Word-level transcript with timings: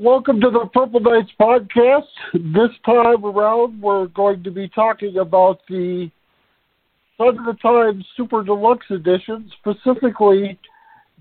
Welcome 0.00 0.40
to 0.42 0.50
the 0.50 0.66
Purple 0.72 1.00
Knights 1.00 1.32
podcast. 1.40 2.06
This 2.32 2.70
time 2.86 3.24
around, 3.24 3.82
we're 3.82 4.06
going 4.06 4.44
to 4.44 4.50
be 4.52 4.68
talking 4.68 5.16
about 5.16 5.58
the 5.68 6.08
Sign 7.18 7.36
o' 7.36 7.52
the 7.52 7.58
Times 7.60 8.06
Super 8.16 8.44
Deluxe 8.44 8.86
Edition, 8.90 9.50
specifically 9.58 10.56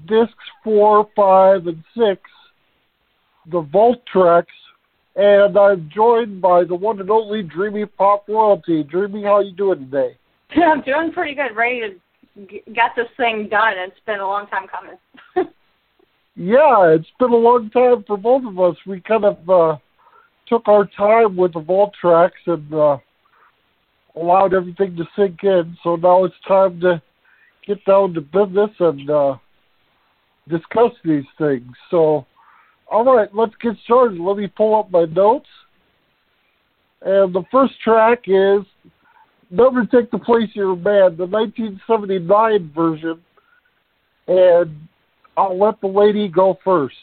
discs 0.07 0.31
4, 0.63 1.09
5, 1.15 1.65
and 1.65 1.83
6, 1.97 2.21
the 3.51 3.61
Vault 3.61 3.97
tracks, 4.05 4.53
and 5.15 5.57
I'm 5.57 5.89
joined 5.91 6.39
by 6.39 6.63
the 6.63 6.75
one 6.75 6.99
and 6.99 7.09
only 7.09 7.41
Dreamy 7.41 7.87
Pop 7.87 8.25
Royalty. 8.29 8.83
Dreamy, 8.83 9.23
how 9.23 9.39
you 9.39 9.55
doing 9.55 9.89
today? 9.89 10.15
I'm 10.55 10.83
doing 10.83 11.13
pretty 11.13 11.33
good. 11.33 11.55
Ready 11.55 11.81
to 12.35 12.46
get 12.46 12.91
this 12.96 13.07
thing 13.17 13.47
done. 13.49 13.73
It's 13.75 13.99
been 14.05 14.19
a 14.19 14.28
long 14.28 14.46
time 14.46 14.67
coming. 14.67 14.97
Yeah, 16.40 16.94
it's 16.94 17.08
been 17.17 17.31
a 17.31 17.35
long 17.35 17.72
time 17.72 18.03
for 18.05 18.16
both 18.16 18.45
of 18.45 18.59
us. 18.59 18.76
We 18.85 19.02
kind 19.02 19.26
of 19.26 19.49
uh, 19.49 19.77
took 20.48 20.67
our 20.67 20.85
time 20.85 21.35
with 21.35 21.53
the 21.53 21.61
vault 21.61 21.95
tracks 21.99 22.38
and 22.45 22.71
uh, 22.71 22.98
allowed 24.16 24.53
everything 24.53 24.95
to 24.97 25.05
sink 25.16 25.39
in. 25.44 25.75
So 25.84 25.95
now 25.95 26.25
it's 26.25 26.35
time 26.47 26.80
to 26.81 27.02
get 27.66 27.84
down 27.85 28.13
to 28.13 28.21
business 28.21 28.70
and 28.80 29.09
uh, 29.09 29.38
discuss 30.47 30.91
these 31.03 31.25
things. 31.39 31.73
So, 31.89 32.27
all 32.91 33.03
right, 33.03 33.33
let's 33.33 33.55
get 33.59 33.73
started. 33.83 34.19
Let 34.19 34.38
me 34.38 34.45
pull 34.45 34.80
up 34.80 34.91
my 34.91 35.05
notes. 35.05 35.49
And 37.02 37.33
the 37.33 37.45
first 37.52 37.73
track 37.83 38.25
is 38.27 38.61
Never 39.49 39.88
Take 39.88 40.11
the 40.11 40.19
Place 40.19 40.49
of 40.49 40.55
Your 40.55 40.75
Man, 40.75 41.17
the 41.17 41.25
1979 41.25 42.72
version. 42.75 43.23
And 44.27 44.88
I'll 45.37 45.57
let 45.57 45.79
the 45.81 45.87
lady 45.87 46.27
go 46.27 46.57
first. 46.63 46.95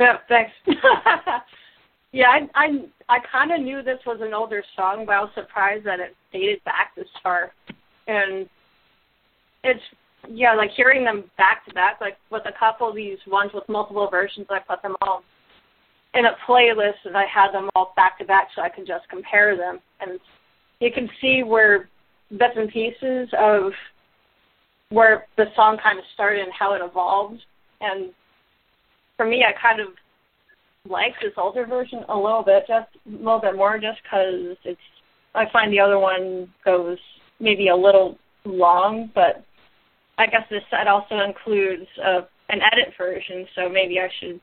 Yeah, 0.00 0.18
thanks. 0.28 0.50
yeah, 2.12 2.26
I 2.26 2.48
I 2.54 2.68
I 3.08 3.18
kind 3.30 3.52
of 3.52 3.60
knew 3.60 3.82
this 3.82 4.00
was 4.04 4.18
an 4.20 4.34
older 4.34 4.62
song, 4.76 5.04
but 5.06 5.12
I 5.12 5.20
was 5.20 5.30
surprised 5.34 5.86
that 5.86 6.00
it 6.00 6.16
dated 6.32 6.62
back 6.64 6.94
this 6.96 7.06
far. 7.22 7.52
And 8.08 8.48
it's 9.62 9.80
yeah, 10.28 10.54
like 10.54 10.70
hearing 10.76 11.04
them 11.04 11.24
back 11.38 11.64
to 11.66 11.74
back, 11.74 12.00
like 12.00 12.16
with 12.30 12.42
a 12.46 12.58
couple 12.58 12.88
of 12.88 12.96
these 12.96 13.18
ones 13.26 13.52
with 13.54 13.64
multiple 13.68 14.08
versions, 14.10 14.46
I 14.50 14.58
put 14.58 14.82
them 14.82 14.96
all 15.02 15.22
in 16.14 16.26
a 16.26 16.36
playlist 16.48 17.04
and 17.04 17.16
I 17.16 17.26
had 17.26 17.52
them 17.52 17.68
all 17.74 17.92
back 17.96 18.18
to 18.18 18.24
back 18.24 18.48
so 18.54 18.62
I 18.62 18.68
could 18.68 18.86
just 18.86 19.08
compare 19.08 19.56
them. 19.56 19.80
And 20.00 20.18
you 20.80 20.90
can 20.92 21.08
see 21.20 21.42
where 21.42 21.88
bits 22.30 22.54
and 22.56 22.70
pieces 22.70 23.28
of 23.38 23.72
where 24.94 25.26
the 25.36 25.46
song 25.56 25.76
kind 25.82 25.98
of 25.98 26.04
started 26.14 26.42
and 26.42 26.52
how 26.56 26.74
it 26.74 26.80
evolved. 26.82 27.40
And 27.80 28.10
for 29.16 29.26
me, 29.26 29.44
I 29.46 29.52
kind 29.60 29.80
of 29.80 29.88
like 30.88 31.14
this 31.20 31.32
older 31.36 31.66
version 31.66 32.04
a 32.08 32.16
little 32.16 32.42
bit, 32.44 32.64
just 32.68 32.88
a 33.06 33.10
little 33.10 33.40
bit 33.40 33.56
more, 33.56 33.78
just 33.78 33.98
because 34.02 34.56
it's. 34.64 34.80
I 35.34 35.46
find 35.52 35.72
the 35.72 35.80
other 35.80 35.98
one 35.98 36.48
goes 36.64 36.98
maybe 37.40 37.66
a 37.68 37.76
little 37.76 38.16
long, 38.44 39.10
but 39.16 39.44
I 40.16 40.26
guess 40.26 40.42
this 40.48 40.62
set 40.70 40.86
also 40.86 41.18
includes 41.18 41.88
uh, 41.98 42.20
an 42.50 42.60
edit 42.72 42.94
version, 42.96 43.46
so 43.56 43.68
maybe 43.68 43.98
I 43.98 44.08
should 44.20 44.40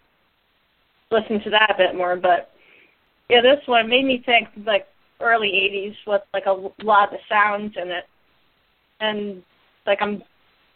listen 1.12 1.42
to 1.44 1.50
that 1.52 1.72
a 1.74 1.78
bit 1.78 1.96
more. 1.96 2.18
But 2.18 2.52
yeah, 3.30 3.42
this 3.42 3.66
one 3.68 3.90
made 3.90 4.04
me 4.04 4.22
think 4.26 4.50
like 4.66 4.86
early 5.22 5.48
'80s 5.48 5.96
with 6.06 6.22
like 6.34 6.46
a 6.46 6.84
lot 6.84 7.08
of 7.08 7.12
the 7.12 7.18
sounds 7.30 7.74
in 7.82 7.90
it, 7.90 8.04
and 9.00 9.44
like 9.86 10.00
I'm 10.02 10.24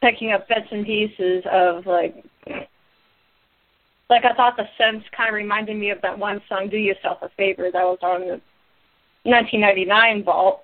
picking 0.05 0.31
up 0.31 0.47
bits 0.47 0.67
and 0.71 0.85
pieces 0.85 1.43
of 1.51 1.85
like 1.85 2.23
like 4.07 4.23
I 4.23 4.35
thought 4.35 4.55
the 4.55 4.65
sense 4.77 5.03
kind 5.17 5.29
of 5.29 5.35
reminded 5.35 5.77
me 5.77 5.89
of 5.89 6.01
that 6.03 6.17
one 6.17 6.41
song 6.47 6.69
"Do 6.69 6.77
Yourself 6.77 7.19
a 7.23 7.29
Favor" 7.37 7.69
that 7.71 7.83
was 7.83 7.97
on 8.03 8.21
the 8.21 8.41
1999 9.23 10.23
vault, 10.23 10.61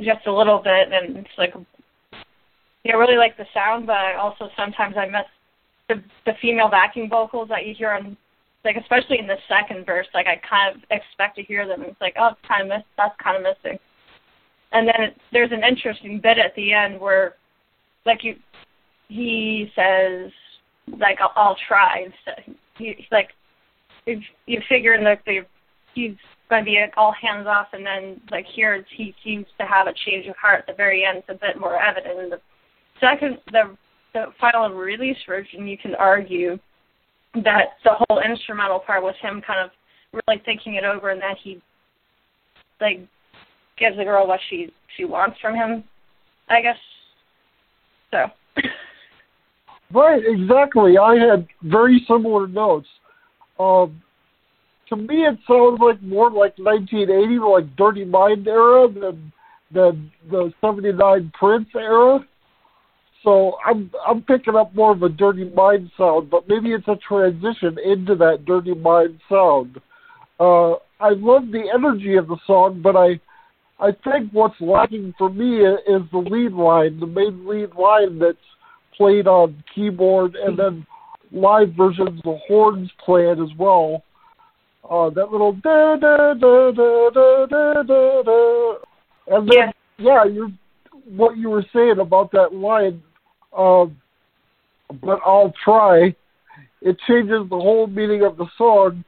just 0.00 0.26
a 0.26 0.32
little 0.32 0.60
bit, 0.62 0.92
and 0.92 1.16
it's 1.16 1.28
like 1.36 1.52
yeah, 2.84 2.92
I 2.92 2.96
really 2.96 3.16
like 3.16 3.36
the 3.36 3.46
sound, 3.52 3.86
but 3.86 3.96
I 3.96 4.14
also 4.14 4.48
sometimes 4.56 4.94
I 4.96 5.06
miss 5.06 5.26
the 5.88 6.02
the 6.26 6.38
female 6.40 6.68
backing 6.68 7.08
vocals 7.08 7.48
that 7.48 7.66
you 7.66 7.74
hear 7.74 7.90
on 7.90 8.16
like 8.64 8.76
especially 8.76 9.18
in 9.18 9.26
the 9.26 9.38
second 9.48 9.84
verse. 9.84 10.06
Like 10.14 10.26
I 10.28 10.40
kind 10.48 10.76
of 10.76 10.82
expect 10.90 11.36
to 11.36 11.42
hear 11.42 11.66
them, 11.66 11.82
it's 11.82 12.00
like 12.00 12.14
oh, 12.20 12.28
it's 12.28 12.48
kind 12.48 12.62
of 12.62 12.68
miss 12.68 12.86
that's 12.96 13.16
kind 13.20 13.36
of 13.36 13.42
missing. 13.42 13.78
And 14.70 14.86
then 14.86 15.08
it, 15.08 15.16
there's 15.32 15.52
an 15.52 15.64
interesting 15.64 16.20
bit 16.20 16.38
at 16.38 16.54
the 16.54 16.72
end 16.72 17.00
where 17.00 17.34
like 18.06 18.22
you 18.22 18.36
he 19.08 19.70
says 19.74 20.30
like 20.98 21.18
I'll, 21.20 21.32
I'll 21.36 21.56
try. 21.68 22.06
So 22.24 22.32
he, 22.78 22.94
he's 22.96 23.06
like 23.10 23.30
if 24.06 24.22
you 24.46 24.60
figure 24.68 24.94
in 24.94 25.04
the, 25.04 25.16
he's 25.94 26.16
going 26.50 26.62
to 26.62 26.64
be 26.64 26.78
all 26.96 27.12
hands 27.12 27.46
off, 27.46 27.68
and 27.72 27.84
then 27.84 28.20
like 28.30 28.44
here 28.54 28.84
he 28.94 29.14
seems 29.24 29.46
to 29.58 29.66
have 29.66 29.86
a 29.86 29.94
change 30.06 30.26
of 30.26 30.36
heart 30.36 30.60
at 30.60 30.66
the 30.66 30.76
very 30.76 31.04
end. 31.04 31.18
It's 31.18 31.28
a 31.28 31.34
bit 31.34 31.58
more 31.58 31.80
evident 31.80 32.20
in 32.20 32.30
the 32.30 32.40
second 33.00 33.38
the 33.50 33.76
the 34.12 34.26
final 34.40 34.68
release 34.70 35.16
version. 35.26 35.66
You 35.66 35.78
can 35.78 35.94
argue 35.94 36.58
that 37.34 37.78
the 37.82 37.92
whole 37.94 38.20
instrumental 38.20 38.78
part 38.78 39.02
was 39.02 39.14
him 39.20 39.42
kind 39.44 39.58
of 39.60 39.70
really 40.12 40.40
thinking 40.44 40.74
it 40.74 40.84
over, 40.84 41.10
and 41.10 41.20
that 41.20 41.36
he 41.42 41.60
like 42.80 43.00
gives 43.78 43.96
the 43.96 44.04
girl 44.04 44.26
what 44.26 44.40
she 44.50 44.72
she 44.96 45.04
wants 45.04 45.38
from 45.40 45.54
him. 45.54 45.84
I 46.48 46.60
guess 46.60 46.76
so. 48.14 48.62
right, 49.92 50.22
exactly. 50.24 50.98
I 50.98 51.16
had 51.16 51.46
very 51.62 52.04
similar 52.08 52.46
notes. 52.46 52.88
Um, 53.58 54.02
to 54.88 54.96
me, 54.96 55.22
it 55.26 55.38
sounds 55.48 55.80
like 55.80 56.02
more 56.02 56.30
like 56.30 56.58
1980, 56.58 57.38
like 57.38 57.76
Dirty 57.76 58.04
Mind 58.04 58.46
era 58.46 58.88
than 58.88 59.32
than 59.72 60.10
the 60.30 60.52
'79 60.60 61.32
Prince 61.38 61.68
era. 61.74 62.20
So 63.22 63.56
I'm 63.66 63.90
I'm 64.06 64.22
picking 64.22 64.54
up 64.54 64.74
more 64.74 64.92
of 64.92 65.02
a 65.02 65.08
Dirty 65.08 65.50
Mind 65.50 65.90
sound, 65.96 66.30
but 66.30 66.48
maybe 66.48 66.72
it's 66.72 66.88
a 66.88 66.96
transition 66.96 67.78
into 67.84 68.14
that 68.16 68.44
Dirty 68.44 68.74
Mind 68.74 69.20
sound. 69.28 69.80
Uh, 70.38 70.72
I 71.00 71.10
love 71.10 71.44
the 71.50 71.64
energy 71.72 72.16
of 72.16 72.28
the 72.28 72.36
song, 72.46 72.80
but 72.82 72.96
I 72.96 73.20
I 73.80 73.90
think 74.04 74.30
what's 74.32 74.60
lacking 74.60 75.14
for 75.18 75.28
me 75.28 75.58
is 75.58 76.02
the 76.12 76.18
lead 76.18 76.52
line, 76.52 77.00
the 77.00 77.06
main 77.06 77.46
lead 77.46 77.74
line 77.74 78.18
that's 78.18 78.38
played 78.96 79.26
on 79.26 79.62
keyboard, 79.74 80.36
and 80.36 80.58
then 80.58 80.86
live 81.32 81.74
versions, 81.76 82.20
the 82.22 82.38
horns 82.46 82.90
play 83.04 83.28
it 83.30 83.38
as 83.40 83.50
well. 83.58 84.02
Uh, 84.88 85.10
that 85.10 85.32
little 85.32 85.52
da 85.52 85.96
da 85.96 86.34
da 86.34 86.70
da 86.70 87.10
da 87.10 87.46
da 87.46 87.82
da 87.82 88.22
da, 88.22 88.74
and 89.28 89.48
then 89.48 89.72
yeah, 89.98 90.24
you 90.24 90.52
what 91.08 91.36
you 91.36 91.50
were 91.50 91.64
saying 91.74 91.98
about 92.00 92.30
that 92.32 92.54
line, 92.54 93.02
uh, 93.56 93.86
but 95.02 95.20
I'll 95.26 95.52
try. 95.64 96.14
It 96.82 96.98
changes 97.08 97.48
the 97.48 97.56
whole 97.56 97.86
meaning 97.86 98.22
of 98.22 98.36
the 98.36 98.46
song 98.58 99.04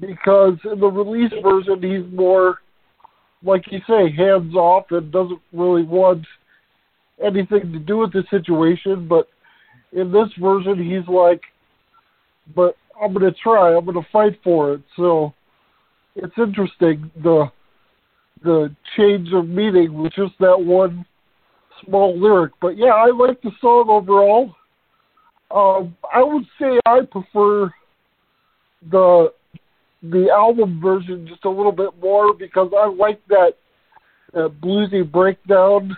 because 0.00 0.54
in 0.64 0.80
the 0.80 0.86
release 0.86 1.32
version 1.42 1.82
he's 1.82 2.10
more 2.18 2.58
like 3.42 3.64
you 3.70 3.80
say, 3.86 4.10
hands 4.14 4.54
off 4.54 4.86
and 4.90 5.10
doesn't 5.12 5.40
really 5.52 5.82
want 5.82 6.26
anything 7.22 7.72
to 7.72 7.78
do 7.78 7.98
with 7.98 8.12
the 8.12 8.24
situation. 8.30 9.08
But 9.08 9.28
in 9.92 10.12
this 10.12 10.28
version, 10.38 10.82
he's 10.82 11.08
like, 11.08 11.42
but 12.54 12.76
I'm 13.00 13.14
going 13.14 13.32
to 13.32 13.38
try. 13.38 13.74
I'm 13.74 13.84
going 13.84 14.02
to 14.02 14.08
fight 14.12 14.38
for 14.42 14.74
it. 14.74 14.82
So 14.96 15.32
it's 16.16 16.34
interesting 16.36 17.10
the 17.22 17.50
the 18.42 18.74
change 18.96 19.28
of 19.34 19.46
meaning 19.46 19.92
with 20.02 20.14
just 20.14 20.32
that 20.40 20.58
one 20.58 21.04
small 21.84 22.18
lyric. 22.18 22.52
But 22.60 22.78
yeah, 22.78 22.94
I 22.94 23.10
like 23.10 23.40
the 23.42 23.50
song 23.60 23.86
overall. 23.88 24.54
Um, 25.50 25.96
I 26.12 26.22
would 26.22 26.44
say 26.58 26.78
I 26.86 27.00
prefer 27.10 27.70
the 28.90 29.32
the 30.02 30.30
album 30.30 30.80
version 30.80 31.26
just 31.28 31.44
a 31.44 31.50
little 31.50 31.72
bit 31.72 31.90
more 32.00 32.32
because 32.34 32.70
I 32.76 32.88
like 32.88 33.20
that, 33.28 33.52
that 34.32 34.60
bluesy 34.60 35.10
breakdown 35.10 35.96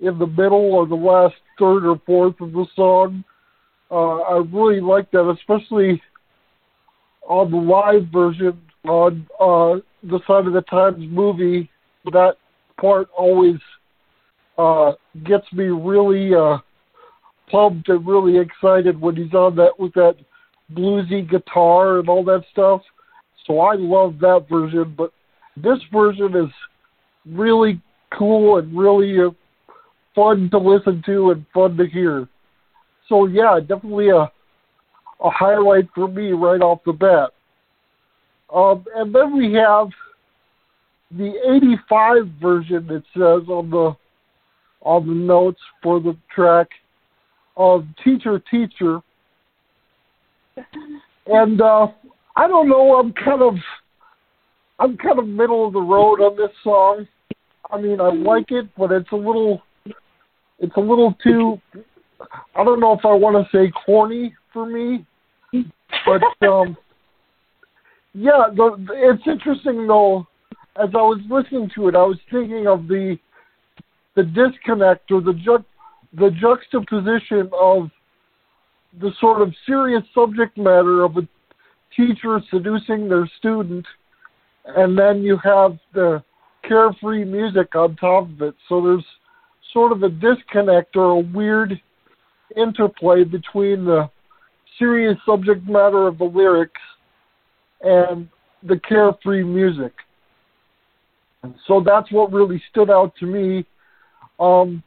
in 0.00 0.18
the 0.18 0.26
middle 0.26 0.74
or 0.74 0.86
the 0.86 0.94
last 0.94 1.34
third 1.58 1.86
or 1.86 2.00
fourth 2.06 2.40
of 2.40 2.52
the 2.52 2.66
song. 2.76 3.24
Uh, 3.90 4.18
I 4.18 4.42
really 4.52 4.80
like 4.80 5.10
that, 5.12 5.28
especially 5.38 6.00
on 7.26 7.50
the 7.50 7.56
live 7.56 8.08
version 8.12 8.60
on 8.84 9.26
uh, 9.40 9.80
the 10.02 10.20
Sign 10.26 10.46
o' 10.46 10.52
the 10.52 10.62
Times 10.62 11.04
movie. 11.08 11.70
That 12.12 12.36
part 12.78 13.08
always 13.16 13.56
uh, 14.56 14.92
gets 15.24 15.50
me 15.52 15.64
really 15.64 16.34
uh, 16.34 16.58
pumped 17.50 17.88
and 17.88 18.06
really 18.06 18.38
excited 18.38 19.00
when 19.00 19.16
he's 19.16 19.32
on 19.34 19.56
that 19.56 19.78
with 19.78 19.94
that 19.94 20.16
bluesy 20.74 21.28
guitar 21.28 21.98
and 21.98 22.08
all 22.08 22.24
that 22.24 22.44
stuff. 22.52 22.82
So 23.48 23.60
I 23.60 23.74
love 23.76 24.18
that 24.20 24.46
version, 24.48 24.94
but 24.96 25.10
this 25.56 25.78
version 25.90 26.36
is 26.36 26.52
really 27.26 27.80
cool 28.16 28.58
and 28.58 28.78
really 28.78 29.18
uh, 29.18 29.30
fun 30.14 30.50
to 30.50 30.58
listen 30.58 31.02
to 31.06 31.30
and 31.30 31.46
fun 31.52 31.76
to 31.78 31.86
hear. 31.86 32.28
So 33.08 33.26
yeah, 33.26 33.58
definitely 33.58 34.10
a 34.10 34.30
a 35.20 35.30
highlight 35.30 35.88
for 35.94 36.06
me 36.06 36.30
right 36.30 36.60
off 36.60 36.78
the 36.86 36.92
bat. 36.92 37.30
Um, 38.54 38.84
and 38.94 39.12
then 39.12 39.36
we 39.36 39.52
have 39.54 39.88
the 41.10 41.32
85 41.88 42.28
version. 42.40 42.88
It 42.90 43.02
says 43.14 43.48
on 43.48 43.70
the 43.70 43.96
on 44.82 45.06
the 45.08 45.14
notes 45.14 45.60
for 45.82 46.00
the 46.00 46.16
track 46.32 46.68
of 47.56 47.84
Teacher 48.04 48.40
Teacher. 48.50 49.00
And 51.30 51.60
uh, 51.60 51.88
I 52.38 52.46
don't 52.46 52.68
know. 52.68 52.94
I'm 52.94 53.12
kind 53.12 53.42
of 53.42 53.54
I'm 54.78 54.96
kind 54.96 55.18
of 55.18 55.26
middle 55.26 55.66
of 55.66 55.72
the 55.72 55.80
road 55.80 56.20
on 56.20 56.36
this 56.36 56.54
song. 56.62 57.06
I 57.68 57.80
mean, 57.80 58.00
I 58.00 58.10
like 58.12 58.52
it, 58.52 58.68
but 58.78 58.92
it's 58.92 59.10
a 59.10 59.16
little 59.16 59.60
it's 60.60 60.76
a 60.76 60.80
little 60.80 61.16
too 61.20 61.60
I 62.54 62.62
don't 62.62 62.78
know 62.78 62.92
if 62.92 63.04
I 63.04 63.12
want 63.12 63.44
to 63.44 63.56
say 63.56 63.72
corny 63.84 64.32
for 64.52 64.66
me, 64.66 65.04
but 66.06 66.46
um 66.48 66.76
yeah, 68.14 68.44
the, 68.54 68.86
it's 68.90 69.26
interesting 69.26 69.88
though. 69.88 70.26
As 70.80 70.90
I 70.94 70.98
was 70.98 71.20
listening 71.28 71.68
to 71.74 71.88
it, 71.88 71.96
I 71.96 72.04
was 72.04 72.18
thinking 72.30 72.68
of 72.68 72.86
the 72.86 73.18
the 74.14 74.22
disconnect 74.22 75.10
or 75.10 75.20
the 75.20 75.32
ju- 75.32 75.64
the 76.16 76.30
juxtaposition 76.40 77.50
of 77.52 77.90
the 79.00 79.10
sort 79.20 79.42
of 79.42 79.52
serious 79.66 80.04
subject 80.14 80.56
matter 80.56 81.02
of 81.02 81.16
a 81.16 81.22
teacher 81.98 82.40
seducing 82.50 83.08
their 83.08 83.28
student, 83.38 83.84
and 84.64 84.96
then 84.96 85.22
you 85.22 85.36
have 85.42 85.76
the 85.92 86.22
carefree 86.66 87.24
music 87.24 87.74
on 87.74 87.96
top 87.96 88.24
of 88.30 88.40
it. 88.42 88.54
So 88.68 88.80
there's 88.80 89.04
sort 89.72 89.92
of 89.92 90.02
a 90.02 90.08
disconnect 90.08 90.96
or 90.96 91.10
a 91.10 91.18
weird 91.18 91.80
interplay 92.56 93.24
between 93.24 93.84
the 93.84 94.08
serious 94.78 95.18
subject 95.26 95.66
matter 95.66 96.06
of 96.06 96.18
the 96.18 96.24
lyrics 96.24 96.80
and 97.82 98.28
the 98.62 98.78
carefree 98.88 99.42
music. 99.42 99.92
And 101.42 101.54
so 101.66 101.82
that's 101.84 102.10
what 102.12 102.32
really 102.32 102.62
stood 102.70 102.90
out 102.90 103.14
to 103.20 103.26
me. 103.26 103.66
Um, 104.40 104.82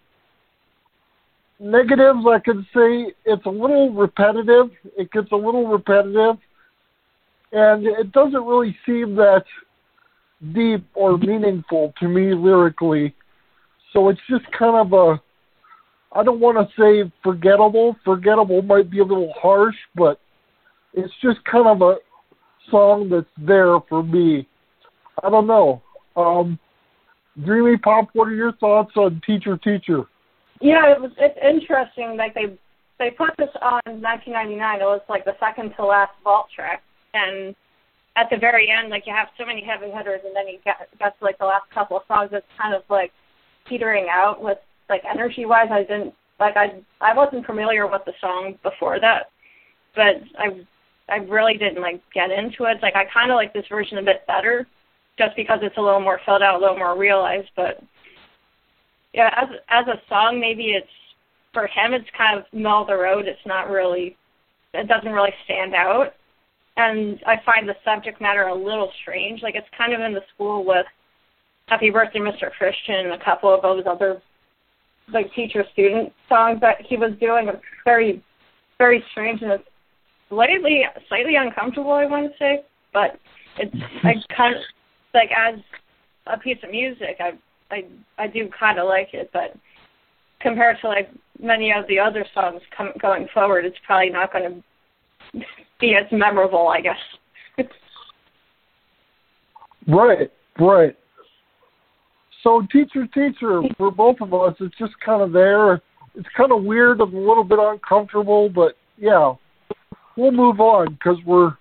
negatives, 1.59 2.25
I 2.29 2.39
could 2.39 2.65
say 2.73 3.13
it's 3.25 3.45
a 3.45 3.49
little 3.49 3.91
repetitive. 3.93 4.71
It 4.97 5.11
gets 5.11 5.31
a 5.31 5.35
little 5.35 5.67
repetitive, 5.67 6.37
and 7.51 7.85
it 7.85 8.11
doesn't 8.11 8.45
really 8.45 8.75
seem 8.85 9.15
that 9.15 9.43
deep 10.53 10.85
or 10.95 11.17
meaningful 11.17 11.93
to 11.99 12.07
me 12.07 12.33
lyrically. 12.33 13.13
So 13.93 14.09
it's 14.09 14.21
just 14.29 14.45
kind 14.57 14.75
of 14.75 14.93
a, 14.93 15.21
I 16.13 16.23
don't 16.23 16.39
want 16.39 16.57
to 16.57 16.81
say 16.81 17.11
forgettable. 17.23 17.95
Forgettable 18.03 18.61
might 18.61 18.89
be 18.89 18.99
a 18.99 19.03
little 19.03 19.33
harsh, 19.39 19.75
but 19.95 20.19
it's 20.93 21.13
just 21.21 21.43
kind 21.49 21.67
of 21.67 21.81
a 21.81 21.95
song 22.69 23.09
that's 23.09 23.25
there 23.45 23.79
for 23.89 24.03
me. 24.03 24.47
I 25.23 25.29
don't 25.29 25.47
know. 25.47 25.81
Um, 26.15 26.57
Dreamy 27.45 27.77
Pop, 27.77 28.09
what 28.13 28.27
are 28.27 28.35
your 28.35 28.53
thoughts 28.53 28.91
on 28.95 29.21
Teacher 29.25 29.57
Teacher? 29.57 30.03
Yeah, 30.59 30.91
it 30.91 31.01
was 31.01 31.11
it's 31.17 31.37
interesting. 31.41 32.17
Like 32.17 32.33
they 32.33 32.57
they 32.99 33.09
put 33.09 33.31
this 33.37 33.49
on 33.61 33.81
1999. 33.85 34.81
It 34.81 34.83
was 34.83 35.01
like 35.09 35.25
the 35.25 35.35
second 35.39 35.73
to 35.77 35.85
last 35.85 36.11
vault 36.23 36.47
track, 36.55 36.83
and 37.13 37.55
at 38.15 38.29
the 38.29 38.37
very 38.37 38.69
end, 38.69 38.89
like 38.89 39.05
you 39.05 39.13
have 39.13 39.29
so 39.37 39.45
many 39.45 39.63
heavy 39.63 39.91
hitters, 39.91 40.21
and 40.25 40.35
then 40.35 40.47
you 40.47 40.59
get 40.65 40.87
got 40.99 41.17
to 41.17 41.23
like 41.23 41.37
the 41.37 41.45
last 41.45 41.69
couple 41.73 41.97
of 41.97 42.03
songs. 42.07 42.29
It's 42.33 42.45
kind 42.59 42.75
of 42.75 42.83
like 42.89 43.11
petering 43.65 44.07
out 44.09 44.41
with 44.43 44.57
like 44.89 45.03
energy 45.09 45.45
wise. 45.45 45.69
I 45.71 45.81
didn't 45.81 46.13
like 46.39 46.57
I 46.57 46.81
I 46.99 47.13
wasn't 47.13 47.45
familiar 47.45 47.87
with 47.87 48.01
the 48.05 48.13
song 48.19 48.57
before 48.63 48.99
that, 48.99 49.31
but 49.95 50.21
I 50.37 50.65
I 51.09 51.17
really 51.17 51.57
didn't 51.57 51.81
like 51.81 52.01
get 52.13 52.31
into 52.31 52.65
it. 52.65 52.81
Like 52.81 52.95
I 52.95 53.05
kind 53.05 53.31
of 53.31 53.35
like 53.35 53.53
this 53.53 53.67
version 53.69 53.97
a 53.97 54.03
bit 54.03 54.25
better, 54.27 54.67
just 55.17 55.35
because 55.35 55.59
it's 55.61 55.77
a 55.77 55.81
little 55.81 56.01
more 56.01 56.19
filled 56.25 56.41
out, 56.41 56.55
a 56.55 56.59
little 56.59 56.77
more 56.77 56.97
realized. 56.97 57.49
But 57.55 57.81
yeah, 59.13 59.29
as 59.37 59.49
as 59.69 59.87
a 59.87 60.01
song, 60.09 60.39
maybe 60.39 60.71
it's 60.71 60.87
for 61.53 61.67
him. 61.67 61.93
It's 61.93 62.09
kind 62.17 62.39
of 62.39 62.45
middle 62.51 62.81
of 62.81 62.87
the 62.87 62.97
road. 62.97 63.27
It's 63.27 63.45
not 63.45 63.69
really. 63.69 64.17
It 64.73 64.87
doesn't 64.87 65.11
really 65.11 65.33
stand 65.43 65.75
out, 65.75 66.13
and 66.77 67.19
I 67.25 67.35
find 67.45 67.67
the 67.67 67.75
subject 67.83 68.21
matter 68.21 68.43
a 68.43 68.55
little 68.55 68.91
strange. 69.01 69.41
Like 69.41 69.55
it's 69.55 69.67
kind 69.77 69.93
of 69.93 70.01
in 70.01 70.13
the 70.13 70.21
school 70.33 70.65
with 70.65 70.85
Happy 71.67 71.89
Birthday, 71.89 72.19
Mr. 72.19 72.51
Christian, 72.57 72.95
and 72.95 73.13
a 73.13 73.23
couple 73.23 73.53
of 73.53 73.61
those 73.61 73.83
other 73.89 74.21
like 75.13 75.33
teacher 75.33 75.65
student 75.73 76.13
songs 76.29 76.59
that 76.61 76.77
he 76.87 76.97
was 76.97 77.11
doing. 77.19 77.47
It's 77.47 77.61
very, 77.83 78.23
very 78.77 79.03
strange 79.11 79.41
and 79.41 79.53
it's 79.53 79.63
slightly 80.29 80.83
slightly 81.07 81.35
uncomfortable. 81.35 81.91
I 81.91 82.05
want 82.05 82.31
to 82.31 82.37
say, 82.37 82.63
but 82.93 83.19
it's 83.57 83.75
I 84.03 84.13
kind 84.35 84.55
of 84.55 84.61
like 85.13 85.29
as 85.37 85.59
a 86.27 86.37
piece 86.37 86.57
of 86.63 86.71
music. 86.71 87.17
I 87.19 87.31
I 87.69 87.83
I 88.17 88.27
do 88.27 88.49
kind 88.57 88.79
of 88.79 88.87
like 88.87 89.09
it, 89.13 89.29
but 89.33 89.55
compared 90.39 90.77
to 90.81 90.87
like 90.87 91.09
many 91.41 91.71
of 91.71 91.87
the 91.87 91.99
other 91.99 92.25
songs 92.33 92.61
com- 92.75 92.93
going 93.01 93.27
forward, 93.33 93.65
it's 93.65 93.77
probably 93.85 94.09
not 94.09 94.31
going 94.31 94.63
to 95.33 95.41
be 95.81 95.95
as 95.95 96.05
memorable, 96.11 96.67
I 96.67 96.81
guess. 96.81 96.95
right, 99.87 100.31
right. 100.59 100.95
So, 102.43 102.65
teacher, 102.71 103.07
teacher, 103.07 103.61
for 103.77 103.91
both 103.91 104.17
of 104.21 104.33
us, 104.33 104.55
it's 104.59 104.77
just 104.77 104.93
kind 105.05 105.21
of 105.21 105.31
there. 105.31 105.81
It's 106.15 106.27
kind 106.35 106.51
of 106.51 106.63
weird 106.63 107.01
and 107.01 107.13
a 107.13 107.17
little 107.17 107.43
bit 107.43 107.59
uncomfortable, 107.59 108.49
but 108.49 108.75
yeah, 108.97 109.33
we'll 110.17 110.31
move 110.31 110.59
on 110.59 110.93
because 110.93 111.17
we're 111.25 111.55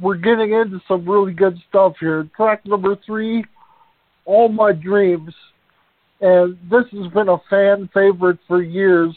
we're 0.00 0.16
getting 0.16 0.52
into 0.52 0.80
some 0.88 1.08
really 1.08 1.32
good 1.32 1.56
stuff 1.68 1.94
here. 2.00 2.28
Track 2.36 2.66
number 2.66 2.96
three, 3.06 3.44
All 4.24 4.48
My 4.48 4.72
Dreams. 4.72 5.32
And 6.20 6.56
this 6.70 6.84
has 6.92 7.12
been 7.12 7.28
a 7.28 7.36
fan 7.50 7.88
favorite 7.94 8.38
for 8.48 8.62
years. 8.62 9.14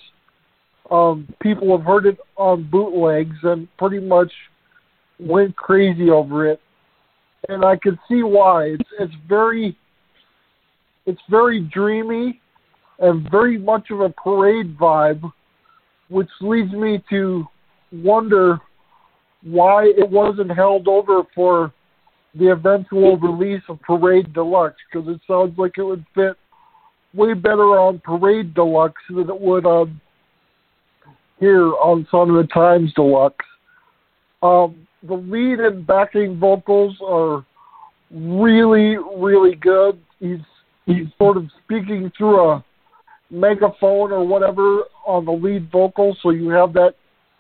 Um, 0.90 1.28
people 1.42 1.76
have 1.76 1.86
heard 1.86 2.06
it 2.06 2.18
on 2.38 2.70
bootlegs 2.70 3.36
and 3.44 3.68
pretty 3.78 4.00
much 4.00 4.32
went 5.20 5.56
crazy 5.56 6.10
over 6.10 6.48
it. 6.48 6.62
And 7.50 7.66
I 7.66 7.76
can 7.76 8.00
see 8.08 8.24
why. 8.24 8.76
It's 8.80 8.90
it's 9.00 9.14
very 9.28 9.78
it's 11.06 11.22
very 11.30 11.62
dreamy 11.62 12.42
and 13.00 13.30
very 13.30 13.58
much 13.58 13.92
of 13.92 14.02
a 14.02 14.10
parade 14.10 14.78
vibe, 14.78 15.32
which 16.10 16.30
leads 16.42 16.72
me 16.74 17.04
to 17.10 17.46
wonder 17.92 18.60
why 19.44 19.86
it 19.86 20.10
wasn't 20.10 20.52
held 20.52 20.88
over 20.88 21.24
for 21.34 21.74
the 22.36 22.52
eventual 22.52 23.18
release 23.18 23.62
of 23.70 23.82
Parade 23.82 24.34
Deluxe 24.34 24.76
because 24.92 25.08
it 25.08 25.22
sounds 25.28 25.58
like 25.58 25.78
it 25.78 25.84
would 25.84 26.06
fit 26.14 26.36
way 27.14 27.34
better 27.34 27.80
on 27.80 28.00
Parade 28.04 28.54
Deluxe 28.54 29.02
than 29.10 29.30
it 29.30 29.40
would 29.40 29.66
on 29.66 30.00
here 31.40 31.74
on 31.74 32.08
Sign 32.12 32.32
o' 32.32 32.42
the 32.42 32.48
Times 32.48 32.94
Deluxe. 32.94 33.46
Um, 34.42 34.88
the 35.04 35.16
lead 35.16 35.60
and 35.60 35.86
backing 35.86 36.40
vocals 36.40 36.98
are 37.06 37.46
really, 38.12 38.98
really 39.18 39.56
good. 39.56 40.00
He's 40.20 40.40
he's 40.86 41.08
sort 41.18 41.38
of 41.38 41.46
speaking 41.64 42.12
through 42.18 42.40
a 42.40 42.66
megaphone 43.30 44.12
or 44.12 44.26
whatever 44.26 44.84
on 45.06 45.26
the 45.26 45.32
lead 45.32 45.72
vocal, 45.72 46.16
so 46.22 46.30
you 46.32 46.50
have 46.50 46.74
that 46.74 46.96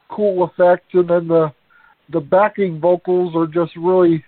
cool 0.10 0.44
effect, 0.44 0.94
and 0.94 1.10
then 1.10 1.28
the 1.28 1.52
the 2.12 2.20
backing 2.20 2.80
vocals 2.80 3.36
are 3.36 3.48
just 3.48 3.76
really 3.76 4.24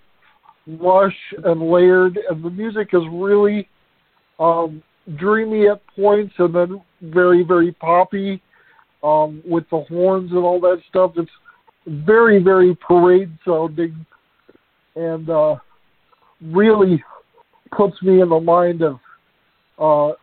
lush 0.68 1.16
and 1.44 1.62
layered, 1.62 2.20
and 2.30 2.44
the 2.44 2.50
music 2.50 2.90
is 2.94 3.04
really 3.12 3.68
um, 4.40 4.84
dreamy 5.18 5.68
at 5.68 5.82
points, 5.96 6.34
and 6.40 6.54
then 6.54 6.82
very 7.02 7.44
very 7.44 7.72
poppy 7.74 8.42
um, 9.04 9.42
with 9.46 9.66
the 9.70 9.82
horns 9.82 10.32
and 10.32 10.40
all 10.40 10.60
that 10.62 10.82
stuff. 10.90 11.14
It's 11.16 11.32
very 11.88 12.42
very 12.44 12.76
parade 12.76 13.38
sounding, 13.46 14.06
and 14.96 15.30
uh, 15.30 15.56
really 16.42 17.04
puts 17.76 18.02
me 18.02 18.22
in 18.22 18.30
the 18.30 18.40
mind 18.40 18.82
of 18.82 19.00
uh, 19.78 20.16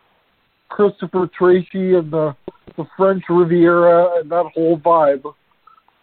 Christopher 0.69 1.29
Tracy 1.37 1.95
and 1.95 2.13
the 2.13 2.37
the 2.77 2.87
French 2.97 3.25
Riviera 3.29 4.21
and 4.21 4.31
that 4.31 4.51
whole 4.55 4.79
vibe. 4.79 5.25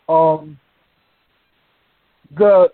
Um, 0.09 0.57
the 2.37 2.69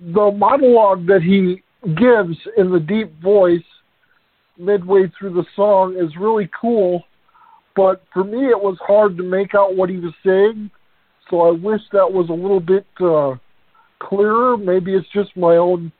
the 0.00 0.30
monologue 0.30 1.06
that 1.06 1.22
he 1.22 1.62
gives 1.94 2.36
in 2.56 2.70
the 2.70 2.80
deep 2.80 3.20
voice 3.20 3.60
midway 4.58 5.10
through 5.18 5.34
the 5.34 5.44
song 5.54 5.96
is 5.96 6.16
really 6.16 6.48
cool, 6.58 7.04
but 7.74 8.02
for 8.12 8.24
me 8.24 8.46
it 8.48 8.60
was 8.60 8.76
hard 8.80 9.16
to 9.16 9.22
make 9.22 9.54
out 9.54 9.76
what 9.76 9.90
he 9.90 9.96
was 9.96 10.14
saying. 10.24 10.70
So 11.30 11.40
I 11.42 11.50
wish 11.50 11.80
that 11.92 12.10
was 12.10 12.28
a 12.28 12.32
little 12.32 12.60
bit 12.60 12.86
uh, 13.00 13.36
clearer. 14.00 14.56
Maybe 14.56 14.94
it's 14.94 15.06
just 15.14 15.36
my 15.36 15.56
own 15.56 15.92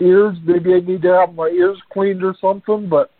ears. 0.00 0.36
Maybe 0.44 0.74
I 0.74 0.80
need 0.80 1.02
to 1.02 1.14
have 1.14 1.34
my 1.34 1.48
ears 1.48 1.78
cleaned 1.92 2.22
or 2.22 2.34
something. 2.40 2.88
But 2.88 3.10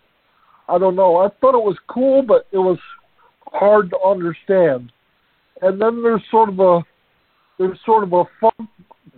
I 0.69 0.79
don't 0.79 0.97
know. 0.97 1.17
I 1.17 1.29
thought 1.41 1.55
it 1.55 1.65
was 1.65 1.77
cool, 1.89 2.23
but 2.23 2.47
it 2.53 2.59
was 2.59 2.79
hard 3.53 3.91
to 3.91 4.01
understand. 4.01 4.93
And 5.61 5.81
then 5.81 6.03
there's 6.03 6.23
sort 6.31 6.49
of 6.49 6.61
a 6.61 6.81
there's 7.59 7.79
sort 7.85 8.05
of 8.05 8.13
a 8.13 8.25
funk, 8.41 8.71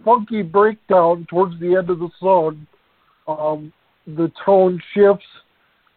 funky 0.04 0.42
breakdown 0.42 1.26
towards 1.28 1.58
the 1.60 1.76
end 1.76 1.90
of 1.90 1.98
the 1.98 2.08
song. 2.18 2.66
Um, 3.28 3.72
the 4.06 4.32
tone 4.44 4.80
shifts, 4.94 5.26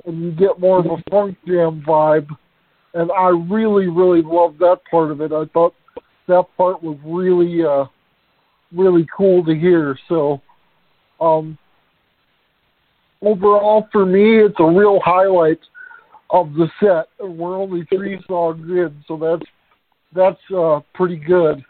and 0.06 0.22
you 0.22 0.32
get 0.32 0.60
more 0.60 0.80
of 0.80 0.86
a 0.86 1.02
funk 1.10 1.38
jam 1.48 1.84
vibe. 1.88 2.28
And 2.94 3.12
I 3.12 3.30
really, 3.30 3.88
really 3.88 4.22
loved 4.22 4.60
that 4.60 4.80
part 4.90 5.12
of 5.12 5.22
it. 5.22 5.32
I 5.32 5.46
thought 5.54 5.74
that 6.28 6.46
part 6.58 6.84
was 6.84 6.98
really, 7.04 7.64
uh, 7.66 7.86
really 8.72 9.06
cool 9.16 9.44
to 9.46 9.56
hear. 9.56 9.98
So, 10.08 10.42
um, 11.20 11.58
overall 13.22 13.88
for 13.92 14.06
me, 14.06 14.40
it's 14.40 14.60
a 14.60 14.66
real 14.66 15.00
highlight 15.04 15.60
of 16.30 16.54
the 16.54 16.68
set. 16.80 17.08
We're 17.20 17.58
only 17.58 17.86
three 17.86 18.20
songs 18.28 18.68
in, 18.70 19.04
so 19.08 19.18
that's 19.18 19.50
that's 20.16 20.56
uh, 20.56 20.82
pretty 20.94 21.18
good. 21.18 21.64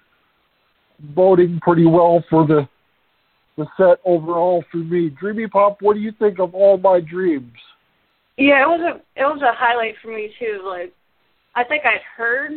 Voting 1.16 1.60
pretty 1.62 1.86
well 1.86 2.24
for 2.30 2.46
the 2.48 2.68
the 3.58 3.68
set 3.78 4.00
overall 4.04 4.64
for 4.72 4.78
me. 4.78 5.10
Dreamy 5.10 5.48
Pop, 5.48 5.78
what 5.82 5.94
do 5.94 6.00
you 6.00 6.12
think 6.18 6.40
of 6.40 6.56
All 6.56 6.78
My 6.78 7.00
Dreams? 7.00 7.54
Yeah, 8.38 8.64
it 8.64 8.68
was 8.68 8.82
a 8.82 9.20
it 9.20 9.26
was 9.26 9.42
a 9.42 9.54
highlight 9.54 9.96
for 10.02 10.08
me 10.08 10.34
too. 10.40 10.62
Like, 10.66 10.94
I 11.56 11.64
think 11.64 11.84
I'd 11.86 12.02
heard 12.18 12.52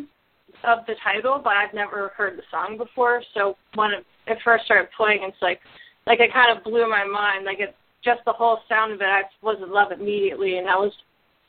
of 0.64 0.78
the 0.86 0.94
title, 1.02 1.40
but 1.42 1.52
I'd 1.52 1.74
never 1.74 2.12
heard 2.16 2.38
the 2.38 2.42
song 2.50 2.78
before. 2.78 3.22
So 3.34 3.56
when 3.74 3.90
it, 3.92 4.06
it 4.26 4.38
first 4.44 4.64
started 4.64 4.88
playing, 4.96 5.20
it's 5.22 5.36
like 5.42 5.60
like 6.06 6.20
it 6.20 6.32
kind 6.32 6.56
of 6.56 6.64
blew 6.64 6.88
my 6.88 7.04
mind. 7.04 7.44
Like 7.44 7.60
it 7.60 7.74
just 8.04 8.20
the 8.24 8.32
whole 8.32 8.60
sound 8.68 8.92
of 8.92 9.00
it, 9.00 9.04
I 9.04 9.22
was 9.42 9.58
in 9.62 9.72
love 9.72 9.92
immediately, 9.92 10.58
and 10.58 10.66
that 10.66 10.78
was 10.78 10.92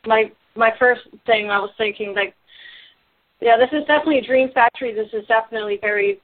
my 0.05 0.31
my 0.55 0.71
first 0.79 1.01
thing. 1.25 1.49
I 1.49 1.59
was 1.59 1.71
thinking 1.77 2.13
like, 2.15 2.33
yeah, 3.39 3.57
this 3.57 3.69
is 3.71 3.85
definitely 3.87 4.19
a 4.19 4.25
Dream 4.27 4.49
Factory. 4.53 4.93
This 4.93 5.13
is 5.13 5.27
definitely 5.27 5.77
very 5.79 6.19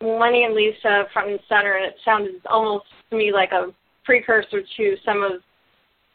Wendy 0.00 0.44
and 0.44 0.54
Lisa 0.54 1.04
front 1.12 1.30
and 1.30 1.40
center, 1.48 1.74
and 1.74 1.86
it 1.86 1.96
sounded 2.04 2.34
almost 2.50 2.86
to 3.10 3.16
me 3.16 3.32
like 3.32 3.52
a 3.52 3.68
precursor 4.04 4.62
to 4.76 4.96
some 5.04 5.22
of 5.22 5.32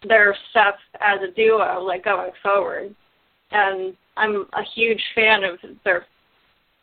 their 0.08 0.36
stuff 0.52 0.76
as 1.02 1.20
a 1.22 1.34
duo, 1.34 1.82
like 1.82 2.04
going 2.04 2.32
forward. 2.42 2.96
And 3.52 3.96
I'm 4.18 4.46
a 4.54 4.64
huge 4.76 5.02
fan 5.16 5.44
of 5.44 5.60
their 5.84 6.06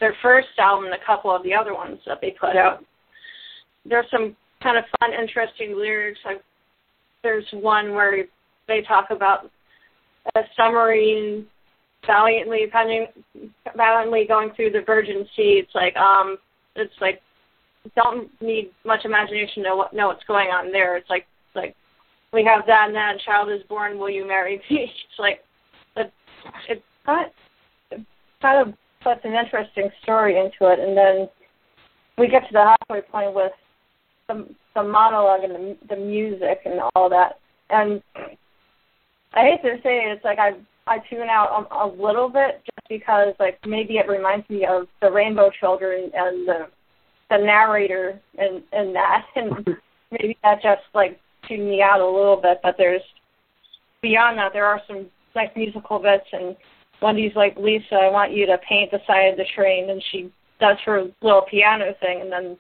their 0.01 0.15
first 0.23 0.49
album 0.59 0.87
and 0.87 0.95
a 0.95 1.07
couple 1.07 1.35
of 1.35 1.43
the 1.43 1.55
other 1.55 1.75
ones 1.75 1.99
that 2.07 2.19
they 2.21 2.35
put 2.39 2.57
out. 2.57 2.85
There's 3.87 4.07
some 4.11 4.37
kind 4.63 4.77
of 4.77 4.85
fun, 5.01 5.13
interesting 5.13 5.77
lyrics. 5.77 6.19
Like 6.25 6.43
there's 7.23 7.47
one 7.53 7.95
where 7.95 8.25
they 8.69 8.83
talk 8.83 9.07
about 9.11 9.51
a 10.35 10.41
submarine 10.57 11.47
valiantly 12.07 12.67
valiantly 13.77 14.27
going 14.27 14.51
through 14.55 14.71
the 14.71 14.83
Virgin 14.87 15.27
Sea. 15.35 15.63
It's 15.65 15.75
like 15.75 15.97
um 15.97 16.37
it's 16.75 16.95
like 17.01 17.23
don't 17.95 18.29
need 18.41 18.71
much 18.85 19.05
imagination 19.05 19.63
to 19.63 19.69
know, 19.69 19.87
know 19.93 20.09
what's 20.09 20.25
going 20.25 20.49
on 20.49 20.73
there. 20.73 20.97
It's 20.97 21.11
like 21.11 21.27
like 21.55 21.75
we 22.33 22.45
have 22.45 22.67
that 22.67 22.87
and 22.89 22.97
that 22.97 23.21
child 23.25 23.51
is 23.51 23.63
born. 23.69 23.99
Will 23.99 24.11
you 24.11 24.27
marry 24.27 24.61
me? 24.71 24.93
It's 25.11 25.19
like 25.19 25.41
it 27.91 28.07
kind 28.43 28.69
of 28.69 28.75
puts 29.03 29.21
an 29.25 29.35
interesting 29.35 29.91
story 30.03 30.39
into 30.39 30.73
it, 30.73 30.79
and 30.79 30.97
then 30.97 31.29
we 32.19 32.29
get 32.29 32.47
to 32.47 32.53
the 32.53 32.75
halfway 32.81 33.03
point 33.03 33.35
with 33.35 33.53
the 34.29 34.49
the 34.75 34.83
monologue 34.83 35.45
and 35.45 35.55
the 35.55 35.77
the 35.89 35.97
music 35.97 36.61
and 36.65 36.81
all 36.95 37.09
that. 37.09 37.39
And 37.71 38.03
I 39.35 39.43
hate 39.43 39.63
to 39.63 39.77
say 39.83 39.99
it, 39.99 40.13
it's 40.13 40.25
like 40.25 40.39
I 40.39 40.53
I 40.87 40.99
tune 41.11 41.29
out 41.29 41.69
a, 41.71 41.85
a 41.85 41.87
little 41.87 42.29
bit 42.29 42.63
just 42.65 42.89
because 42.89 43.35
like 43.39 43.59
maybe 43.67 43.99
it 43.99 44.09
reminds 44.09 44.49
me 44.49 44.67
of 44.67 44.87
the 45.01 45.11
Rainbow 45.11 45.51
Children 45.61 46.11
and 46.15 46.49
the 46.49 46.67
the 47.31 47.39
narrator 47.39 48.21
and 48.39 48.63
and 48.73 48.95
that 48.95 49.27
and 49.37 49.77
maybe 50.11 50.37
that 50.43 50.63
just 50.63 50.83
like 50.95 51.21
tuned 51.49 51.69
me 51.69 51.83
out 51.83 52.01
a 52.01 52.07
little 52.07 52.41
bit. 52.41 52.61
But 52.63 52.77
there's 52.79 53.03
beyond 54.03 54.39
that 54.39 54.53
there 54.53 54.67
are 54.67 54.81
some 54.87 55.07
nice 55.35 55.51
musical 55.57 55.99
bits 55.99 56.27
and 56.33 56.57
Wendy's 57.03 57.37
like 57.37 57.57
Lisa, 57.57 57.95
I 57.95 58.11
want 58.11 58.33
you 58.33 58.47
to 58.47 58.59
paint 58.59 58.91
the 58.91 59.01
side 59.07 59.31
of 59.31 59.37
the 59.37 59.45
train, 59.55 59.91
and 59.91 60.03
she 60.11 60.31
does 60.61 60.79
her 60.85 61.05
little 61.21 61.43
piano 61.43 61.95
thing, 62.01 62.23
and 62.23 62.33
then 62.33 62.57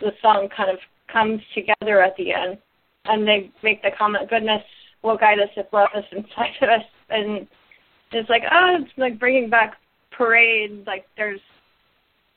the 0.00 0.12
song 0.20 0.48
kind 0.54 0.70
of 0.70 0.78
comes 1.12 1.40
together 1.54 2.02
at 2.02 2.16
the 2.16 2.32
end, 2.32 2.58
and 3.04 3.26
they 3.26 3.50
make 3.62 3.82
the 3.82 3.90
comment, 3.96 4.28
"Goodness 4.28 4.62
will 5.02 5.16
guide 5.16 5.38
us 5.40 5.50
if 5.56 5.72
love 5.72 5.88
is 5.94 6.04
inside 6.12 6.56
of 6.62 6.68
us," 6.68 6.84
and 7.10 7.46
it's 8.12 8.28
like, 8.28 8.42
oh, 8.50 8.78
it's 8.80 8.90
like 8.96 9.18
bringing 9.18 9.48
back 9.48 9.76
parade. 10.10 10.84
Like 10.86 11.06
there's 11.16 11.40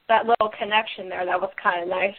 that 0.09 0.25
little 0.25 0.49
connection 0.57 1.09
there 1.09 1.25
that 1.25 1.39
was 1.39 1.51
kind 1.61 1.83
of 1.83 1.89
nice. 1.89 2.15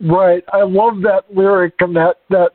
Right, 0.00 0.42
I 0.52 0.62
love 0.62 1.02
that 1.02 1.24
lyric 1.34 1.74
and 1.80 1.94
that 1.96 2.20
that 2.30 2.52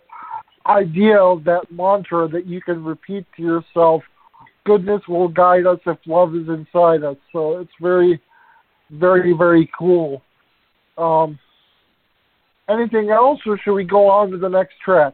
idea 0.66 1.18
of 1.18 1.44
that 1.44 1.72
mantra 1.72 2.28
that 2.28 2.46
you 2.46 2.62
can 2.62 2.84
repeat 2.84 3.26
to 3.36 3.42
yourself. 3.42 4.04
Goodness 4.68 5.02
will 5.08 5.30
guide 5.30 5.66
us 5.66 5.80
if 5.86 5.98
love 6.06 6.36
is 6.36 6.50
inside 6.50 7.02
us. 7.02 7.16
So 7.32 7.60
it's 7.60 7.72
very, 7.82 8.22
very, 8.92 9.32
very 9.32 9.72
cool. 9.80 10.22
Um, 10.98 11.40
anything 12.70 13.10
else, 13.10 13.40
or 13.46 13.58
should 13.64 13.76
we 13.76 13.86
go 13.86 14.10
on 14.10 14.30
to 14.32 14.38
the 14.38 14.50
next 14.50 14.74
track? 14.84 15.14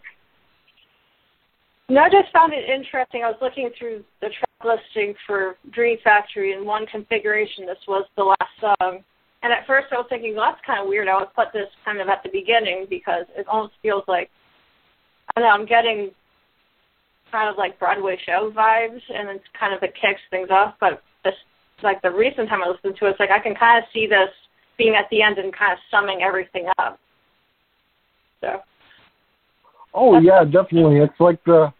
No, 1.88 2.02
I 2.02 2.10
just 2.10 2.34
found 2.34 2.52
it 2.52 2.68
interesting. 2.68 3.22
I 3.24 3.30
was 3.30 3.38
looking 3.44 3.70
through 3.78 4.04
the 4.22 4.30
track 4.30 4.66
listing 4.66 5.14
for 5.28 5.56
Dream 5.72 5.98
Factory, 6.04 6.54
and 6.54 6.66
one 6.66 6.88
configuration, 6.88 7.68
this 7.68 7.78
was 7.88 8.08
the 8.18 8.24
last 8.24 8.54
song. 8.60 9.04
And 9.44 9.54
at 9.54 9.68
first 9.68 9.88
I 9.92 9.98
was 9.98 10.08
thinking, 10.10 10.34
well, 10.36 10.50
that's 10.50 10.66
kind 10.66 10.82
of 10.82 10.88
weird. 10.88 11.08
I 11.08 11.20
would 11.20 11.34
put 11.36 11.54
this 11.54 11.68
kind 11.86 12.02
of 12.02 12.08
at 12.08 12.24
the 12.24 12.30
beginning 12.30 12.88
because 12.90 13.26
it 13.38 13.46
almost 13.48 13.74
feels 13.84 14.04
like, 14.08 14.32
I 15.36 15.42
don't 15.42 15.48
know, 15.48 15.54
I'm 15.54 15.68
getting 15.68 16.10
kind 17.34 17.50
of 17.50 17.58
like 17.58 17.80
Broadway 17.80 18.16
show 18.24 18.54
vibes, 18.56 19.02
and 19.10 19.28
it's 19.30 19.44
kind 19.60 19.74
of 19.74 19.82
it 19.82 19.94
kicks 20.00 20.22
things 20.30 20.50
off. 20.52 20.76
But 20.80 21.02
this, 21.24 21.34
like 21.82 22.02
the 22.04 22.12
recent 22.12 22.48
time 22.48 22.62
I 22.64 22.70
listened 22.70 22.96
to 23.00 23.08
it, 23.08 23.12
it's 23.12 23.20
like 23.20 23.32
I 23.32 23.40
can 23.40 23.56
kind 23.56 23.84
of 23.84 23.90
see 23.92 24.06
this 24.06 24.30
being 24.78 24.94
at 24.96 25.10
the 25.10 25.24
end 25.24 25.40
and 25.40 25.52
kind 25.52 25.74
of 25.74 25.80
summing 25.90 26.22
everything 26.22 26.68
up. 26.78 27.00
So. 28.42 28.62
Oh 29.96 30.20
yeah, 30.20 30.44
definitely. 30.44 30.98
It's 30.98 31.20
like 31.20 31.44
the 31.46 31.74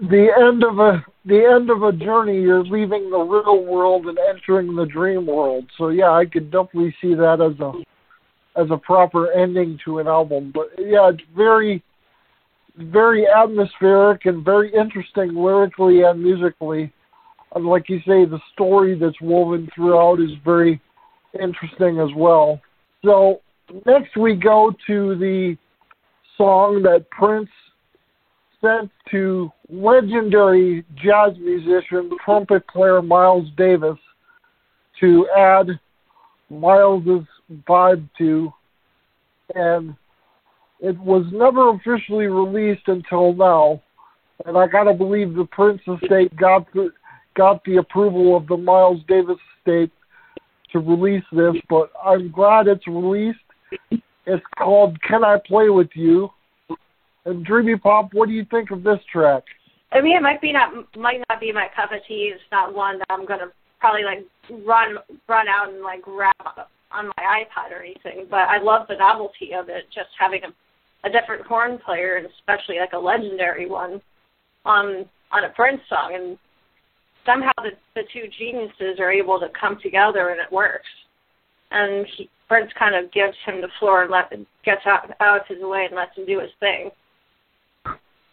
the 0.00 0.28
end 0.36 0.64
of 0.64 0.78
a 0.80 1.04
the 1.24 1.48
end 1.54 1.70
of 1.70 1.82
a 1.82 1.92
journey. 1.92 2.40
You're 2.40 2.64
leaving 2.64 3.10
the 3.10 3.18
real 3.18 3.64
world 3.64 4.06
and 4.06 4.18
entering 4.18 4.74
the 4.74 4.86
dream 4.86 5.26
world. 5.26 5.64
So 5.78 5.88
yeah, 5.90 6.10
I 6.10 6.24
could 6.24 6.50
definitely 6.50 6.94
see 7.00 7.14
that 7.14 7.40
as 7.40 7.58
a 7.60 7.72
as 8.60 8.68
a 8.72 8.76
proper 8.76 9.30
ending 9.32 9.78
to 9.84 9.98
an 9.98 10.08
album. 10.08 10.52
But 10.52 10.70
yeah, 10.78 11.10
it's 11.10 11.22
very 11.36 11.82
very 12.78 13.26
atmospheric 13.26 14.26
and 14.26 14.44
very 14.44 14.72
interesting 14.72 15.34
lyrically 15.34 16.02
and 16.02 16.22
musically. 16.22 16.92
And 17.54 17.66
like 17.66 17.88
you 17.88 17.98
say, 17.98 18.24
the 18.24 18.40
story 18.52 18.98
that's 18.98 19.20
woven 19.20 19.68
throughout 19.74 20.20
is 20.20 20.30
very 20.44 20.80
interesting 21.40 21.98
as 21.98 22.10
well. 22.16 22.60
So 23.04 23.40
next 23.86 24.16
we 24.16 24.34
go 24.34 24.72
to 24.86 25.16
the 25.16 25.56
song 26.36 26.82
that 26.82 27.08
Prince 27.10 27.50
sent 28.60 28.90
to 29.10 29.50
legendary 29.68 30.84
jazz 30.96 31.36
musician, 31.38 32.10
trumpet 32.24 32.66
player 32.68 33.02
Miles 33.02 33.48
Davis 33.56 33.98
to 35.00 35.28
add 35.36 35.68
Miles's 36.50 37.26
vibe 37.68 38.08
to, 38.18 38.52
and 39.54 39.94
it 40.80 40.98
was 40.98 41.26
never 41.32 41.70
officially 41.70 42.26
released 42.26 42.86
until 42.86 43.34
now. 43.34 43.82
And 44.46 44.56
I 44.56 44.66
gotta 44.66 44.94
believe 44.94 45.34
the 45.34 45.46
Prince 45.46 45.80
estate 45.86 46.34
got 46.36 46.72
the 46.72 46.90
got 47.34 47.64
the 47.64 47.76
approval 47.76 48.36
of 48.36 48.46
the 48.46 48.56
Miles 48.56 49.00
Davis 49.08 49.38
estate 49.58 49.92
to 50.72 50.78
release 50.78 51.24
this, 51.32 51.54
but 51.68 51.90
I'm 52.04 52.30
glad 52.30 52.68
it's 52.68 52.86
released. 52.86 53.38
It's 54.26 54.44
called 54.58 55.00
Can 55.02 55.24
I 55.24 55.38
Play 55.46 55.70
With 55.70 55.88
You? 55.94 56.30
And 57.24 57.44
Dreamy 57.44 57.76
Pop, 57.76 58.10
what 58.12 58.28
do 58.28 58.34
you 58.34 58.44
think 58.50 58.70
of 58.70 58.82
this 58.82 58.98
track? 59.10 59.44
I 59.92 60.00
mean, 60.00 60.16
it 60.16 60.22
might 60.22 60.40
be 60.40 60.52
not 60.52 60.72
might 60.96 61.22
not 61.28 61.40
be 61.40 61.52
my 61.52 61.68
cup 61.74 61.92
of 61.92 62.00
tea. 62.06 62.32
It's 62.34 62.42
not 62.52 62.74
one 62.74 62.98
that 62.98 63.06
I'm 63.10 63.26
gonna 63.26 63.50
probably 63.80 64.04
like 64.04 64.24
run 64.66 64.98
run 65.28 65.48
out 65.48 65.72
and 65.72 65.82
like 65.82 66.02
grab 66.02 66.34
on 66.92 67.06
my 67.16 67.44
iPod 67.44 67.72
or 67.72 67.82
anything. 67.82 68.26
But 68.30 68.48
I 68.48 68.58
love 68.60 68.86
the 68.88 68.96
novelty 68.96 69.54
of 69.54 69.68
it, 69.68 69.84
just 69.94 70.08
having 70.18 70.42
a, 70.44 70.48
a 71.04 71.10
different 71.10 71.46
horn 71.46 71.78
player, 71.84 72.16
and 72.16 72.26
especially 72.26 72.78
like 72.78 72.92
a 72.92 72.98
legendary 72.98 73.68
one 73.68 74.00
on 74.64 75.06
on 75.32 75.44
a 75.44 75.50
Prince 75.50 75.80
song. 75.88 76.14
And 76.14 76.38
somehow 77.26 77.52
the 77.58 77.70
the 77.94 78.02
two 78.12 78.28
geniuses 78.38 78.98
are 79.00 79.12
able 79.12 79.38
to 79.40 79.48
come 79.58 79.78
together, 79.82 80.30
and 80.30 80.40
it 80.40 80.52
works. 80.52 80.88
And 81.70 82.06
he, 82.16 82.28
Prince 82.48 82.70
kind 82.78 82.94
of 82.94 83.12
gives 83.12 83.36
him 83.44 83.60
the 83.60 83.68
floor 83.78 84.02
and 84.02 84.10
let 84.10 84.30
gets 84.64 84.86
out 84.86 85.10
out 85.20 85.40
of 85.40 85.46
his 85.46 85.62
way 85.62 85.86
and 85.86 85.94
lets 85.94 86.16
him 86.16 86.26
do 86.26 86.40
his 86.40 86.50
thing 86.60 86.90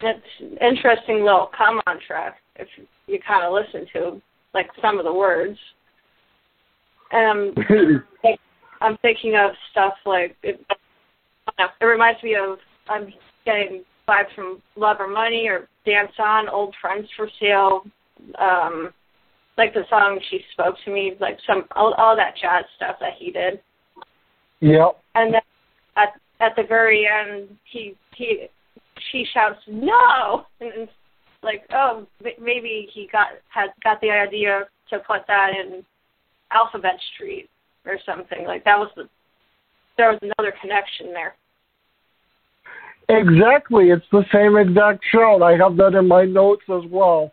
it's 0.01 0.61
interesting 0.61 1.23
little 1.23 1.49
come 1.57 1.81
on 1.87 1.99
track 2.05 2.37
if 2.57 2.67
you 3.07 3.19
kind 3.25 3.45
of 3.45 3.53
listen 3.53 3.87
to 3.93 4.21
like 4.53 4.69
some 4.81 4.99
of 4.99 5.05
the 5.05 5.13
words. 5.13 5.57
Um, 7.13 7.53
I'm 8.81 8.97
thinking 8.97 9.35
of 9.35 9.51
stuff 9.71 9.93
like 10.05 10.35
it, 10.43 10.59
it 11.57 11.85
reminds 11.85 12.21
me 12.23 12.35
of 12.35 12.57
I'm 12.87 13.13
getting 13.45 13.83
vibes 14.07 14.33
from 14.35 14.61
Love 14.75 14.97
or 14.99 15.07
Money 15.07 15.47
or 15.47 15.67
Dance 15.85 16.11
On, 16.19 16.49
Old 16.49 16.75
Friends 16.81 17.07
for 17.15 17.29
Sale, 17.39 17.83
um, 18.39 18.93
like 19.57 19.73
the 19.73 19.83
song 19.89 20.19
She 20.29 20.41
Spoke 20.53 20.75
to 20.85 20.91
Me, 20.91 21.13
like 21.19 21.37
some 21.47 21.65
all, 21.75 21.93
all 21.97 22.15
that 22.15 22.35
jazz 22.41 22.65
stuff 22.75 22.97
that 22.99 23.13
he 23.17 23.31
did. 23.31 23.59
Yeah. 24.59 24.89
And 25.15 25.33
then 25.33 25.41
at 25.95 26.13
at 26.39 26.55
the 26.55 26.63
very 26.67 27.07
end, 27.07 27.49
he 27.71 27.95
he 28.15 28.47
she 29.11 29.25
shouts 29.33 29.59
no, 29.67 30.45
and, 30.59 30.73
and 30.73 30.89
like 31.43 31.63
oh 31.71 32.07
maybe 32.41 32.89
he 32.93 33.07
got 33.11 33.27
had 33.49 33.69
got 33.83 34.01
the 34.01 34.09
idea 34.09 34.63
to 34.89 34.99
put 34.99 35.21
that 35.27 35.51
in 35.51 35.83
Alphabet 36.51 36.99
Street 37.13 37.49
or 37.85 37.97
something 38.05 38.45
like 38.45 38.63
that 38.65 38.77
was 38.77 38.89
the 38.95 39.07
there 39.97 40.09
was 40.09 40.19
another 40.21 40.53
connection 40.61 41.13
there. 41.13 41.35
Exactly, 43.07 43.89
it's 43.89 44.05
the 44.11 44.25
same 44.33 44.57
exact 44.57 45.03
shout. 45.11 45.41
I 45.41 45.57
have 45.57 45.77
that 45.77 45.93
in 45.97 46.07
my 46.07 46.25
notes 46.25 46.63
as 46.69 46.89
well. 46.89 47.31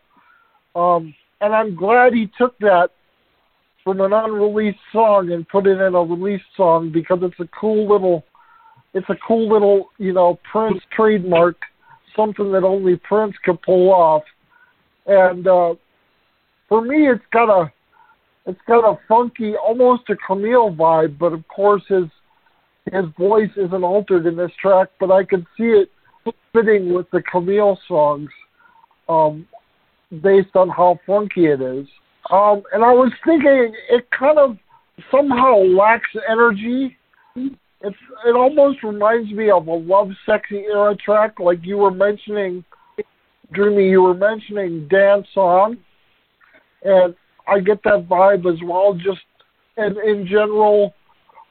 Um, 0.74 1.14
and 1.40 1.54
I'm 1.54 1.74
glad 1.74 2.12
he 2.12 2.30
took 2.38 2.58
that 2.58 2.90
from 3.82 4.00
an 4.00 4.12
unreleased 4.12 4.78
song 4.92 5.32
and 5.32 5.48
put 5.48 5.66
it 5.66 5.80
in 5.80 5.94
a 5.94 6.00
released 6.00 6.44
song 6.56 6.90
because 6.92 7.18
it's 7.22 7.40
a 7.40 7.48
cool 7.58 7.88
little 7.88 8.24
it's 8.94 9.08
a 9.08 9.16
cool 9.26 9.50
little, 9.50 9.88
you 9.96 10.12
know, 10.12 10.38
Prince 10.50 10.82
trademark, 10.94 11.56
something 12.14 12.52
that 12.52 12.62
only 12.62 12.96
Prince 12.96 13.34
could 13.42 13.60
pull 13.62 13.92
off. 13.92 14.22
And 15.06 15.46
uh 15.46 15.74
for 16.68 16.82
me 16.82 17.08
it's 17.08 17.24
got 17.32 17.48
a 17.48 17.72
it's 18.46 18.60
got 18.66 18.84
a 18.88 18.98
funky, 19.08 19.54
almost 19.56 20.02
a 20.10 20.16
Camille 20.16 20.74
vibe, 20.74 21.18
but 21.18 21.32
of 21.32 21.46
course 21.48 21.82
his 21.88 22.04
his 22.90 23.04
voice 23.18 23.50
isn't 23.56 23.84
altered 23.84 24.26
in 24.26 24.36
this 24.36 24.50
track, 24.60 24.88
but 24.98 25.10
I 25.10 25.24
can 25.24 25.46
see 25.56 25.64
it 25.64 25.90
fitting 26.52 26.92
with 26.92 27.10
the 27.10 27.22
Camille 27.22 27.78
songs, 27.88 28.28
um, 29.08 29.46
based 30.22 30.54
on 30.54 30.68
how 30.68 30.98
funky 31.06 31.46
it 31.46 31.60
is. 31.60 31.86
Um, 32.30 32.62
and 32.72 32.84
I 32.84 32.92
was 32.92 33.12
thinking 33.24 33.74
it 33.90 34.08
kind 34.10 34.38
of 34.38 34.56
somehow 35.10 35.56
lacks 35.58 36.10
energy. 36.28 36.96
It's 37.34 37.96
it 38.26 38.36
almost 38.36 38.82
reminds 38.82 39.32
me 39.32 39.50
of 39.50 39.66
a 39.66 39.74
Love 39.74 40.10
Sexy 40.26 40.64
era 40.72 40.96
track, 40.96 41.40
like 41.40 41.58
you 41.62 41.78
were 41.78 41.90
mentioning, 41.90 42.64
Dreamy. 43.52 43.88
You 43.88 44.02
were 44.02 44.14
mentioning 44.14 44.86
Dance 44.88 45.26
On, 45.36 45.78
and 46.84 47.14
I 47.48 47.58
get 47.58 47.82
that 47.84 48.06
vibe 48.08 48.52
as 48.52 48.60
well. 48.64 48.94
Just 48.94 49.20
and 49.76 49.96
in 49.98 50.26
general, 50.26 50.94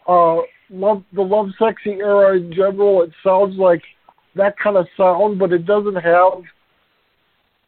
uh, 0.07 0.37
love 0.71 1.03
the 1.13 1.21
Love 1.21 1.49
Sexy 1.59 1.99
era 1.99 2.37
in 2.37 2.51
general. 2.53 3.03
It 3.03 3.11
sounds 3.23 3.57
like 3.57 3.81
that 4.35 4.55
kind 4.57 4.77
of 4.77 4.87
sound, 4.97 5.39
but 5.39 5.51
it 5.51 5.65
doesn't 5.65 5.95
have. 5.95 6.43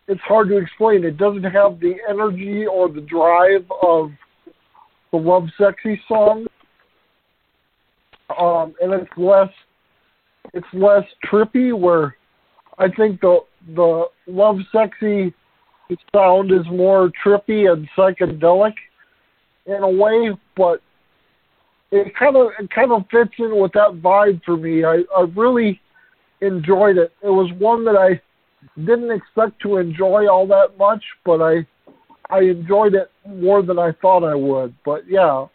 It's 0.08 0.22
hard 0.22 0.50
to 0.50 0.58
explain. 0.58 1.04
It 1.04 1.18
doesn't 1.18 1.44
have 1.44 1.80
the 1.80 1.96
energy 2.10 2.66
or 2.66 2.90
the 2.90 3.02
drive 3.02 3.66
of 3.82 4.12
the 5.12 5.18
Love 5.18 5.48
Sexy 5.58 6.02
song, 6.08 6.48
um, 8.38 8.74
and 8.82 8.94
it's 8.94 9.12
less. 9.18 9.50
It's 10.54 10.68
less 10.74 11.04
trippy. 11.26 11.78
Where 11.78 12.18
I 12.78 12.90
think 12.90 13.22
the 13.22 13.40
the 13.76 14.06
Love 14.28 14.58
Sexy 14.72 15.34
sound 16.14 16.52
is 16.52 16.66
more 16.72 17.12
trippy 17.26 17.72
and 17.72 17.88
psychedelic 17.98 18.74
in 19.66 19.84
a 19.84 19.90
way, 19.90 20.32
but 20.58 20.82
it 21.94 22.16
kind 22.16 22.36
of 22.36 22.48
it 22.60 22.70
kind 22.72 22.92
of 22.92 23.04
fits 23.12 23.34
in 23.38 23.60
with 23.60 23.72
that 23.74 24.02
vibe 24.02 24.44
for 24.44 24.58
me. 24.58 24.84
I 24.84 25.04
I 25.16 25.22
really 25.36 25.80
enjoyed 26.42 26.98
it. 26.98 27.14
It 27.22 27.30
was 27.30 27.52
one 27.60 27.86
that 27.86 27.96
I 27.96 28.20
didn't 28.80 29.12
expect 29.12 29.62
to 29.62 29.78
enjoy 29.78 30.28
all 30.28 30.48
that 30.48 30.78
much, 30.78 31.04
but 31.24 31.42
I 31.42 31.66
I 32.32 32.40
enjoyed 32.42 32.96
it 32.96 33.12
more 33.28 33.62
than 33.62 33.78
I 33.78 33.92
thought 34.02 34.24
I 34.24 34.34
would. 34.34 34.74
But 34.84 35.08
yeah, 35.08 35.46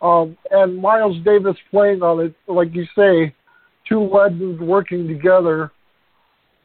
um, 0.00 0.38
and 0.50 0.78
Miles 0.78 1.22
Davis 1.22 1.56
playing 1.70 2.02
on 2.02 2.24
it, 2.24 2.34
like 2.48 2.74
you 2.74 2.86
say, 2.96 3.34
two 3.86 4.00
legends 4.00 4.60
working 4.60 5.06
together. 5.06 5.70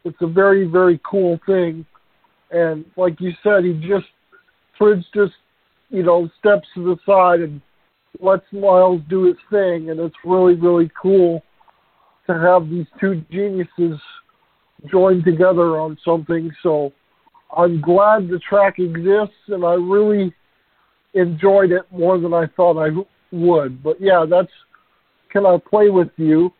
It's 0.06 0.22
a 0.22 0.28
very 0.28 0.66
very 0.66 1.00
cool 1.04 1.42
thing, 1.46 1.86
and 2.52 2.86
like 2.96 3.20
you 3.20 3.34
said, 3.44 3.66
he 3.66 3.74
just 3.86 4.08
Prince 4.78 5.06
just 5.14 5.34
you 5.90 6.04
know 6.04 6.30
steps 6.40 6.70
to 6.76 6.86
the 6.86 6.98
side 7.06 7.42
and 7.42 7.60
lets 8.20 8.46
Miles 8.52 9.02
do 9.10 9.24
his 9.24 9.38
thing, 9.50 9.90
and 9.90 10.00
it's 10.00 10.16
really 10.26 10.56
really 10.56 10.90
cool 11.02 11.44
to 12.28 12.34
have 12.34 12.70
these 12.70 12.86
two 13.00 13.24
geniuses 13.32 14.00
join 14.92 15.24
together 15.24 15.80
on 15.80 15.98
something. 16.06 16.52
So 16.62 16.94
I'm 17.56 17.82
glad 17.82 18.28
the 18.30 18.40
track 18.40 18.80
exists, 18.80 19.36
and 19.48 19.66
I 19.66 19.74
really 19.74 20.34
enjoyed 21.14 21.72
it 21.72 21.84
more 21.92 22.20
than 22.20 22.34
I 22.34 22.46
thought 22.56 22.78
I 22.78 22.90
would. 23.32 23.84
But 23.84 24.00
yeah, 24.00 24.26
that's 24.30 24.52
Can 25.32 25.46
I 25.46 25.58
Play 25.70 25.90
With 25.90 26.10
You? 26.18 26.52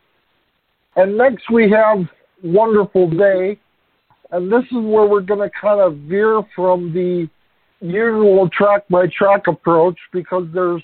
And 0.96 1.16
next 1.16 1.50
we 1.50 1.70
have 1.70 1.98
Wonderful 2.42 3.10
Day. 3.10 3.58
And 4.32 4.50
this 4.50 4.64
is 4.66 4.78
where 4.84 5.06
we're 5.06 5.20
going 5.20 5.40
to 5.40 5.50
kind 5.60 5.80
of 5.80 5.96
veer 6.08 6.42
from 6.54 6.92
the 6.92 7.28
usual 7.80 8.48
track 8.50 8.86
by 8.88 9.06
track 9.06 9.46
approach 9.46 9.98
because 10.12 10.44
there's 10.52 10.82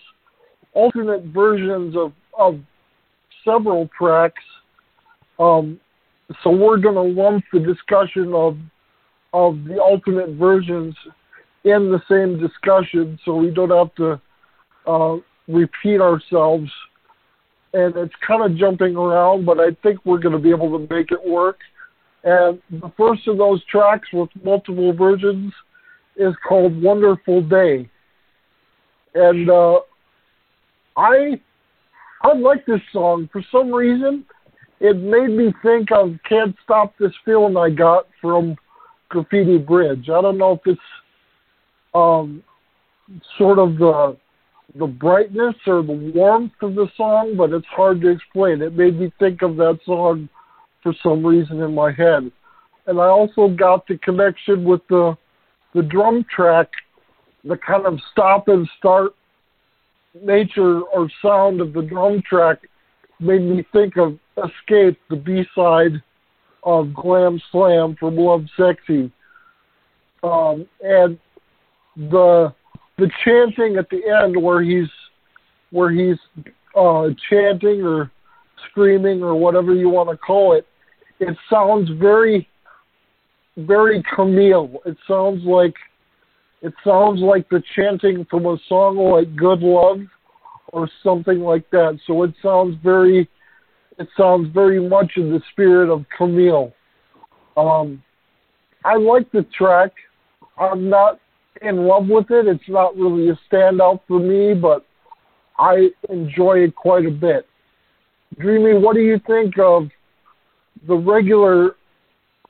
alternate 0.77 1.25
versions 1.25 1.97
of, 1.97 2.13
of 2.39 2.61
several 3.45 3.89
tracks. 3.99 4.43
Um, 5.39 5.81
so 6.43 6.51
we're 6.51 6.77
going 6.77 6.95
to 6.95 7.23
lump 7.23 7.45
the 7.53 7.61
discussion 7.61 8.33
of 8.35 8.57
of 9.33 9.65
the 9.65 9.79
alternate 9.79 10.31
versions 10.37 10.95
in 11.65 11.91
the 11.91 12.01
same 12.09 12.41
discussion, 12.41 13.19
so 13.25 13.35
we 13.37 13.51
don't 13.51 13.71
have 13.71 13.95
to 13.97 14.21
uh, 14.87 15.17
repeat 15.49 16.01
ourselves. 16.01 16.71
And 17.75 17.95
it's 17.97 18.15
kind 18.27 18.43
of 18.43 18.57
jumping 18.57 18.97
around, 18.97 19.45
but 19.45 19.59
I 19.61 19.77
think 19.83 19.99
we're 20.07 20.21
going 20.21 20.33
to 20.33 20.39
be 20.39 20.51
able 20.51 20.71
to 20.79 20.95
make 20.95 21.11
it 21.11 21.23
work. 21.23 21.59
And 22.25 22.63
the 22.71 22.91
first 22.97 23.29
of 23.29 23.37
those 23.37 23.63
tracks 23.65 24.09
with 24.13 24.31
multiple 24.43 24.93
versions 24.95 25.53
is 26.17 26.35
called 26.49 26.81
Wonderful 26.83 27.43
Day. 27.43 27.91
And 29.15 29.51
uh, 29.51 29.81
I 30.97 31.41
I 32.23 32.35
like 32.35 32.65
this 32.67 32.81
song. 32.93 33.29
For 33.33 33.43
some 33.53 33.73
reason, 33.73 34.25
it 34.81 34.97
made 34.97 35.37
me 35.37 35.53
think 35.63 35.93
of 35.93 36.17
Can't 36.29 36.57
Stop 36.65 36.95
This 36.99 37.13
Feeling 37.25 37.57
I 37.57 37.71
Got 37.71 38.07
from 38.21 38.57
Graffiti 39.09 39.59
Bridge. 39.59 40.09
I 40.09 40.21
don't 40.21 40.39
know 40.39 40.53
if 40.53 40.61
it's 40.67 40.81
um, 41.95 42.43
sort 43.39 43.59
of 43.59 43.79
the 43.79 44.17
the 44.79 44.87
brightness 44.87 45.55
or 45.67 45.83
the 45.83 46.13
warmth 46.15 46.53
of 46.61 46.75
the 46.75 46.89
song, 46.97 47.35
but 47.37 47.53
it's 47.53 47.67
hard 47.67 48.01
to 48.03 48.09
explain. 48.09 48.61
It 48.61 48.75
made 48.75 48.99
me 48.99 49.11
think 49.19 49.43
of 49.43 49.57
that 49.57 49.79
song 49.87 50.29
for 50.83 50.93
some 51.03 51.25
reason 51.25 51.63
in 51.63 51.75
my 51.75 51.93
head. 51.93 52.31
And 52.87 53.01
I 53.01 53.07
also 53.07 53.49
got 53.49 53.87
the 53.87 53.99
connection 53.99 54.65
with 54.65 54.81
the 54.89 55.17
the 55.75 55.83
drum 55.83 56.25
track, 56.35 56.69
the 57.45 57.57
kind 57.59 57.87
of 57.87 57.99
stop 58.13 58.49
and 58.49 58.69
start 58.79 59.13
nature 60.23 60.81
or 60.83 61.09
sound 61.23 61.61
of 61.61 61.73
the 61.73 61.83
drum 61.83 62.23
track 62.29 62.59
made 63.21 63.43
me 63.43 63.65
think 63.73 63.97
of 63.97 64.19
Escape, 64.37 64.99
the 65.09 65.17
B 65.17 65.45
side 65.55 66.03
of 66.63 66.93
Glam 66.95 67.41
Slam 67.51 67.97
from 67.99 68.17
Love 68.17 68.45
Sexy. 68.57 69.11
Um, 70.23 70.67
and 70.83 71.19
the 71.97 72.53
the 72.99 73.11
chanting 73.25 73.77
at 73.77 73.89
the 73.91 74.01
end 74.23 74.41
where 74.41 74.63
he's 74.63 74.89
where 75.71 75.91
he's 75.91 76.17
uh, 76.77 77.09
chanting 77.31 77.83
or 77.83 78.11
screaming 78.71 79.23
or 79.23 79.35
whatever 79.35 79.75
you 79.75 79.89
want 79.89 80.11
to 80.11 80.17
call 80.17 80.55
it, 80.55 80.67
it 81.21 81.37
sounds 81.51 81.89
very 81.99 82.49
very 83.57 84.03
Camille. 84.15 84.81
It 84.85 84.97
sounds 85.09 85.43
like 85.45 85.75
it 86.67 86.75
sounds 86.85 87.21
like 87.21 87.49
the 87.49 87.63
chanting 87.77 88.27
from 88.29 88.45
a 88.47 88.59
song 88.69 88.97
like 88.97 89.37
Good 89.37 89.61
Love 89.61 90.01
or 90.73 90.89
something 91.05 91.39
like 91.39 91.71
that. 91.71 91.99
So 92.07 92.25
it 92.25 92.35
sounds 92.43 92.77
very 92.83 93.29
it 93.99 94.09
sounds 94.17 94.53
very 94.53 94.87
much 94.87 95.13
in 95.17 95.31
the 95.31 95.41
spirit 95.53 95.91
of 95.91 96.05
Camille. 96.19 96.73
Um, 97.57 98.03
I 98.85 98.97
like 98.97 99.31
the 99.31 99.47
track. 99.57 99.93
I'm 100.59 100.91
not 100.91 101.21
in 101.63 101.87
love 101.87 102.09
with 102.09 102.31
it. 102.31 102.47
It's 102.47 102.69
not 102.69 102.97
really 102.97 103.31
a 103.31 103.39
standout 103.49 104.01
for 104.09 104.19
me, 104.19 104.53
but 104.53 104.85
I 105.59 105.91
enjoy 106.11 106.65
it 106.65 106.75
quite 106.75 107.07
a 107.07 107.11
bit. 107.11 107.47
Dreamy, 108.41 108.79
what 108.79 108.95
do 108.95 109.03
you 109.03 109.21
think 109.25 109.55
of 109.59 109.89
the 110.89 110.97
regular 110.97 111.77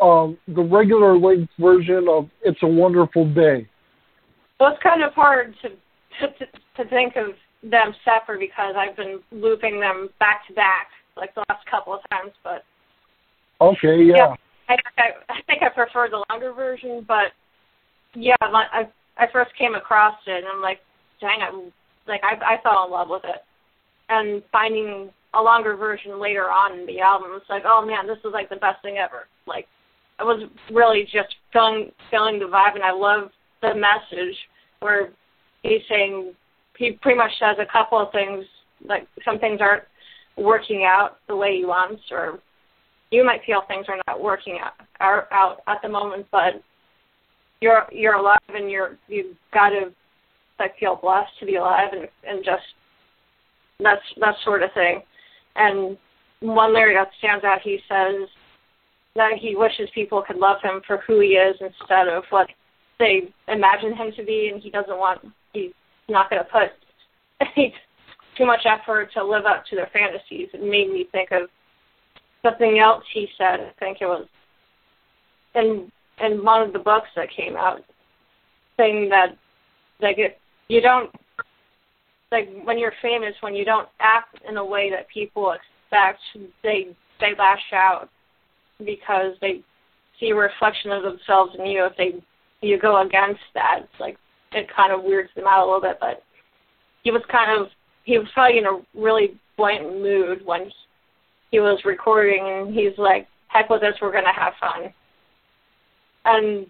um, 0.01 0.39
the 0.49 0.63
regular 0.63 1.19
length 1.19 1.53
version 1.59 2.07
of 2.09 2.31
"It's 2.43 2.63
a 2.63 2.67
Wonderful 2.67 3.33
Day"? 3.35 3.69
Well, 4.59 4.73
it's 4.73 4.83
kind 4.83 5.03
of 5.03 5.13
hard 5.15 5.55
to 5.63 5.69
to, 6.21 6.47
to 6.77 6.91
think 6.91 7.17
of 7.17 7.35
them 7.63 7.95
separate 8.05 8.41
because 8.41 8.75
I've 8.77 8.97
been 8.97 9.21
looping 9.31 9.81
them 9.81 10.09
back 10.19 10.47
to 10.49 10.55
back 10.55 10.89
like 11.17 11.35
the 11.35 11.45
last 11.49 11.67
couple 11.71 11.95
of 11.95 12.01
times. 12.11 12.33
But 12.43 12.65
okay, 13.61 14.03
yeah, 14.03 14.15
yeah 14.17 14.35
I, 14.69 14.77
I 14.99 15.05
I 15.29 15.43
think 15.47 15.63
I 15.63 15.69
prefer 15.69 16.09
the 16.09 16.25
longer 16.31 16.53
version, 16.53 17.05
but 17.07 17.33
yeah, 18.15 18.35
I 18.41 18.85
I 19.19 19.27
first 19.33 19.51
came 19.59 19.75
across 19.75 20.15
it 20.27 20.39
and 20.39 20.47
I'm 20.47 20.63
like, 20.63 20.81
dang, 21.21 21.41
I'm 21.43 21.73
like 22.07 22.23
I 22.23 22.55
I 22.55 22.63
fell 22.63 22.85
in 22.85 22.91
love 22.91 23.09
with 23.11 23.25
it, 23.25 23.43
and 24.09 24.43
finding 24.53 25.11
a 25.35 25.43
longer 25.43 25.77
version 25.77 26.21
later 26.21 26.45
on 26.45 26.79
in 26.79 26.87
the 26.87 27.01
album, 27.01 27.33
it's 27.35 27.51
like, 27.51 27.65
oh 27.67 27.85
man, 27.85 28.07
this 28.07 28.19
is 28.25 28.33
like 28.33 28.49
the 28.49 28.57
best 28.57 28.81
thing 28.83 28.97
ever. 28.99 29.27
Like 29.47 29.67
I 30.19 30.25
was 30.25 30.49
really 30.73 31.05
just 31.05 31.35
feeling 31.53 31.93
feeling 32.11 32.39
the 32.39 32.47
vibe, 32.47 32.75
and 32.75 32.85
I 32.85 32.93
love 32.93 33.31
the 33.67 33.79
message 33.79 34.37
where 34.81 35.11
he's 35.63 35.83
saying 35.89 36.35
he 36.79 36.93
pretty 36.93 37.19
much 37.19 37.33
says 37.39 37.57
a 37.59 37.73
couple 37.73 37.99
of 37.99 38.13
things 38.13 38.45
like 38.87 39.07
some 39.25 39.39
things 39.39 39.61
aren't 39.61 39.85
working 40.37 40.85
out 40.85 41.17
the 41.29 41.37
way 41.37 41.57
you 41.57 41.69
want, 41.69 41.99
or 42.11 42.39
you 43.11 43.25
might 43.25 43.41
feel 43.45 43.63
things 43.67 43.87
are 43.89 44.01
not 44.07 44.23
working 44.23 44.59
out 44.63 44.75
are 45.01 45.29
out 45.33 45.61
at 45.67 45.79
the 45.83 45.89
moment, 45.89 46.27
but 46.31 46.63
you're 47.61 47.87
you're 47.91 48.15
alive 48.17 48.39
and 48.49 48.71
you're 48.71 48.99
you've 49.09 49.37
got 49.53 49.71
to 49.71 49.93
like 50.59 50.79
feel 50.79 50.97
blessed 50.97 51.33
to 51.41 51.47
be 51.47 51.57
alive 51.57 51.89
and 51.93 52.09
and 52.29 52.45
just 52.45 52.65
that's 53.81 54.03
that 54.21 54.35
sort 54.45 54.63
of 54.63 54.71
thing. 54.75 55.03
And 55.57 55.97
one 56.41 56.75
lyric 56.75 56.97
that 56.97 57.09
stands 57.19 57.45
out, 57.45 57.61
he 57.63 57.79
says 57.89 58.29
that 59.15 59.33
he 59.41 59.57
wishes 59.57 59.89
people 59.95 60.23
could 60.27 60.37
love 60.37 60.59
him 60.63 60.83
for 60.87 60.99
who 61.07 61.21
he 61.21 61.29
is 61.29 61.57
instead 61.61 62.09
of 62.09 62.25
what 62.29 62.49
they 62.99 63.33
imagine 63.49 63.95
him 63.95 64.13
to 64.17 64.25
be, 64.25 64.51
and 64.53 64.63
he 64.63 64.71
doesn't 64.71 64.99
want 64.99 65.21
he's 65.53 65.73
not 66.09 66.31
going 66.31 66.43
to 66.43 66.51
put 66.51 66.71
too 68.37 68.47
much 68.47 68.65
effort 68.65 69.13
to 69.15 69.25
live 69.25 69.45
up 69.45 69.65
to 69.67 69.77
their 69.77 69.91
fantasies. 69.93 70.49
It 70.53 70.63
made 70.63 70.93
me 70.93 71.07
think 71.13 71.31
of 71.33 71.49
something 72.43 72.79
else 72.79 73.05
he 73.13 73.29
said. 73.37 73.61
I 73.61 73.73
think 73.79 73.99
it 74.01 74.07
was 74.07 74.27
in 75.55 75.91
in 76.23 76.45
one 76.45 76.63
of 76.63 76.73
the 76.73 76.79
books 76.79 77.09
that 77.17 77.29
came 77.31 77.57
out, 77.57 77.83
saying 78.77 79.09
that 79.11 79.37
like 80.01 80.19
you 80.69 80.81
don't 80.81 81.11
like 82.33 82.49
when 82.65 82.79
you're 82.79 82.93
famous 83.03 83.35
when 83.41 83.55
you 83.55 83.65
don't 83.65 83.89
act 84.01 84.39
in 84.49 84.57
a 84.57 84.65
way 84.65 84.91
that 84.91 85.09
people 85.09 85.53
expect 85.53 86.21
they 86.63 86.89
they 87.21 87.35
lash 87.39 87.73
out 87.73 88.09
because 88.85 89.35
they 89.41 89.63
see 90.19 90.31
a 90.31 90.35
reflection 90.35 90.91
of 90.91 91.03
themselves 91.03 91.55
in 91.59 91.67
you 91.67 91.85
if 91.85 91.97
they 91.97 92.15
you 92.67 92.79
go 92.79 93.01
against 93.03 93.41
that 93.55 93.81
it's 93.83 94.01
like 94.01 94.17
it 94.53 94.67
kind 94.75 94.93
of 94.93 95.03
weirds 95.03 95.31
them 95.35 95.47
out 95.47 95.63
a 95.63 95.67
little 95.67 95.81
bit 95.81 95.99
but 96.01 96.23
he 97.03 97.11
was 97.11 97.23
kind 97.31 97.61
of 97.61 97.69
he 98.05 98.19
was 98.19 98.29
probably 98.35 98.59
in 98.59 98.67
a 98.67 98.81
really 98.95 99.39
blatant 99.57 100.01
mood 100.03 100.41
when 100.45 100.71
he 101.51 101.61
was 101.61 101.81
recording 101.85 102.43
and 102.43 102.75
he's 102.75 102.97
like 102.99 103.27
heck 103.49 103.71
with 103.71 103.81
this 103.81 103.95
we're 104.01 104.13
to 104.13 104.33
have 104.35 104.53
fun 104.61 104.93
and 106.25 106.67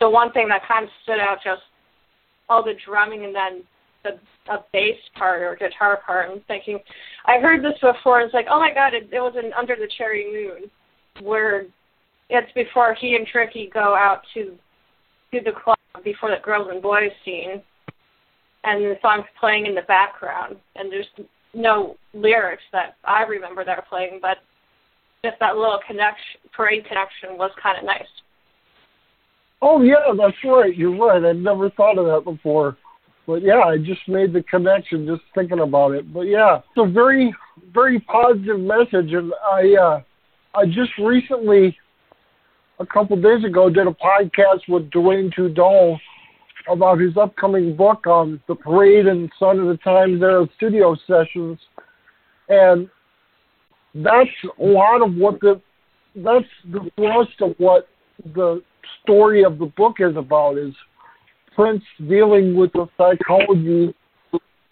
the 0.00 0.10
one 0.10 0.32
thing 0.32 0.48
that 0.48 0.66
kind 0.66 0.84
of 0.84 0.90
stood 1.02 1.20
out 1.20 1.38
just 1.44 1.62
all 2.48 2.64
the 2.64 2.74
drumming 2.84 3.24
and 3.24 3.34
then 3.34 3.62
the 4.02 4.18
a 4.50 4.58
bass 4.72 4.96
part 5.16 5.42
or 5.42 5.56
guitar 5.56 6.00
part. 6.04 6.30
I'm 6.30 6.40
thinking, 6.48 6.78
I 7.26 7.38
heard 7.38 7.62
this 7.62 7.78
before. 7.80 8.20
It's 8.20 8.34
like, 8.34 8.46
oh 8.50 8.58
my 8.58 8.72
god, 8.74 8.94
it, 8.94 9.08
it 9.12 9.20
was 9.20 9.34
in 9.38 9.52
Under 9.52 9.76
the 9.76 9.88
Cherry 9.96 10.26
Moon, 10.32 10.70
where 11.24 11.66
it's 12.28 12.52
before 12.52 12.94
he 12.94 13.14
and 13.14 13.26
Tricky 13.26 13.70
go 13.72 13.94
out 13.94 14.22
to 14.34 14.56
to 15.32 15.40
the 15.40 15.52
club 15.52 15.78
before 16.04 16.30
the 16.30 16.42
girls 16.42 16.68
and 16.70 16.82
boys 16.82 17.10
scene, 17.24 17.62
and 18.64 18.84
the 18.84 18.96
song's 19.02 19.24
playing 19.38 19.66
in 19.66 19.74
the 19.74 19.82
background, 19.82 20.56
and 20.76 20.90
there's 20.90 21.06
no 21.54 21.96
lyrics 22.14 22.62
that 22.72 22.96
I 23.04 23.22
remember 23.22 23.64
that 23.64 23.78
are 23.78 23.86
playing, 23.88 24.18
but 24.20 24.38
just 25.24 25.38
that 25.40 25.56
little 25.56 25.80
connection, 25.86 26.40
parade 26.54 26.84
connection 26.86 27.36
was 27.36 27.50
kind 27.62 27.78
of 27.78 27.84
nice. 27.84 28.02
Oh 29.62 29.82
yeah, 29.82 30.12
that's 30.16 30.36
right. 30.44 30.74
You're 30.74 30.96
right. 30.96 31.22
I'd 31.22 31.36
never 31.36 31.70
thought 31.70 31.98
of 31.98 32.06
that 32.06 32.30
before. 32.30 32.76
But 33.26 33.42
yeah, 33.42 33.60
I 33.60 33.76
just 33.76 34.00
made 34.08 34.32
the 34.32 34.42
connection 34.44 35.06
just 35.06 35.22
thinking 35.34 35.60
about 35.60 35.92
it. 35.92 36.12
But 36.12 36.22
yeah, 36.22 36.58
it's 36.58 36.78
a 36.78 36.90
very, 36.90 37.34
very 37.72 38.00
positive 38.00 38.58
message. 38.58 39.12
And 39.12 39.32
I, 39.52 39.74
uh, 39.80 40.00
I 40.54 40.64
just 40.66 40.90
recently, 40.98 41.76
a 42.80 42.86
couple 42.86 43.20
days 43.20 43.44
ago, 43.44 43.68
did 43.68 43.86
a 43.86 43.90
podcast 43.90 44.60
with 44.68 44.90
Duane 44.90 45.30
Tudahl 45.36 45.98
about 46.68 46.98
his 46.98 47.16
upcoming 47.16 47.76
book 47.76 48.06
on 48.06 48.40
the 48.48 48.54
parade 48.54 49.06
and 49.06 49.30
Sign 49.38 49.60
o' 49.60 49.68
the 49.68 49.76
Times 49.78 50.22
era 50.22 50.48
studio 50.56 50.96
sessions. 51.06 51.58
And 52.48 52.88
that's 53.94 54.30
a 54.58 54.64
lot 54.64 55.02
of 55.02 55.14
what 55.14 55.40
the, 55.40 55.60
that's 56.16 56.46
the 56.72 56.90
thrust 56.96 57.40
of 57.42 57.54
what 57.58 57.86
the 58.34 58.62
story 59.02 59.44
of 59.44 59.58
the 59.58 59.66
book 59.66 59.96
is 60.00 60.16
about 60.16 60.56
is 60.56 60.74
Prince 61.54 61.82
dealing 62.08 62.56
with 62.56 62.72
the 62.72 62.86
psychology 62.96 63.94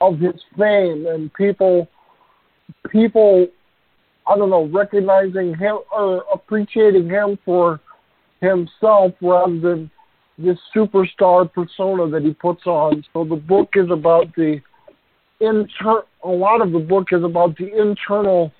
of 0.01 0.18
his 0.18 0.40
fame 0.57 1.07
and 1.07 1.33
people 1.35 1.88
people 2.90 3.49
I 4.29 4.37
don't 4.37 4.51
know, 4.51 4.66
recognizing 4.66 5.55
him 5.55 5.79
or 5.90 6.23
appreciating 6.33 7.09
him 7.09 7.38
for 7.47 7.81
himself 8.40 9.12
rather 9.20 9.59
than 9.59 9.90
this 10.38 10.59
superstar 10.74 11.53
persona 11.53 12.09
that 12.09 12.22
he 12.22 12.33
puts 12.33 12.66
on. 12.66 13.05
So 13.12 13.24
the 13.24 13.37
book 13.37 13.70
is 13.74 13.90
about 13.90 14.35
the 14.37 14.61
inter 15.40 16.03
a 16.24 16.29
lot 16.29 16.61
of 16.61 16.72
the 16.72 16.79
book 16.79 17.09
is 17.12 17.22
about 17.22 17.57
the 17.57 17.68
internal 17.81 18.53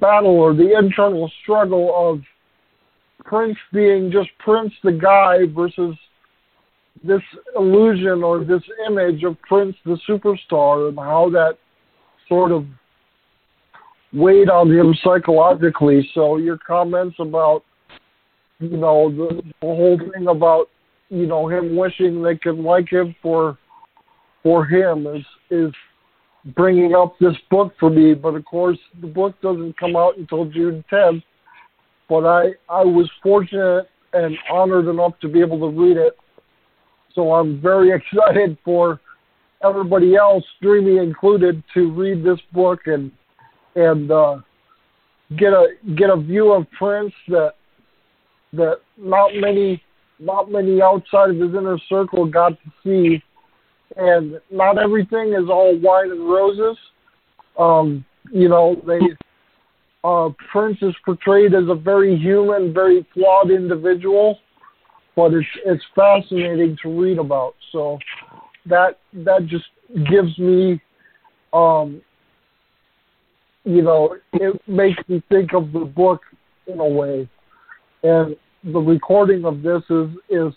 battle 0.00 0.38
or 0.38 0.54
the 0.54 0.76
internal 0.76 1.30
struggle 1.42 1.92
of 1.94 2.20
Prince 3.24 3.58
being 3.72 4.10
just 4.10 4.28
Prince 4.38 4.72
the 4.82 4.92
guy 4.92 5.46
versus 5.54 5.96
this 7.04 7.22
illusion 7.56 8.22
or 8.22 8.44
this 8.44 8.62
image 8.86 9.22
of 9.24 9.40
Prince 9.42 9.76
the 9.84 9.98
superstar 10.08 10.88
and 10.88 10.98
how 10.98 11.30
that 11.30 11.56
sort 12.28 12.52
of 12.52 12.66
weighed 14.12 14.50
on 14.50 14.70
him 14.70 14.94
psychologically. 15.02 16.08
So 16.14 16.36
your 16.36 16.58
comments 16.58 17.16
about 17.18 17.64
you 18.60 18.76
know 18.76 19.10
the, 19.10 19.42
the 19.60 19.66
whole 19.66 19.98
thing 19.98 20.28
about 20.28 20.66
you 21.08 21.26
know 21.26 21.48
him 21.48 21.76
wishing 21.76 22.22
they 22.22 22.36
could 22.36 22.58
like 22.58 22.90
him 22.90 23.14
for 23.22 23.58
for 24.42 24.64
him 24.64 25.06
is 25.06 25.24
is 25.50 25.72
bringing 26.56 26.94
up 26.94 27.18
this 27.18 27.36
book 27.50 27.72
for 27.78 27.90
me. 27.90 28.14
But 28.14 28.34
of 28.34 28.44
course, 28.44 28.78
the 29.00 29.06
book 29.06 29.34
doesn't 29.42 29.78
come 29.78 29.96
out 29.96 30.16
until 30.16 30.46
June 30.46 30.84
10th. 30.90 31.22
But 32.08 32.26
I 32.26 32.50
I 32.68 32.84
was 32.84 33.10
fortunate 33.22 33.88
and 34.12 34.36
honored 34.50 34.86
enough 34.86 35.12
to 35.20 35.28
be 35.28 35.40
able 35.40 35.60
to 35.60 35.76
read 35.76 35.96
it 35.96 36.16
so 37.14 37.32
I'm 37.34 37.60
very 37.60 37.90
excited 37.96 38.56
for 38.64 39.00
everybody 39.62 40.16
else, 40.16 40.44
Dreamy 40.62 40.98
included, 40.98 41.62
to 41.74 41.90
read 41.92 42.24
this 42.24 42.40
book 42.52 42.80
and 42.86 43.10
and 43.76 44.10
uh, 44.10 44.38
get 45.36 45.52
a 45.52 45.68
get 45.96 46.10
a 46.10 46.16
view 46.16 46.52
of 46.52 46.70
Prince 46.72 47.12
that 47.28 47.54
that 48.52 48.80
not 48.98 49.30
many 49.34 49.82
not 50.18 50.50
many 50.50 50.82
outside 50.82 51.30
of 51.30 51.36
his 51.36 51.54
inner 51.54 51.78
circle 51.88 52.26
got 52.26 52.50
to 52.50 52.70
see, 52.84 53.22
and 53.96 54.40
not 54.50 54.78
everything 54.78 55.32
is 55.32 55.48
all 55.48 55.78
wine 55.78 56.10
and 56.10 56.28
roses. 56.28 56.76
Um, 57.58 58.04
you 58.32 58.48
know, 58.48 58.80
they 58.86 59.00
uh, 60.04 60.30
Prince 60.50 60.78
is 60.82 60.94
portrayed 61.04 61.54
as 61.54 61.64
a 61.68 61.74
very 61.74 62.16
human, 62.16 62.72
very 62.74 63.06
flawed 63.14 63.50
individual 63.50 64.38
but 65.16 65.34
it's 65.34 65.46
it's 65.66 65.84
fascinating 65.94 66.76
to 66.82 67.00
read 67.00 67.18
about. 67.18 67.54
So 67.72 67.98
that 68.66 68.98
that 69.12 69.46
just 69.46 69.66
gives 70.10 70.38
me, 70.38 70.80
um, 71.52 72.00
you 73.64 73.82
know, 73.82 74.16
it 74.32 74.60
makes 74.66 74.98
me 75.08 75.22
think 75.28 75.52
of 75.52 75.72
the 75.72 75.80
book 75.80 76.22
in 76.66 76.80
a 76.80 76.88
way, 76.88 77.28
and 78.02 78.36
the 78.64 78.78
recording 78.78 79.44
of 79.44 79.62
this 79.62 79.82
is 79.90 80.08
is, 80.28 80.52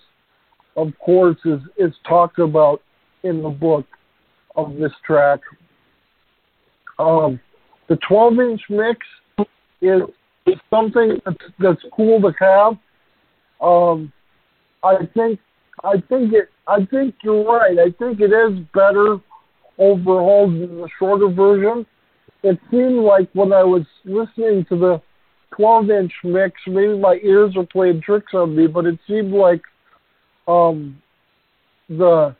of 0.75 0.91
course, 0.99 1.38
is 1.45 1.60
is 1.77 1.93
talked 2.08 2.39
about 2.39 2.82
in 3.23 3.41
the 3.41 3.49
book 3.49 3.86
of 4.56 4.75
this 4.75 4.91
track. 5.06 5.39
Um, 6.99 7.39
the 7.89 7.97
12 8.08 8.39
inch 8.39 8.62
mix 8.69 8.99
is 9.82 10.01
something 10.69 11.19
that's, 11.25 11.38
that's 11.60 11.82
cool 11.95 12.21
to 12.21 12.34
have. 12.39 12.73
Um, 13.62 14.12
I 14.84 15.06
think 15.13 15.39
I 15.84 15.93
think 16.10 16.34
it 16.34 16.49
I 16.67 16.86
think 16.86 17.15
you're 17.23 17.43
right. 17.45 17.77
I 17.79 17.91
think 17.97 18.19
it 18.19 18.32
is 18.32 18.60
better 18.73 19.17
overall 19.77 20.47
than 20.47 20.77
the 20.77 20.89
shorter 20.99 21.29
version. 21.29 21.86
It 22.43 22.60
seemed 22.69 23.03
like 23.03 23.29
when 23.34 23.53
I 23.53 23.63
was 23.63 23.84
listening 24.06 24.65
to 24.69 24.77
the 24.77 25.01
12 25.55 25.89
inch 25.89 26.11
mix, 26.23 26.53
maybe 26.67 26.97
my 26.97 27.19
ears 27.23 27.55
were 27.55 27.65
playing 27.65 28.01
tricks 28.01 28.33
on 28.33 28.55
me, 28.55 28.67
but 28.67 28.85
it 28.85 28.99
seemed 29.07 29.33
like 29.33 29.61
um, 30.47 31.01
the 31.89 32.35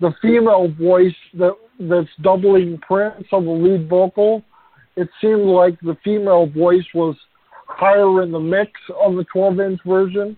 the 0.00 0.12
female 0.20 0.68
voice 0.68 1.14
that 1.34 1.52
that's 1.78 2.08
doubling 2.22 2.78
Prince 2.78 3.26
on 3.32 3.44
the 3.44 3.50
lead 3.50 3.88
vocal, 3.88 4.42
it 4.96 5.08
seemed 5.20 5.46
like 5.46 5.78
the 5.80 5.96
female 6.04 6.46
voice 6.46 6.84
was 6.94 7.16
higher 7.68 8.22
in 8.22 8.32
the 8.32 8.40
mix 8.40 8.72
on 9.02 9.16
the 9.16 9.24
12 9.24 9.60
inch 9.60 9.80
version. 9.86 10.36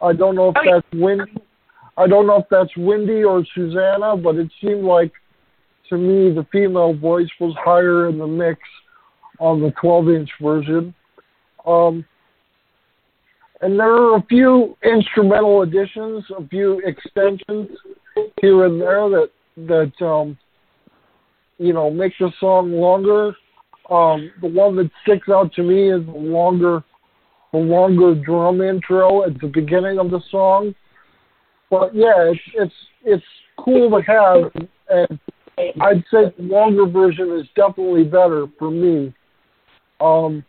I 0.00 0.12
don't 0.12 0.34
know 0.34 0.48
if 0.48 0.56
Oh, 0.58 0.72
that's 0.72 1.00
Wendy. 1.00 1.32
I 1.96 2.06
don't 2.06 2.26
know 2.26 2.38
if 2.38 2.46
that's 2.50 2.76
Wendy 2.76 3.22
or 3.22 3.44
Susannah, 3.54 4.16
but 4.16 4.36
it 4.36 4.50
seemed 4.60 4.84
like 4.84 5.12
to 5.90 5.98
me 5.98 6.34
the 6.34 6.46
female 6.50 6.94
voice 6.94 7.28
was 7.38 7.54
higher 7.58 8.08
in 8.08 8.18
the 8.18 8.26
mix 8.26 8.60
on 9.38 9.60
the 9.60 9.72
12 9.80 10.08
inch 10.08 10.30
version. 10.40 10.94
Um, 11.66 12.04
and 13.62 13.78
there 13.78 13.92
are 13.92 14.16
a 14.16 14.26
few 14.28 14.76
instrumental 14.84 15.62
additions, 15.62 16.24
a 16.36 16.46
few 16.48 16.80
extensions 16.84 17.70
here 18.40 18.66
and 18.66 18.80
there 18.80 19.08
that 19.08 19.30
that 19.68 20.04
um, 20.04 20.36
you 21.58 21.72
know 21.72 21.90
make 21.90 22.12
the 22.18 22.32
song 22.40 22.72
longer. 22.72 23.32
Um, 23.90 24.30
the 24.40 24.48
one 24.48 24.76
that 24.76 24.90
sticks 25.02 25.28
out 25.28 25.52
to 25.54 25.62
me 25.62 25.92
is 25.92 26.04
the 26.06 26.12
longer, 26.12 26.82
the 27.52 27.58
longer 27.58 28.14
drum 28.14 28.60
intro 28.60 29.24
at 29.24 29.40
the 29.40 29.48
beginning 29.48 29.98
of 29.98 30.10
the 30.10 30.20
song. 30.30 30.74
But 31.70 31.94
yeah, 31.94 32.30
it's 32.32 32.40
it's 32.54 32.74
it's 33.04 33.24
cool 33.58 33.90
to 33.90 34.02
have, 34.02 34.66
and 34.88 35.20
I'd 35.80 36.04
say 36.10 36.34
the 36.36 36.42
longer 36.42 36.86
version 36.86 37.30
is 37.38 37.46
definitely 37.54 38.04
better 38.04 38.46
for 38.58 38.70
me. 38.70 39.14
Um, 40.00 40.44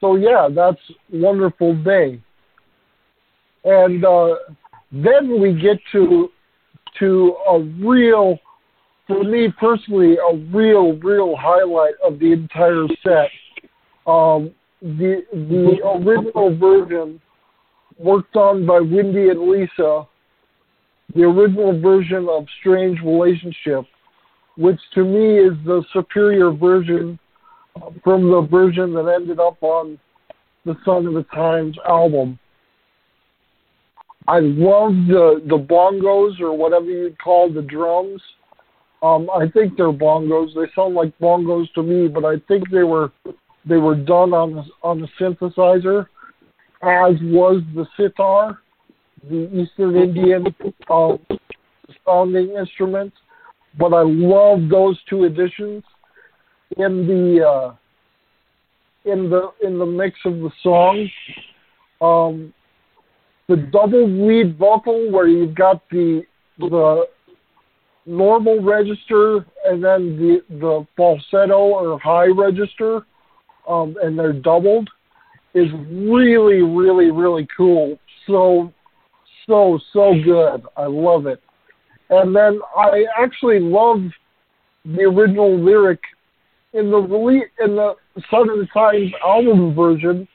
so 0.00 0.16
yeah, 0.16 0.48
that's 0.54 0.80
wonderful 1.12 1.74
day. 1.82 2.20
And 3.64 4.04
uh, 4.04 4.36
then 4.90 5.40
we 5.40 5.52
get 5.52 5.78
to 5.92 6.28
to 6.98 7.36
a 7.48 7.60
real, 7.60 8.38
for 9.06 9.22
me 9.22 9.48
personally, 9.58 10.16
a 10.16 10.36
real, 10.52 10.94
real 10.94 11.36
highlight 11.36 11.94
of 12.04 12.18
the 12.18 12.32
entire 12.32 12.86
set. 13.02 13.30
Um, 14.06 14.52
the 14.80 15.22
the 15.32 15.78
original 15.84 16.56
version, 16.56 17.20
worked 17.98 18.34
on 18.36 18.66
by 18.66 18.80
Wendy 18.80 19.28
and 19.28 19.42
Lisa, 19.42 20.08
the 21.14 21.22
original 21.22 21.78
version 21.78 22.26
of 22.30 22.46
Strange 22.60 22.98
Relationship, 23.04 23.84
which 24.56 24.80
to 24.94 25.04
me 25.04 25.38
is 25.38 25.52
the 25.66 25.84
superior 25.92 26.50
version 26.50 27.18
from 28.04 28.30
the 28.30 28.46
version 28.50 28.94
that 28.94 29.08
ended 29.08 29.40
up 29.40 29.62
on 29.62 29.98
the 30.64 30.74
Sign 30.84 31.06
o' 31.06 31.14
the 31.14 31.24
Times 31.34 31.76
album. 31.88 32.38
I 34.28 34.40
love 34.40 34.92
the 35.08 35.42
the 35.48 35.58
bongos 35.58 36.40
or 36.40 36.56
whatever 36.56 36.86
you'd 36.86 37.18
call 37.18 37.52
the 37.52 37.62
drums. 37.62 38.20
Um, 39.02 39.30
I 39.30 39.48
think 39.48 39.76
they're 39.76 39.92
bongos. 39.92 40.54
They 40.54 40.70
sound 40.74 40.94
like 40.94 41.18
bongos 41.18 41.72
to 41.74 41.82
me, 41.82 42.06
but 42.06 42.24
I 42.24 42.36
think 42.46 42.70
they 42.70 42.84
were 42.84 43.10
they 43.64 43.78
were 43.78 43.94
done 43.94 44.32
on 44.32 44.54
the, 44.54 44.64
on 44.82 45.00
the 45.00 45.08
synthesizer, 45.18 46.06
as 46.82 47.16
was 47.22 47.62
the 47.74 47.86
sitar, 47.96 48.60
the 49.28 49.48
Eastern 49.54 49.96
Indian 49.96 50.54
uh, 50.88 51.16
sounding 52.04 52.54
instrument. 52.58 53.12
But 53.78 53.94
I 53.94 54.02
love 54.02 54.68
those 54.68 54.98
two 55.08 55.24
additions 55.24 55.82
in 56.76 57.06
the 57.06 57.46
uh, 57.46 57.74
in 59.04 59.30
the 59.30 59.50
in 59.62 59.78
the 59.78 59.86
mix 59.86 60.18
of 60.24 60.34
the 60.34 60.50
song. 60.62 61.08
Um, 62.00 62.54
the 63.48 63.56
double 63.56 64.08
lead 64.08 64.56
vocal 64.56 65.10
where 65.10 65.26
you've 65.26 65.54
got 65.54 65.82
the 65.90 66.22
the 66.58 67.04
normal 68.06 68.62
register 68.62 69.44
and 69.64 69.82
then 69.82 70.16
the 70.16 70.42
the 70.60 70.86
falsetto 70.96 71.58
or 71.58 71.98
high 71.98 72.28
register, 72.28 73.02
um, 73.68 73.96
and 74.02 74.18
they're 74.18 74.32
doubled, 74.32 74.88
is 75.54 75.70
really 75.90 76.62
really 76.62 77.10
really 77.10 77.46
cool. 77.56 77.98
So 78.26 78.72
so 79.46 79.78
so 79.92 80.14
good. 80.24 80.62
I 80.76 80.86
love 80.86 81.26
it. 81.26 81.42
And 82.10 82.34
then 82.34 82.60
I 82.76 83.04
actually 83.18 83.60
love 83.60 84.00
the 84.84 85.02
original 85.02 85.58
lyric 85.58 86.00
in 86.72 86.90
the 86.90 86.98
release 86.98 87.48
in 87.64 87.76
the 87.76 87.94
of 88.16 88.72
Times 88.72 89.12
album 89.24 89.74
version. 89.74 90.28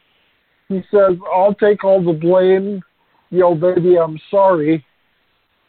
He 0.67 0.81
says, 0.91 1.17
"I'll 1.33 1.53
take 1.53 1.83
all 1.83 2.01
the 2.03 2.13
blame, 2.13 2.81
yo 3.29 3.55
baby, 3.55 3.97
I'm 3.97 4.19
sorry." 4.29 4.83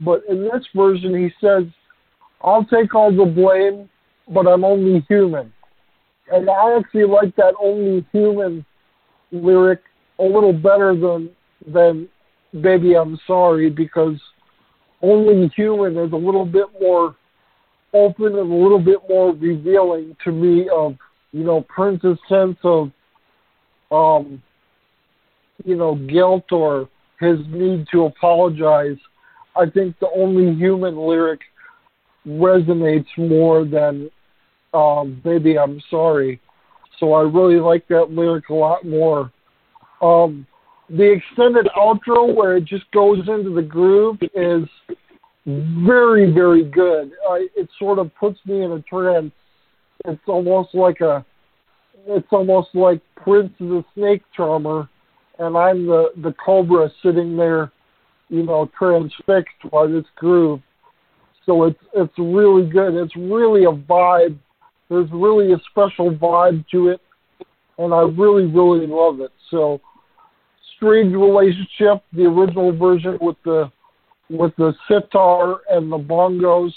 But 0.00 0.24
in 0.28 0.42
this 0.42 0.66
version, 0.74 1.14
he 1.14 1.32
says, 1.40 1.64
"I'll 2.42 2.64
take 2.64 2.94
all 2.94 3.12
the 3.12 3.24
blame, 3.24 3.88
but 4.28 4.46
I'm 4.46 4.64
only 4.64 5.00
human." 5.08 5.52
And 6.32 6.50
I 6.50 6.76
actually 6.76 7.04
like 7.04 7.34
that 7.36 7.54
"only 7.60 8.04
human" 8.12 8.64
lyric 9.30 9.80
a 10.18 10.24
little 10.24 10.52
better 10.52 10.94
than 10.94 11.30
than 11.66 12.08
"baby, 12.60 12.94
I'm 12.94 13.18
sorry" 13.26 13.70
because 13.70 14.20
"only 15.02 15.48
human" 15.48 15.96
is 15.96 16.12
a 16.12 16.16
little 16.16 16.46
bit 16.46 16.66
more 16.80 17.14
open 17.92 18.26
and 18.26 18.36
a 18.36 18.54
little 18.54 18.78
bit 18.78 18.98
more 19.08 19.32
revealing 19.34 20.16
to 20.24 20.32
me 20.32 20.68
of 20.68 20.96
you 21.32 21.44
know 21.44 21.64
Prince's 21.68 22.18
sense 22.28 22.58
of 22.64 22.90
um 23.90 24.42
you 25.64 25.76
know 25.76 25.94
guilt 25.94 26.50
or 26.52 26.88
his 27.20 27.38
need 27.48 27.86
to 27.92 28.04
apologize. 28.04 28.98
I 29.56 29.70
think 29.70 29.98
the 29.98 30.10
only 30.14 30.54
human 30.54 30.96
lyric 30.96 31.40
resonates 32.26 33.06
more 33.16 33.64
than 33.64 34.10
um 34.74 35.20
baby 35.24 35.58
I'm 35.58 35.80
sorry. 35.90 36.40
So 36.98 37.12
I 37.12 37.22
really 37.22 37.60
like 37.60 37.86
that 37.88 38.10
lyric 38.10 38.48
a 38.48 38.54
lot 38.54 38.84
more. 38.84 39.32
Um 40.02 40.46
the 40.88 41.12
extended 41.12 41.66
outro 41.76 42.32
where 42.32 42.56
it 42.56 42.64
just 42.64 42.88
goes 42.92 43.18
into 43.28 43.54
the 43.54 43.62
groove 43.62 44.18
is 44.34 44.68
very, 45.46 46.32
very 46.32 46.64
good. 46.64 47.12
Uh, 47.28 47.34
it 47.54 47.68
sort 47.78 47.98
of 47.98 48.14
puts 48.16 48.38
me 48.46 48.62
in 48.62 48.72
a 48.72 48.82
trance. 48.82 49.32
It's 50.04 50.20
almost 50.26 50.74
like 50.74 51.00
a, 51.00 51.24
it's 52.06 52.26
almost 52.30 52.68
like 52.74 53.00
Prince 53.16 53.52
is 53.60 53.70
a 53.70 53.84
snake 53.94 54.22
charmer, 54.36 54.88
and 55.38 55.56
I'm 55.56 55.86
the 55.86 56.10
the 56.22 56.34
cobra 56.44 56.90
sitting 57.02 57.36
there, 57.36 57.72
you 58.28 58.42
know, 58.42 58.70
transfixed 58.76 59.70
by 59.70 59.86
this 59.86 60.04
groove. 60.16 60.60
So 61.44 61.64
it's 61.64 61.78
it's 61.94 62.18
really 62.18 62.68
good. 62.68 62.94
It's 62.94 63.16
really 63.16 63.64
a 63.64 63.72
vibe. 63.72 64.38
There's 64.88 65.08
really 65.12 65.52
a 65.52 65.60
special 65.70 66.14
vibe 66.14 66.64
to 66.72 66.88
it, 66.88 67.00
and 67.78 67.94
I 67.94 68.00
really, 68.00 68.46
really 68.46 68.86
love 68.86 69.20
it. 69.20 69.30
So, 69.50 69.80
strange 70.76 71.12
relationship, 71.12 72.02
the 72.12 72.24
original 72.24 72.76
version 72.76 73.18
with 73.20 73.36
the 73.44 73.70
with 74.30 74.52
the 74.56 74.74
sitar 74.88 75.60
and 75.70 75.90
the 75.90 75.98
bongos. 75.98 76.72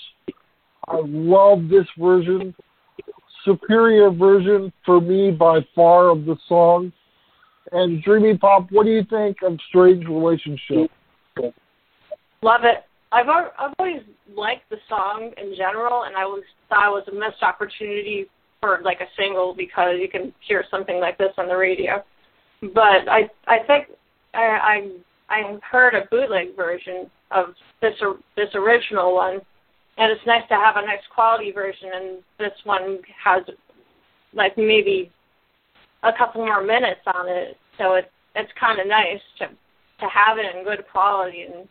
I 0.88 1.01
love 1.05 1.69
this 1.69 1.88
version. 1.97 2.53
Superior 3.45 4.12
version 4.12 4.71
for 4.85 4.99
me 4.99 5.31
by 5.31 5.59
far 5.75 6.09
of 6.09 6.25
the 6.25 6.35
song. 6.47 6.91
And 7.71 8.01
Dreamy 8.03 8.38
Pop, 8.38 8.67
what 8.71 8.85
do 8.85 8.91
you 8.91 9.03
think 9.09 9.38
of 9.43 9.57
Strange 9.69 10.05
Relationship? 10.07 10.91
Love 12.41 12.62
it. 12.63 12.85
I've 13.12 13.27
I've 13.27 13.73
always 13.79 14.01
liked 14.35 14.69
the 14.69 14.77
song 14.88 15.31
in 15.38 15.55
general, 15.55 16.03
and 16.03 16.15
I 16.15 16.25
was 16.25 16.43
thought 16.69 16.88
it 16.88 16.91
was 16.91 17.07
a 17.12 17.13
missed 17.13 17.41
opportunity 17.41 18.27
for 18.62 18.79
like 18.83 19.01
a 19.01 19.07
single 19.17 19.53
because 19.55 19.95
you 19.99 20.09
can 20.09 20.33
hear 20.47 20.63
something 20.69 20.99
like 20.99 21.17
this 21.17 21.33
on 21.38 21.47
the 21.47 21.55
radio. 21.55 22.03
But 22.62 23.07
I 23.09 23.29
I 23.47 23.59
think 23.65 23.88
I 24.33 24.39
I 24.39 24.91
I 25.29 25.57
heard 25.69 25.93
a 25.93 26.07
bootleg 26.09 26.55
version 26.55 27.09
of 27.31 27.53
this 27.81 27.93
this 28.35 28.49
original 28.55 29.13
one, 29.13 29.39
and 29.97 30.11
it's 30.11 30.25
nice 30.25 30.47
to 30.49 30.55
have 30.55 30.75
a 30.77 30.85
nice 30.85 31.03
quality 31.13 31.51
version. 31.51 31.89
And 31.93 32.17
this 32.37 32.53
one 32.63 32.99
has 33.23 33.43
like 34.33 34.57
maybe 34.57 35.11
a 36.03 36.11
couple 36.17 36.45
more 36.45 36.63
minutes 36.63 37.01
on 37.13 37.27
it, 37.29 37.57
so 37.77 37.95
it 37.95 38.11
it's 38.35 38.51
kind 38.59 38.79
of 38.79 38.87
nice 38.87 39.21
to 39.39 39.47
to 39.47 40.07
have 40.07 40.37
it 40.37 40.55
in 40.55 40.63
good 40.63 40.83
quality. 40.91 41.43
And 41.43 41.67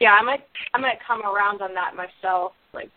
yeah, 0.00 0.12
I 0.12 0.22
might 0.22 0.44
I 0.74 0.78
might 0.78 0.98
come 1.06 1.22
around 1.22 1.62
on 1.62 1.74
that 1.74 1.94
myself. 1.94 2.52
Like 2.74 2.90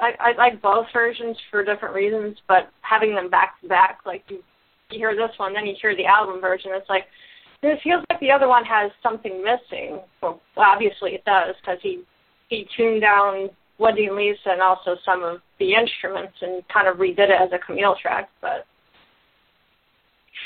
I 0.00 0.12
I 0.18 0.32
like 0.36 0.60
both 0.60 0.86
versions 0.92 1.36
for 1.50 1.64
different 1.64 1.94
reasons, 1.94 2.38
but 2.48 2.70
having 2.82 3.14
them 3.14 3.30
back 3.30 3.60
to 3.60 3.68
back, 3.68 4.00
like 4.04 4.24
you 4.28 4.42
you 4.90 4.98
hear 4.98 5.14
this 5.14 5.36
one, 5.38 5.54
then 5.54 5.66
you 5.66 5.76
hear 5.80 5.94
the 5.96 6.06
album 6.06 6.40
version. 6.40 6.72
It's 6.74 6.88
like 6.88 7.04
it 7.62 7.80
feels 7.82 8.04
like 8.08 8.20
the 8.20 8.30
other 8.30 8.48
one 8.48 8.64
has 8.64 8.90
something 9.02 9.42
missing. 9.42 10.00
Well, 10.22 10.40
obviously 10.56 11.12
it 11.12 11.24
does 11.24 11.54
because 11.60 11.78
he 11.82 12.02
he 12.48 12.66
tuned 12.76 13.02
down 13.02 13.50
Wendy 13.78 14.06
and 14.06 14.16
Lisa 14.16 14.50
and 14.50 14.62
also 14.62 14.96
some 15.04 15.22
of 15.22 15.38
the 15.58 15.74
instruments 15.74 16.34
and 16.40 16.62
kind 16.68 16.88
of 16.88 16.96
redid 16.96 17.30
it 17.30 17.40
as 17.40 17.50
a 17.52 17.58
Camille 17.58 17.96
track. 18.00 18.28
But 18.40 18.66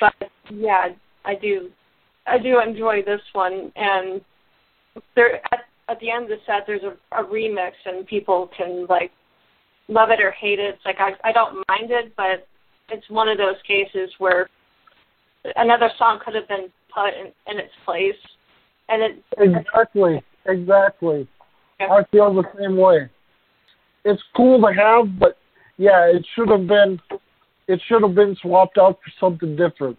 but 0.01 0.31
yeah, 0.51 0.89
I 1.25 1.35
do 1.35 1.71
I 2.27 2.39
do 2.39 2.61
enjoy 2.61 3.03
this 3.03 3.21
one 3.33 3.73
and 3.77 4.21
there 5.15 5.37
at 5.53 5.61
at 5.89 6.01
the 6.01 6.11
end 6.11 6.25
of 6.25 6.31
the 6.31 6.37
set 6.47 6.65
there's 6.67 6.83
a, 6.83 6.97
a 7.17 7.25
remix 7.25 7.73
and 7.85 8.07
people 8.07 8.51
can 8.57 8.87
like 8.89 9.13
love 9.89 10.11
it 10.11 10.21
or 10.21 10.33
hate 10.33 10.59
it. 10.59 10.75
It's 10.75 10.85
like 10.85 10.99
I 10.99 11.13
I 11.29 11.33
don't 11.33 11.65
mind 11.69 11.91
it, 11.91 12.13
but 12.17 12.47
it's 12.89 13.09
one 13.09 13.29
of 13.29 13.39
those 13.39 13.57
cases 13.67 14.11
where 14.19 14.49
another 15.57 15.91
song 15.99 16.19
could 16.25 16.35
have 16.35 16.49
been 16.49 16.69
put 16.95 17.15
in, 17.15 17.33
in 17.53 17.59
its 17.59 17.73
place, 17.85 18.15
and 18.89 19.03
it 19.03 19.25
exactly 19.39 20.23
exactly. 20.47 21.29
Yeah. 21.81 21.89
I 21.89 22.05
feel 22.11 22.33
the 22.35 22.45
same 22.59 22.77
way. 22.77 23.11
It's 24.05 24.23
cool 24.37 24.61
to 24.61 24.73
have, 24.73 25.19
but 25.19 25.39
yeah, 25.77 26.07
it 26.07 26.25
should 26.35 26.49
have 26.49 26.67
been 26.67 27.01
it 27.67 27.81
should 27.89 28.03
have 28.03 28.15
been 28.15 28.37
swapped 28.43 28.79
out 28.79 28.99
for 29.03 29.13
something 29.19 29.57
different. 29.57 29.99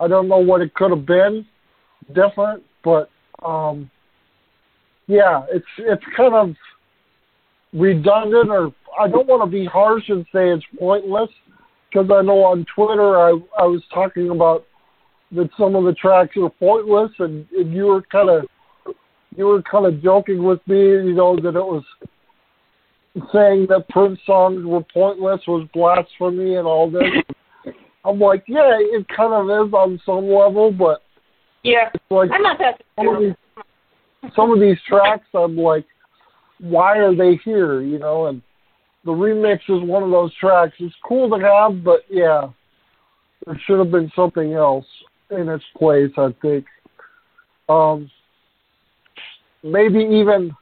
I 0.00 0.08
don't 0.08 0.28
know 0.28 0.38
what 0.38 0.60
it 0.60 0.74
could 0.74 0.90
have 0.90 1.06
been 1.06 1.46
different, 2.14 2.62
but 2.84 3.08
um 3.44 3.90
yeah, 5.06 5.44
it's 5.50 5.66
it's 5.78 6.04
kind 6.16 6.34
of 6.34 6.54
redundant 7.72 8.50
or 8.50 8.72
I 8.98 9.08
don't 9.08 9.28
want 9.28 9.42
to 9.42 9.50
be 9.50 9.64
harsh 9.64 10.08
and 10.08 10.24
say 10.32 10.50
it's 10.50 10.64
pointless 10.78 11.30
because 11.90 12.10
I 12.12 12.22
know 12.22 12.44
on 12.44 12.66
Twitter 12.74 13.18
I 13.18 13.30
I 13.58 13.64
was 13.64 13.82
talking 13.92 14.30
about 14.30 14.66
that 15.32 15.50
some 15.58 15.74
of 15.74 15.84
the 15.84 15.92
tracks 15.94 16.36
are 16.36 16.50
pointless 16.50 17.10
and, 17.18 17.46
and 17.52 17.72
you 17.72 17.86
were 17.86 18.02
kind 18.02 18.30
of 18.30 18.44
you 19.36 19.46
were 19.46 19.62
kind 19.62 19.86
of 19.86 20.02
joking 20.02 20.42
with 20.42 20.60
me, 20.66 20.78
you 20.78 21.14
know, 21.14 21.36
that 21.36 21.54
it 21.54 21.54
was 21.54 21.84
saying 23.32 23.66
that 23.68 23.88
Prince 23.90 24.18
songs 24.26 24.64
were 24.64 24.82
pointless 24.92 25.40
was 25.46 25.68
blasphemy 25.72 26.56
and 26.56 26.66
all 26.66 26.90
this. 26.90 27.02
I'm 28.04 28.18
like, 28.18 28.44
yeah, 28.48 28.76
it 28.78 29.06
kind 29.14 29.32
of 29.32 29.44
is 29.66 29.72
on 29.72 30.00
some 30.04 30.28
level, 30.28 30.72
but 30.72 31.02
yeah, 31.62 31.90
like 32.10 32.30
I'm 32.32 32.42
not 32.42 32.58
that. 32.58 32.80
some 32.96 33.08
of 33.08 33.20
these 33.20 33.34
some 34.34 34.52
of 34.52 34.60
these 34.60 34.78
tracks 34.88 35.26
I'm 35.34 35.56
like, 35.56 35.84
why 36.58 36.98
are 36.98 37.14
they 37.14 37.38
here? 37.44 37.82
You 37.82 37.98
know, 37.98 38.26
and 38.26 38.40
the 39.04 39.12
remix 39.12 39.58
is 39.68 39.86
one 39.86 40.02
of 40.02 40.10
those 40.10 40.34
tracks. 40.36 40.74
It's 40.78 40.94
cool 41.06 41.28
to 41.30 41.44
have, 41.44 41.84
but 41.84 42.00
yeah, 42.08 42.48
there 43.44 43.60
should 43.66 43.78
have 43.78 43.90
been 43.90 44.10
something 44.16 44.54
else 44.54 44.86
in 45.30 45.48
its 45.48 45.64
place. 45.76 46.10
I 46.16 46.34
think. 46.42 46.64
Um, 47.68 48.10
maybe 49.62 49.98
even 49.98 50.52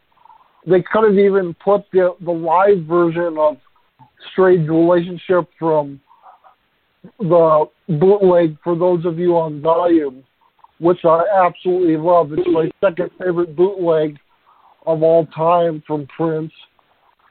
they 0.67 0.83
could 0.83 1.05
have 1.05 1.19
even 1.19 1.55
put 1.63 1.85
the 1.93 2.17
the 2.21 2.33
live 2.33 2.85
version 2.85 3.37
of 3.39 3.57
Strange 4.33 4.69
Relationship 4.69 5.49
from 5.59 6.01
the 7.19 7.67
bootleg 7.89 8.57
for 8.65 8.77
those 8.77 9.05
of 9.05 9.19
you 9.19 9.37
on 9.37 9.61
volume, 9.61 10.25
which 10.81 11.05
I 11.05 11.25
absolutely 11.45 11.97
love. 11.97 12.33
It's 12.33 12.49
my 12.49 12.71
second 12.81 13.11
favorite 13.19 13.55
bootleg 13.55 14.19
of 14.87 15.03
all 15.03 15.27
time 15.27 15.83
from 15.87 16.07
Prince. 16.17 16.53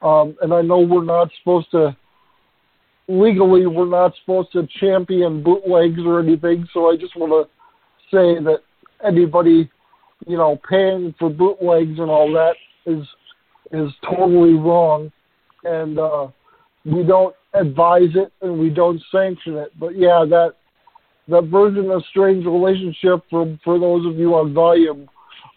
Um, 0.02 0.36
and 0.42 0.52
I 0.52 0.62
know 0.62 0.80
we're 0.80 1.04
not 1.04 1.30
supposed 1.38 1.70
to 1.72 1.96
legally 3.08 3.66
we're 3.66 3.86
not 3.88 4.14
supposed 4.20 4.52
to 4.52 4.66
champion 4.80 5.42
bootlegs 5.42 6.00
or 6.04 6.20
anything, 6.20 6.66
so 6.72 6.90
I 6.90 6.96
just 6.96 7.16
want 7.16 7.32
to 7.32 7.50
say 8.10 8.42
that 8.44 8.60
anybody, 9.04 9.70
you 10.26 10.36
know, 10.36 10.58
paying 10.68 11.14
for 11.18 11.30
bootlegs 11.30 11.98
and 11.98 12.10
all 12.10 12.32
that 12.32 12.54
is 12.86 13.06
is 13.72 13.90
totally 14.04 14.54
wrong, 14.54 15.10
and 15.64 15.98
uh, 15.98 16.28
we 16.84 17.02
don't 17.02 17.34
advise 17.54 18.14
it 18.14 18.32
and 18.42 18.58
we 18.58 18.70
don't 18.70 19.02
sanction 19.10 19.56
it. 19.56 19.72
But 19.78 19.96
yeah, 19.96 20.24
that 20.28 20.54
that 21.28 21.44
version 21.44 21.90
of 21.90 22.04
Strange 22.10 22.44
Relationship 22.44 23.24
for 23.30 23.58
for 23.64 23.78
those 23.78 24.06
of 24.06 24.16
you 24.18 24.34
on 24.34 24.54
volume 24.54 25.08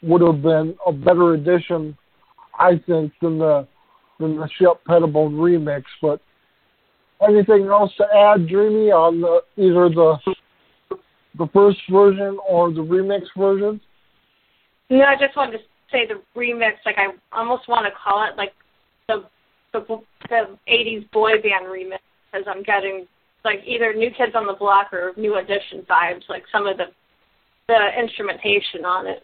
would 0.01 0.21
have 0.21 0.41
been 0.41 0.75
a 0.85 0.91
better 0.91 1.33
addition, 1.33 1.97
I 2.57 2.81
think, 2.87 3.13
than 3.21 3.37
the 3.37 3.67
than 4.19 4.37
the 4.37 4.49
Shep 4.57 4.83
Pettibone 4.85 5.33
remix. 5.33 5.83
But 6.01 6.21
anything 7.27 7.67
else 7.67 7.91
to 7.97 8.05
add, 8.05 8.47
Dreamy, 8.47 8.91
on 8.91 9.21
the 9.21 9.41
either 9.57 9.89
the 9.89 10.17
the 11.37 11.47
first 11.53 11.79
version 11.89 12.37
or 12.47 12.71
the 12.71 12.81
remix 12.81 13.23
version? 13.37 13.79
No, 14.89 15.03
I 15.03 15.15
just 15.19 15.35
wanted 15.35 15.57
to 15.57 15.63
say 15.91 16.07
the 16.07 16.21
remix. 16.39 16.73
Like 16.85 16.97
I 16.97 17.07
almost 17.37 17.67
want 17.67 17.85
to 17.85 17.91
call 17.91 18.27
it 18.27 18.37
like 18.37 18.53
the 19.07 19.25
the 19.73 19.85
the 20.29 20.57
'80s 20.67 21.09
boy 21.11 21.33
band 21.41 21.65
remix 21.65 21.99
because 22.31 22.47
I'm 22.47 22.63
getting 22.63 23.07
like 23.45 23.59
either 23.65 23.93
New 23.93 24.11
Kids 24.11 24.33
on 24.35 24.47
the 24.47 24.53
Block 24.53 24.93
or 24.93 25.13
New 25.17 25.37
Edition 25.37 25.85
vibes. 25.89 26.27
Like 26.29 26.43
some 26.51 26.67
of 26.67 26.77
the 26.77 26.85
the 27.67 27.87
instrumentation 27.99 28.83
on 28.85 29.07
it, 29.07 29.23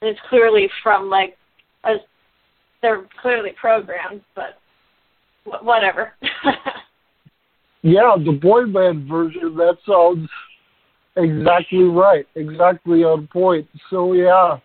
and 0.00 0.10
it's 0.10 0.20
clearly 0.28 0.68
from 0.82 1.08
like 1.08 1.36
they're 2.82 3.06
clearly 3.20 3.50
programmed, 3.60 4.22
but 4.34 4.58
wh- 5.44 5.64
whatever. 5.64 6.12
Yeah, 7.82 8.16
the 8.24 8.32
boy 8.32 8.66
band 8.66 9.08
version. 9.08 9.56
That 9.56 9.76
sounds 9.86 10.28
exactly 11.16 11.84
right, 11.84 12.26
exactly 12.34 13.04
on 13.04 13.28
point. 13.28 13.68
So 13.90 14.12
yeah, 14.14 14.58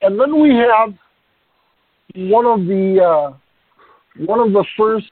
and 0.00 0.18
then 0.18 0.40
we 0.40 0.50
have 0.50 0.94
one 2.14 2.46
of 2.46 2.66
the 2.66 3.00
uh, 3.02 4.24
one 4.24 4.40
of 4.40 4.52
the 4.52 4.64
first 4.76 5.10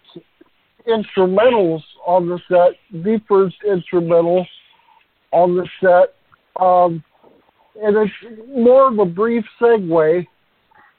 instrumentals 0.89 1.83
on 2.07 2.29
the 2.29 2.41
set, 2.49 3.03
the 3.03 3.21
first 3.29 3.57
instrumental 3.69 4.47
on 5.33 5.57
the 5.57 5.69
set, 5.81 6.15
um, 6.61 7.03
and 7.83 7.97
it's 7.97 8.41
more 8.49 8.89
of 8.89 8.99
a 8.99 9.05
brief 9.05 9.45
segue 9.61 10.27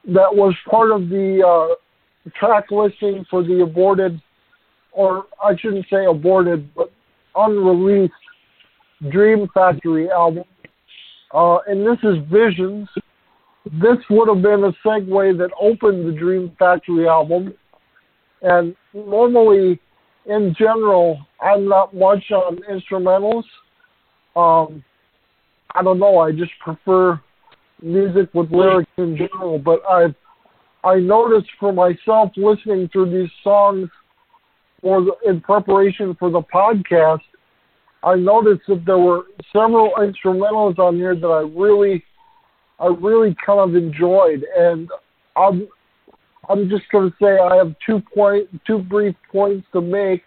that 0.06 0.36
was 0.36 0.54
part 0.70 0.92
of 0.92 1.10
the 1.10 1.42
uh, 1.46 2.30
track 2.40 2.72
listing 2.72 3.26
for 3.30 3.44
the 3.44 3.62
aborted 3.62 4.22
or 4.94 5.26
I 5.44 5.56
shouldn't 5.58 5.86
say 5.90 6.06
aborted, 6.06 6.74
but 6.76 6.92
unreleased 7.36 8.14
Dream 9.12 9.48
Factory 9.54 10.10
album. 10.10 10.44
Uh, 11.34 11.58
and 11.68 11.86
this 11.86 11.98
is 12.04 12.18
Visions. 12.32 12.88
This 13.66 13.98
would 14.10 14.28
have 14.28 14.44
been 14.44 14.64
a 14.64 14.74
segue 14.86 15.38
that 15.38 15.50
opened 15.60 16.08
the 16.08 16.18
Dream 16.18 16.52
Factory 16.60 17.08
album. 17.08 17.54
And 18.42 18.76
normally, 18.94 19.80
in 20.26 20.54
general, 20.58 21.26
I'm 21.42 21.68
not 21.68 21.96
much 21.96 22.24
on 22.32 22.60
instrumentals. 22.70 23.44
Um, 24.36 24.84
I 25.74 25.82
don't 25.82 26.00
know. 26.00 26.20
I 26.20 26.32
just 26.32 26.52
prefer 26.64 27.20
music 27.82 28.30
with 28.34 28.52
lyrics 28.52 28.92
in 28.98 29.18
general. 29.18 29.60
But 29.60 29.82
I've 29.90 30.16
I 30.84 30.96
noticed 30.96 31.50
for 31.60 31.72
myself 31.72 32.32
listening 32.36 32.90
through 32.90 33.10
these 33.10 33.32
songs 33.44 33.90
for 34.84 35.02
the, 35.02 35.14
in 35.26 35.42
preparation 35.42 36.16
for 36.20 36.30
the 36.30 36.42
podcast, 36.42 37.22
I 38.04 38.16
noticed 38.16 38.64
that 38.68 38.84
there 38.86 39.00
were 39.00 39.24
several 39.54 39.94
instrumentals 39.98 40.78
on 40.78 40.98
here 40.98 41.16
that 41.16 41.26
I 41.26 41.42
really, 41.58 42.04
I 42.80 42.88
really 42.88 43.36
kind 43.44 43.62
of 43.62 43.76
enjoyed, 43.76 44.44
and 44.58 44.90
I'm, 45.38 45.68
I'm 46.50 46.70
just 46.70 46.84
going 46.92 47.10
to 47.10 47.16
say 47.20 47.40
I 47.40 47.56
have 47.56 47.74
two 47.86 48.02
point, 48.14 48.50
two 48.68 48.80
brief 48.80 49.16
points 49.32 49.66
to 49.72 49.80
make, 49.80 50.22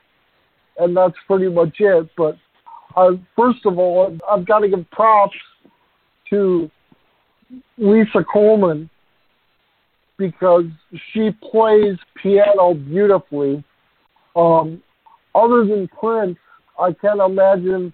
and 0.79 0.97
that's 0.97 1.15
pretty 1.27 1.51
much 1.51 1.77
it. 1.79 2.09
But 2.17 2.39
uh, 2.97 3.13
first 3.37 3.67
of 3.67 3.79
all, 3.79 4.17
I've 4.29 4.47
got 4.47 4.61
to 4.61 4.69
give 4.69 4.91
props 4.91 5.37
to 6.31 6.71
Lisa 7.77 8.25
Coleman 8.33 8.89
because 10.17 10.65
she 11.13 11.31
plays 11.51 11.97
piano 12.23 12.73
beautifully 12.73 13.63
um, 14.37 14.83
other 15.35 15.65
than 15.65 15.89
Prince, 15.99 16.39
I 16.79 16.93
can't 16.93 17.21
imagine 17.21 17.93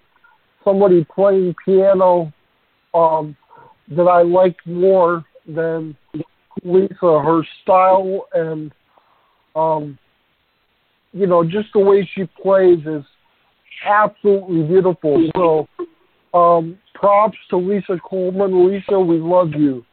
somebody 0.63 1.05
playing 1.13 1.55
piano 1.65 2.31
um, 2.93 3.35
that 3.89 4.03
I 4.03 4.21
like 4.21 4.57
more 4.65 5.25
than 5.47 5.95
Lisa. 6.63 6.93
Her 7.01 7.41
style 7.61 8.27
and 8.33 8.71
um, 9.55 9.97
you 11.11 11.27
know 11.27 11.43
just 11.43 11.69
the 11.73 11.79
way 11.79 12.07
she 12.13 12.25
plays 12.41 12.79
is 12.85 13.03
absolutely 13.85 14.63
beautiful. 14.63 15.29
So 15.35 15.67
um, 16.37 16.77
props 16.93 17.37
to 17.49 17.57
Lisa 17.57 17.99
Coleman. 18.07 18.69
Lisa, 18.69 18.99
we 18.99 19.17
love 19.17 19.51
you. 19.51 19.85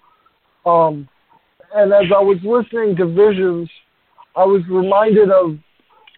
Um, 0.67 1.09
and 1.75 1.93
as 1.93 2.11
I 2.15 2.21
was 2.21 2.39
listening 2.43 2.97
to 2.97 3.07
Visions, 3.07 3.71
I 4.37 4.45
was 4.45 4.63
reminded 4.69 5.31
of 5.31 5.59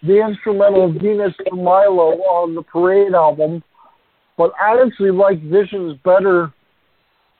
the 0.02 0.20
instrumental 0.20 0.92
Venus 0.92 1.34
de 1.44 1.54
Milo 1.54 2.18
on 2.22 2.54
the 2.54 2.62
Parade 2.62 3.14
album, 3.14 3.62
but 4.36 4.52
I 4.60 4.82
actually 4.84 5.10
like 5.10 5.42
Visions 5.42 5.98
better 6.04 6.52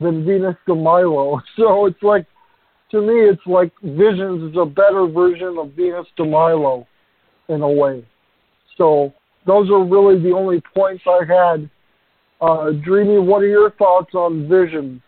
than 0.01 0.25
Venus 0.25 0.57
de 0.67 0.75
Milo. 0.75 1.41
So 1.57 1.87
it's 1.87 2.03
like, 2.03 2.27
to 2.91 3.01
me, 3.01 3.15
it's 3.15 3.47
like 3.47 3.73
Visions 3.83 4.51
is 4.51 4.57
a 4.57 4.67
better 4.67 5.07
version 5.07 5.57
of 5.59 5.73
Venus 5.73 6.07
de 6.17 6.25
Milo 6.25 6.87
in 7.49 7.63
a 7.63 7.71
way. 7.71 8.07
So 8.77 9.13
those 9.47 9.71
are 9.71 9.85
really 9.85 10.23
the 10.23 10.33
only 10.33 10.63
points 10.75 11.03
I 11.07 11.25
had. 11.27 11.71
Uh, 12.41 12.71
Dreamy, 12.85 13.19
what 13.19 13.43
are 13.43 13.49
your 13.49 13.71
thoughts 13.73 14.15
on 14.15 14.49
Visions? 14.49 15.01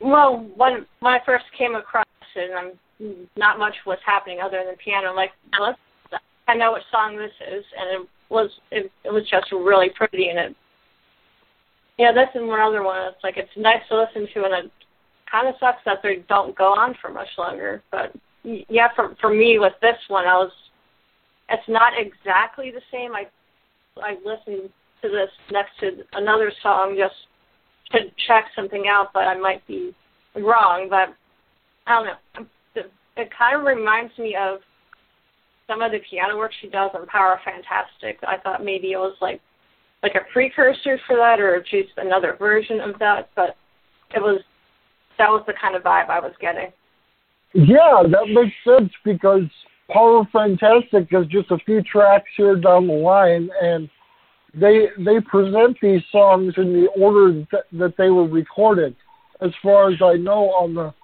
well, 0.00 0.46
when 0.56 0.86
when 1.00 1.12
I 1.12 1.18
first 1.24 1.44
came 1.56 1.74
across 1.74 2.06
it, 2.36 2.50
and 2.50 2.72
I'm 3.00 3.26
not 3.36 3.58
much 3.58 3.74
was 3.86 3.98
happening 4.04 4.38
other 4.40 4.62
than 4.64 4.76
piano. 4.76 5.14
Like, 5.14 5.30
let's, 5.60 5.78
I 6.48 6.54
know 6.54 6.72
what 6.72 6.82
song 6.90 7.16
this 7.16 7.30
is, 7.46 7.64
and 7.78 8.02
it 8.02 8.08
was 8.30 8.50
it, 8.70 8.90
it 9.04 9.12
was 9.12 9.24
just 9.30 9.52
really 9.52 9.90
pretty, 9.94 10.30
and 10.30 10.38
it. 10.38 10.56
Yeah, 11.98 12.12
that's 12.14 12.34
one 12.34 12.60
other 12.60 12.82
one. 12.82 13.06
It's 13.08 13.22
like 13.22 13.36
it's 13.36 13.50
nice 13.56 13.82
to 13.90 14.00
listen 14.00 14.26
to, 14.34 14.44
and 14.44 14.66
it 14.66 14.72
kind 15.30 15.46
of 15.46 15.54
sucks 15.60 15.82
that 15.84 15.98
they 16.02 16.24
don't 16.28 16.56
go 16.56 16.72
on 16.72 16.94
for 17.02 17.12
much 17.12 17.28
longer. 17.36 17.82
But 17.90 18.14
yeah, 18.42 18.88
for 18.96 19.14
for 19.20 19.30
me 19.30 19.58
with 19.58 19.74
this 19.82 19.98
one, 20.08 20.26
I 20.26 20.34
was. 20.34 20.52
It's 21.50 21.68
not 21.68 21.92
exactly 21.96 22.70
the 22.70 22.82
same. 22.90 23.12
I 23.14 23.26
I 24.02 24.16
listened 24.24 24.70
to 25.02 25.08
this 25.08 25.30
next 25.50 25.78
to 25.80 26.02
another 26.14 26.50
song 26.62 26.96
just 26.98 27.14
to 27.92 28.10
check 28.26 28.46
something 28.56 28.86
out, 28.88 29.08
but 29.12 29.24
I 29.24 29.38
might 29.38 29.66
be 29.66 29.94
wrong. 30.34 30.88
But 30.88 31.14
I 31.86 31.94
don't 31.94 32.06
know. 32.06 32.84
It 33.16 33.30
kind 33.36 33.56
of 33.56 33.66
reminds 33.66 34.16
me 34.16 34.36
of 34.38 34.60
some 35.68 35.82
of 35.82 35.92
the 35.92 36.00
piano 36.10 36.36
work 36.36 36.52
she 36.60 36.68
does 36.68 36.90
on 36.94 37.06
Power 37.06 37.40
Fantastic. 37.44 38.18
I 38.26 38.38
thought 38.38 38.64
maybe 38.64 38.92
it 38.92 38.98
was 38.98 39.16
like 39.20 39.40
like 40.02 40.14
a 40.14 40.32
precursor 40.32 40.98
for 41.06 41.16
that, 41.16 41.40
or 41.40 41.60
just 41.60 41.90
another 41.96 42.36
version 42.38 42.80
of 42.80 42.98
that. 42.98 43.30
But 43.36 43.56
it 44.14 44.20
was 44.20 44.40
that 45.18 45.28
was 45.28 45.44
the 45.46 45.54
kind 45.60 45.76
of 45.76 45.82
vibe 45.82 46.08
I 46.08 46.20
was 46.20 46.32
getting. 46.40 46.72
Yeah, 47.54 48.02
that 48.02 48.28
makes 48.28 48.54
sense 48.64 48.92
because 49.04 49.42
Power 49.90 50.26
Fantastic 50.32 51.08
is 51.12 51.26
just 51.28 51.50
a 51.50 51.58
few 51.58 51.82
tracks 51.82 52.30
here 52.36 52.56
down 52.56 52.86
the 52.86 52.94
line, 52.94 53.50
and 53.60 53.88
they 54.54 54.88
they 54.98 55.20
present 55.20 55.76
these 55.82 56.02
songs 56.10 56.54
in 56.56 56.72
the 56.72 56.88
order 56.96 57.44
that, 57.52 57.64
that 57.72 57.94
they 57.98 58.10
were 58.10 58.28
recorded. 58.28 58.96
As 59.40 59.50
far 59.62 59.90
as 59.90 59.98
I 60.02 60.14
know, 60.14 60.50
on 60.50 60.74
the 60.74 60.94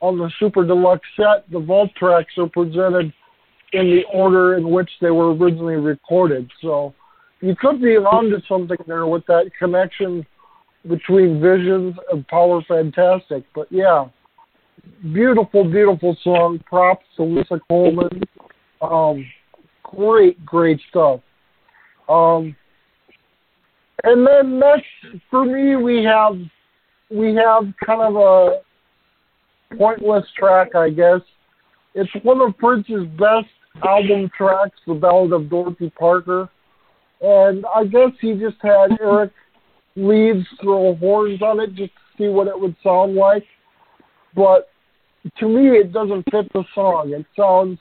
on 0.00 0.18
the 0.18 0.30
Super 0.38 0.66
Deluxe 0.66 1.06
set, 1.16 1.50
the 1.50 1.60
vault 1.60 1.90
tracks 1.96 2.32
are 2.36 2.48
presented 2.48 3.12
in 3.72 3.86
the 3.86 4.02
order 4.12 4.56
in 4.56 4.70
which 4.70 4.90
they 5.00 5.10
were 5.10 5.34
originally 5.34 5.76
recorded. 5.76 6.50
So 6.60 6.94
you 7.40 7.56
could 7.56 7.80
be 7.80 7.96
onto 7.96 8.40
something 8.46 8.78
there 8.86 9.06
with 9.06 9.24
that 9.26 9.50
connection 9.58 10.26
between 10.88 11.40
Visions 11.40 11.94
and 12.10 12.26
Power 12.28 12.62
Fantastic. 12.68 13.44
But 13.54 13.66
yeah, 13.70 14.06
beautiful, 15.12 15.64
beautiful 15.64 16.16
song. 16.22 16.62
Props 16.66 17.04
to 17.16 17.24
Lisa 17.24 17.60
Coleman. 17.68 18.22
Um, 18.80 19.26
great, 19.82 20.44
great 20.44 20.80
stuff. 20.90 21.20
Um, 22.08 22.54
and 24.04 24.26
then 24.26 24.58
next 24.58 25.22
for 25.30 25.44
me, 25.44 25.76
we 25.76 26.02
have 26.04 26.36
we 27.10 27.34
have 27.34 27.72
kind 27.84 28.02
of 28.02 28.16
a 28.16 29.76
pointless 29.76 30.24
track, 30.36 30.74
I 30.74 30.90
guess. 30.90 31.20
It's 31.94 32.10
one 32.22 32.40
of 32.40 32.56
Prince's 32.58 33.06
best 33.18 33.46
album 33.84 34.30
tracks, 34.36 34.78
The 34.86 34.94
Ballad 34.94 35.32
of 35.32 35.50
Dorothy 35.50 35.90
Parker. 35.90 36.48
And 37.20 37.64
I 37.74 37.84
guess 37.84 38.10
he 38.20 38.34
just 38.34 38.56
had 38.60 38.98
Eric 39.00 39.32
Leeds 39.96 40.46
throw 40.60 40.94
horns 40.96 41.42
on 41.42 41.60
it 41.60 41.74
just 41.74 41.92
to 41.92 42.00
see 42.18 42.28
what 42.28 42.48
it 42.48 42.58
would 42.58 42.76
sound 42.82 43.14
like. 43.14 43.44
But 44.34 44.70
to 45.38 45.48
me, 45.48 45.78
it 45.78 45.92
doesn't 45.92 46.24
fit 46.30 46.52
the 46.52 46.64
song. 46.74 47.12
It 47.12 47.26
sounds 47.36 47.78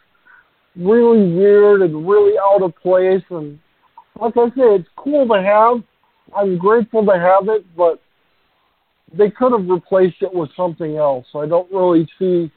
really 0.75 1.33
weird 1.33 1.81
and 1.81 2.07
really 2.07 2.37
out 2.37 2.61
of 2.61 2.75
place. 2.77 3.23
And 3.29 3.59
like 4.19 4.37
I 4.37 4.47
say, 4.49 4.75
it's 4.75 4.89
cool 4.95 5.27
to 5.27 5.41
have. 5.41 5.83
I'm 6.35 6.57
grateful 6.57 7.05
to 7.05 7.13
have 7.13 7.49
it, 7.49 7.65
but 7.75 8.01
they 9.17 9.29
could 9.29 9.51
have 9.51 9.67
replaced 9.69 10.21
it 10.21 10.33
with 10.33 10.49
something 10.55 10.97
else. 10.97 11.25
I 11.35 11.45
don't 11.45 11.71
really 11.71 12.07
see 12.17 12.51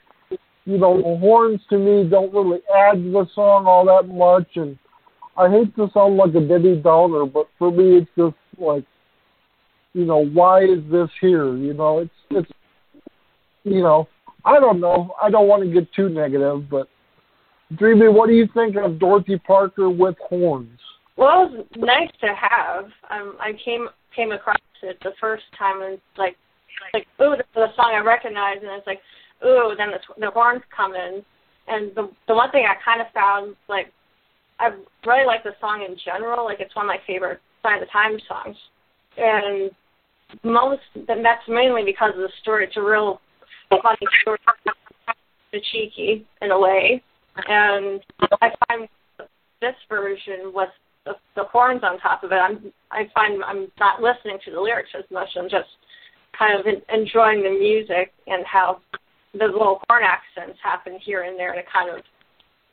you 0.65 0.79
know, 0.79 0.97
the 0.97 1.19
horns 1.19 1.61
to 1.71 1.79
me 1.79 2.09
don't 2.09 2.33
really 2.33 2.61
add 2.75 2.95
to 2.95 3.13
the 3.13 3.27
song 3.35 3.67
all 3.67 3.85
that 3.85 4.09
much, 4.13 4.49
and 4.57 4.79
I 5.37 5.51
hate 5.51 5.75
to 5.77 5.91
sound 5.93 6.17
like 6.17 6.35
a 6.35 6.41
Debbie 6.41 6.77
Downer, 6.77 7.27
but 7.27 7.49
for 7.59 7.71
me, 7.71 7.99
it's 7.99 8.11
just 8.17 8.37
like, 8.59 8.85
you 9.93 10.05
know, 10.05 10.25
why 10.25 10.63
is 10.63 10.81
this 10.91 11.09
here? 11.21 11.57
You 11.57 11.75
know, 11.75 11.99
it's 11.99 12.11
it's, 12.31 12.51
you 13.65 13.83
know, 13.83 14.09
I 14.45 14.59
don't 14.59 14.81
know. 14.81 15.15
I 15.23 15.31
don't 15.31 15.49
want 15.49 15.63
to 15.65 15.73
get 15.73 15.93
too 15.93 16.09
negative, 16.09 16.69
but 16.71 16.89
Dreamy, 17.77 18.09
what 18.09 18.29
do 18.29 18.35
you 18.35 18.49
think 18.55 18.77
of 18.77 18.99
Dorothy 18.99 19.39
Parker 19.39 19.91
with 19.91 20.17
horns? 20.29 20.79
Well, 21.17 21.47
it 21.47 21.53
was 21.53 21.67
nice 21.77 22.11
to 22.21 22.35
have. 22.35 22.85
Um, 23.11 23.37
I 23.41 23.53
came 23.65 23.89
came 24.15 24.33
across 24.33 24.57
it 24.83 24.99
the 25.03 25.13
first 25.21 25.45
time 25.59 25.83
and 25.83 25.99
like 26.17 26.37
like 26.93 27.07
ooh, 27.21 27.37
this 27.37 27.47
is 27.57 27.63
a 27.63 27.73
song 27.77 27.93
I 27.95 28.01
recognize, 28.01 28.59
and 28.61 28.71
it's 28.73 28.87
like 28.87 29.01
ooh, 29.45 29.75
then 29.77 29.91
the, 29.91 29.99
the 30.19 30.31
horns 30.31 30.63
come 30.75 30.95
in. 30.95 31.25
And 31.67 31.95
the 31.95 32.11
the 32.29 32.35
one 32.35 32.51
thing 32.51 32.67
I 32.69 32.75
kind 32.85 33.01
of 33.01 33.07
found 33.15 33.57
like 33.69 33.93
I 34.59 34.71
really 35.07 35.27
like 35.27 35.43
the 35.43 35.55
song 35.61 35.85
in 35.89 35.97
general. 36.05 36.45
Like 36.45 36.61
it's 36.61 36.77
one 36.77 36.87
of 36.87 36.89
my 36.89 37.01
favorite 37.07 37.41
Sign 37.63 37.79
o' 37.79 37.81
the 37.81 37.87
Times 37.87 38.23
songs, 38.29 38.57
and 39.17 39.71
most 40.43 40.83
and 40.95 41.25
that's 41.25 41.43
mainly 41.49 41.83
because 41.85 42.11
of 42.15 42.21
the 42.21 42.29
story. 42.43 42.67
It's 42.67 42.77
a 42.77 42.83
real 42.83 43.21
funny 43.71 44.07
story, 44.21 44.39
cheeky 45.73 46.27
in 46.43 46.51
a 46.51 46.59
way, 46.59 47.03
and 47.37 48.01
I 48.43 48.51
find 48.69 48.89
this 49.61 49.75
version 49.89 50.53
with 50.53 50.69
the, 51.07 51.13
the 51.37 51.45
horns 51.45 51.83
on 51.83 51.99
top 51.99 52.23
of 52.23 52.33
it. 52.33 52.37
I'm 52.37 52.73
I 52.91 53.09
find 53.15 53.43
I'm 53.45 53.69
not 53.81 54.03
listening 54.03 54.39
to 54.45 54.51
the 54.51 54.61
lyrics 54.61 54.91
as 54.97 55.05
much. 55.11 55.29
I'm 55.37 55.49
just 55.49 55.69
kind 56.39 56.59
of 56.59 56.67
enjoying 56.93 57.43
the 57.43 57.51
music 57.51 58.13
and 58.27 58.45
how 58.45 58.81
the 59.39 59.47
little 59.47 59.81
horn 59.89 60.03
accents 60.05 60.59
happen 60.63 60.99
here 61.03 61.23
and 61.23 61.39
there 61.39 61.55
to 61.55 61.63
kind 61.71 61.91
of 61.91 62.03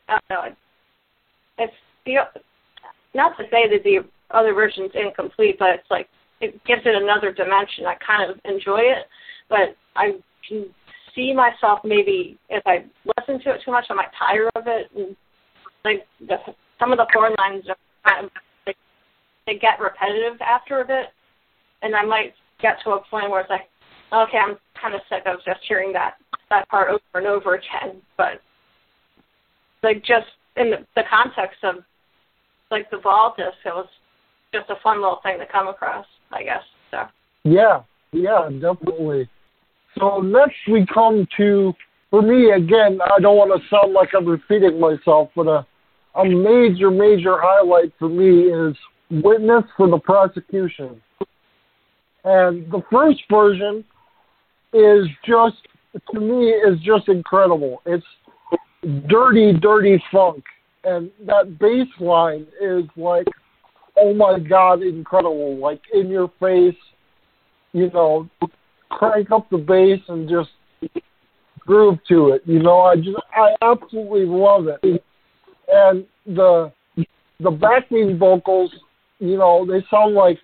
I 0.08 0.18
don't 0.28 0.30
know. 0.30 0.56
It's 1.58 1.72
the 2.06 2.16
not 3.14 3.36
to 3.36 3.44
say 3.50 3.68
that 3.68 3.84
the 3.84 4.00
other 4.30 4.54
version's 4.54 4.92
incomplete, 4.94 5.56
but 5.58 5.70
it's 5.70 5.90
like 5.90 6.08
it 6.40 6.62
gives 6.64 6.82
it 6.84 6.94
another 6.94 7.32
dimension. 7.32 7.86
I 7.86 7.94
kind 8.04 8.30
of 8.30 8.38
enjoy 8.44 8.80
it, 8.80 9.06
but 9.48 9.76
I 9.96 10.12
can 10.48 10.66
see 11.14 11.32
myself 11.32 11.80
maybe 11.84 12.38
if 12.48 12.62
I 12.66 12.84
listen 13.16 13.40
to 13.42 13.50
it 13.54 13.60
too 13.64 13.70
much, 13.70 13.84
I 13.90 13.94
might 13.94 14.08
tire 14.18 14.48
of 14.56 14.64
it. 14.66 14.90
And 14.96 15.16
like 15.84 16.06
the, 16.20 16.36
some 16.78 16.92
of 16.92 16.98
the 16.98 17.06
horn 17.12 17.34
lines 17.38 17.64
are 17.68 17.76
kind 18.06 18.26
of 18.26 18.30
like, 18.66 18.76
they 19.46 19.54
get 19.54 19.80
repetitive 19.80 20.40
after 20.40 20.80
a 20.80 20.86
bit, 20.86 21.06
and 21.82 21.94
I 21.94 22.04
might 22.04 22.34
get 22.60 22.78
to 22.84 22.92
a 22.92 23.04
point 23.10 23.30
where 23.30 23.42
it's 23.42 23.50
like, 23.50 23.68
okay, 24.12 24.38
I'm 24.38 24.56
kind 24.80 24.94
of 24.94 25.00
sick 25.08 25.22
of 25.26 25.38
just 25.44 25.60
hearing 25.68 25.92
that 25.92 26.14
that 26.52 26.68
part 26.68 26.88
over 26.90 27.00
and 27.14 27.26
over 27.26 27.54
again. 27.54 28.00
But 28.16 28.40
like 29.82 30.04
just 30.04 30.26
in 30.56 30.70
the, 30.70 31.02
context 31.10 31.58
of 31.64 31.76
like 32.70 32.90
the 32.90 32.98
vault 32.98 33.36
disc, 33.36 33.56
it 33.64 33.70
was 33.70 33.88
just 34.54 34.70
a 34.70 34.76
fun 34.82 34.98
little 34.98 35.20
thing 35.22 35.38
to 35.38 35.46
come 35.50 35.68
across, 35.68 36.06
I 36.30 36.42
guess. 36.42 36.62
So. 36.90 37.02
Yeah, 37.44 37.82
yeah, 38.12 38.48
definitely. 38.50 39.28
So 39.98 40.20
next 40.20 40.56
we 40.70 40.86
come 40.92 41.26
to, 41.36 41.72
for 42.10 42.22
me 42.22 42.50
again, 42.52 42.98
I 43.04 43.20
don't 43.20 43.36
want 43.36 43.60
to 43.60 43.68
sound 43.68 43.92
like 43.92 44.10
I'm 44.16 44.26
repeating 44.26 44.78
myself, 44.78 45.30
but 45.34 45.46
a, 45.46 45.66
a 46.14 46.24
major, 46.24 46.90
major 46.90 47.36
highlight 47.40 47.92
for 47.98 48.08
me 48.08 48.44
is 48.44 48.76
Witness 49.10 49.64
for 49.76 49.88
the 49.88 49.98
Prosecution. 49.98 51.00
And 52.24 52.70
the 52.70 52.82
first 52.90 53.20
version 53.30 53.84
is 54.72 55.06
just 55.26 55.56
to 56.12 56.20
me 56.20 56.50
is 56.50 56.78
just 56.80 57.08
incredible. 57.08 57.82
It's 57.86 58.04
dirty, 59.08 59.52
dirty 59.52 60.02
funk, 60.10 60.44
and 60.84 61.10
that 61.26 61.58
bass 61.58 61.88
line 62.00 62.46
is 62.60 62.84
like, 62.96 63.26
oh 63.96 64.14
my 64.14 64.38
god, 64.38 64.82
incredible! 64.82 65.56
Like 65.58 65.80
in 65.92 66.08
your 66.08 66.30
face, 66.40 66.74
you 67.72 67.90
know, 67.90 68.28
crank 68.90 69.30
up 69.30 69.48
the 69.50 69.58
bass 69.58 70.00
and 70.08 70.28
just 70.28 70.50
groove 71.60 71.98
to 72.08 72.30
it. 72.30 72.42
You 72.44 72.60
know, 72.60 72.80
I 72.80 72.96
just 72.96 73.16
I 73.34 73.54
absolutely 73.62 74.26
love 74.26 74.66
it, 74.68 75.04
and 75.68 76.06
the 76.26 76.72
the 77.40 77.50
backing 77.50 78.18
vocals, 78.18 78.72
you 79.18 79.36
know, 79.36 79.66
they 79.66 79.84
sound 79.90 80.14
like, 80.14 80.38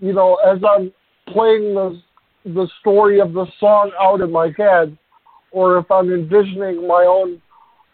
you 0.00 0.12
know, 0.12 0.36
as 0.36 0.58
I'm 0.68 0.92
playing 1.32 1.74
the 1.74 2.00
the 2.46 2.68
story 2.80 3.20
of 3.20 3.32
the 3.32 3.46
song 3.58 3.90
out 4.00 4.20
in 4.20 4.30
my 4.30 4.52
head, 4.56 4.96
or 5.50 5.78
if 5.78 5.90
I'm 5.90 6.12
envisioning 6.12 6.86
my 6.86 7.04
own 7.08 7.42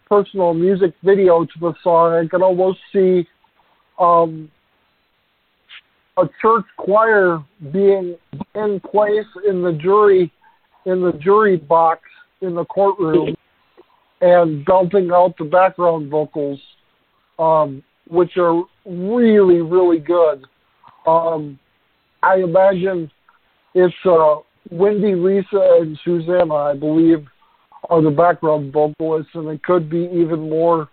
personal 0.09 0.53
music 0.53 0.93
video 1.03 1.45
to 1.45 1.59
the 1.59 1.75
song, 1.83 2.13
I 2.13 2.29
can 2.29 2.43
almost 2.43 2.79
see 2.93 3.27
um, 3.99 4.51
a 6.19 6.29
church 6.41 6.67
choir 6.77 7.43
being 7.73 8.17
in 8.55 8.81
place 8.81 9.27
in 9.49 9.63
the 9.63 9.73
jury 9.73 10.31
in 10.85 11.01
the 11.01 11.13
jury 11.13 11.57
box 11.57 12.03
in 12.41 12.55
the 12.55 12.65
courtroom 12.65 13.37
and 14.21 14.65
belting 14.67 15.11
out 15.13 15.35
the 15.39 15.45
background 15.45 16.11
vocals, 16.11 16.61
um, 17.39 17.83
which 18.09 18.37
are 18.37 18.63
really 18.85 19.63
really 19.63 19.99
good. 19.99 20.45
Um, 21.07 21.59
I 22.23 22.37
imagine 22.37 23.11
it's 23.75 23.95
uh, 24.05 24.37
Wendy, 24.71 25.15
Lisa, 25.15 25.79
and 25.81 25.99
Susannah, 26.05 26.55
I 26.55 26.75
believe, 26.75 27.27
are 27.91 28.03
the 28.03 28.11
background 28.11 28.73
vocalists, 28.73 29.33
and 29.35 29.49
it 29.49 29.63
could 29.63 29.91
be 29.91 30.09
even 30.13 30.49
more 30.49 30.89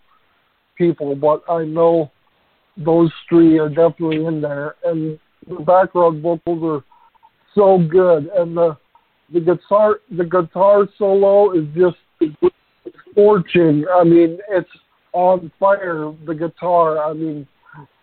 people, 0.77 1.15
but 1.15 1.43
I 1.49 1.65
know 1.65 2.11
those 2.77 3.11
three 3.27 3.59
are 3.59 3.69
definitely 3.69 4.25
in 4.25 4.41
there, 4.41 4.75
and 4.85 5.19
the 5.47 5.63
background 5.63 6.21
vocals 6.21 6.63
are 6.63 6.83
so 7.55 7.77
good, 7.77 8.29
and 8.35 8.55
the 8.55 8.77
the 9.31 9.39
guitar 9.39 9.99
the 10.17 10.23
guitar 10.23 10.87
solo 10.97 11.51
is 11.51 11.65
just 11.75 11.97
scorching. 13.11 13.85
I 13.93 14.03
mean, 14.03 14.39
it's 14.49 14.69
on 15.13 15.51
fire. 15.59 16.11
The 16.25 16.33
guitar, 16.33 17.03
I 17.03 17.13
mean, 17.13 17.47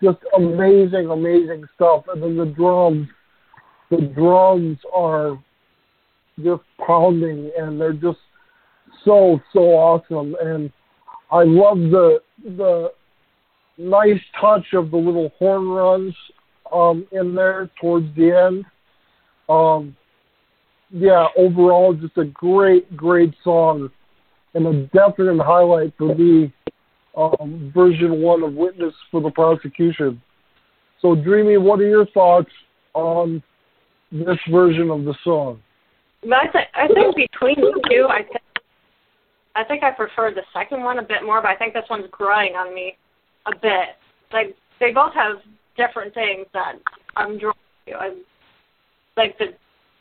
just 0.03 0.19
amazing, 0.37 1.09
amazing 1.11 1.65
stuff. 1.75 2.05
And 2.13 2.23
then 2.23 2.37
the 2.37 2.47
drums, 2.47 3.09
the 3.91 4.13
drums 4.15 4.79
are 4.95 5.39
just 6.43 6.63
pounding, 6.87 7.51
and 7.59 7.81
they're 7.81 7.93
just 7.93 8.19
so 9.05 9.41
so 9.53 9.61
awesome. 9.61 10.37
And 10.41 10.71
I 11.31 11.45
love 11.45 11.79
the 11.79 12.21
the 12.45 12.93
nice 13.79 14.21
touch 14.41 14.67
of 14.75 14.91
the 14.91 14.97
little 14.97 15.31
horn 15.39 15.69
runs 15.69 16.15
um, 16.73 17.07
in 17.13 17.35
there 17.35 17.71
towards 17.81 18.07
the 18.17 18.33
end. 18.33 18.65
Um, 19.49 19.97
yeah, 20.91 21.27
overall, 21.37 21.95
just 21.95 22.17
a 22.17 22.25
great, 22.25 22.97
great 22.97 23.35
song 23.43 23.91
and 24.55 24.67
a 24.67 24.87
definite 24.87 25.43
highlight 25.43 25.93
for 25.99 26.15
me. 26.15 26.53
Um, 27.17 27.73
version 27.75 28.21
one 28.21 28.43
of 28.43 28.53
Witness 28.53 28.93
for 29.11 29.23
the 29.23 29.31
Prosecution. 29.31 30.21
So, 31.01 31.15
Dreamy, 31.15 31.57
what 31.57 31.81
are 31.81 31.89
your 31.89 32.07
thoughts 32.07 32.51
on 32.93 33.43
this 34.13 34.39
version 34.51 34.91
of 34.91 35.05
the 35.05 35.15
song? 35.25 35.61
I, 36.25 36.47
th- 36.47 36.69
I 36.75 36.89
think 36.89 37.15
between 37.15 37.57
the 37.57 37.81
two, 37.89 38.07
I 38.11 38.23
think 38.23 38.43
I 39.55 39.65
think 39.65 39.83
I 39.83 39.91
prefer 39.91 40.33
the 40.35 40.43
second 40.53 40.83
one 40.83 40.99
a 40.99 41.03
bit 41.03 41.25
more, 41.25 41.41
but 41.41 41.49
I 41.49 41.57
think 41.57 41.73
this 41.73 41.85
one's 41.89 42.11
growing 42.11 42.55
on 42.55 42.75
me 42.75 42.97
a 43.47 43.53
bit. 43.53 43.97
Like 44.33 44.55
they 44.81 44.93
both 44.93 45.15
have 45.15 45.37
different 45.77 46.13
things 46.15 46.47
that 46.53 46.75
I'm 47.17 47.39
drawn 47.39 47.55
to. 47.87 47.95
I, 47.95 48.11
like 49.17 49.39
the 49.39 49.47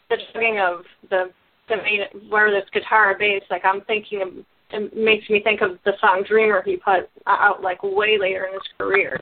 the 0.10 0.18
chugging 0.34 0.60
of 0.60 0.84
the 1.10 1.32
the 1.70 1.78
main 1.78 2.30
where 2.30 2.52
this 2.52 2.70
guitar 2.74 3.16
bass, 3.18 3.44
like 3.50 3.64
I'm 3.66 3.82
thinking 3.82 4.22
of, 4.22 4.30
it 4.72 4.96
makes 4.96 5.30
me 5.30 5.42
think 5.42 5.62
of 5.62 5.80
the 5.86 5.94
song 6.02 6.24
Dreamer 6.28 6.62
he 6.66 6.78
put 6.78 7.10
out 7.28 7.62
like 7.62 7.82
way 7.82 8.18
later 8.20 8.46
in 8.46 8.54
his 8.54 8.62
career. 8.78 9.20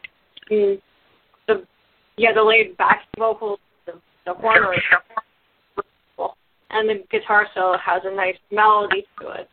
And 0.49 0.81
the 1.47 1.65
yeah, 2.17 2.33
the 2.33 2.43
laid 2.43 2.75
back 2.77 3.03
vocals, 3.17 3.59
the 4.25 4.33
horn 4.33 4.63
and 6.73 6.89
the 6.89 7.03
guitar 7.11 7.47
solo 7.53 7.77
has 7.77 8.01
a 8.03 8.15
nice 8.15 8.37
melody 8.51 9.05
to 9.19 9.29
it, 9.29 9.49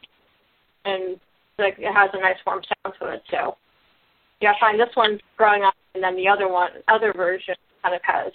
and 0.84 1.20
like 1.58 1.76
it 1.78 1.92
has 1.92 2.10
a 2.14 2.20
nice 2.20 2.36
warm 2.46 2.62
sound 2.62 2.94
to 2.98 3.12
it. 3.12 3.22
So 3.30 3.56
yeah, 4.40 4.52
I 4.52 4.60
find 4.60 4.80
this 4.80 4.94
one 4.94 5.20
growing 5.36 5.62
up, 5.62 5.74
and 5.94 6.02
then 6.02 6.16
the 6.16 6.26
other 6.26 6.48
one, 6.48 6.70
other 6.88 7.12
version, 7.12 7.54
kind 7.82 7.94
of 7.94 8.00
has 8.04 8.32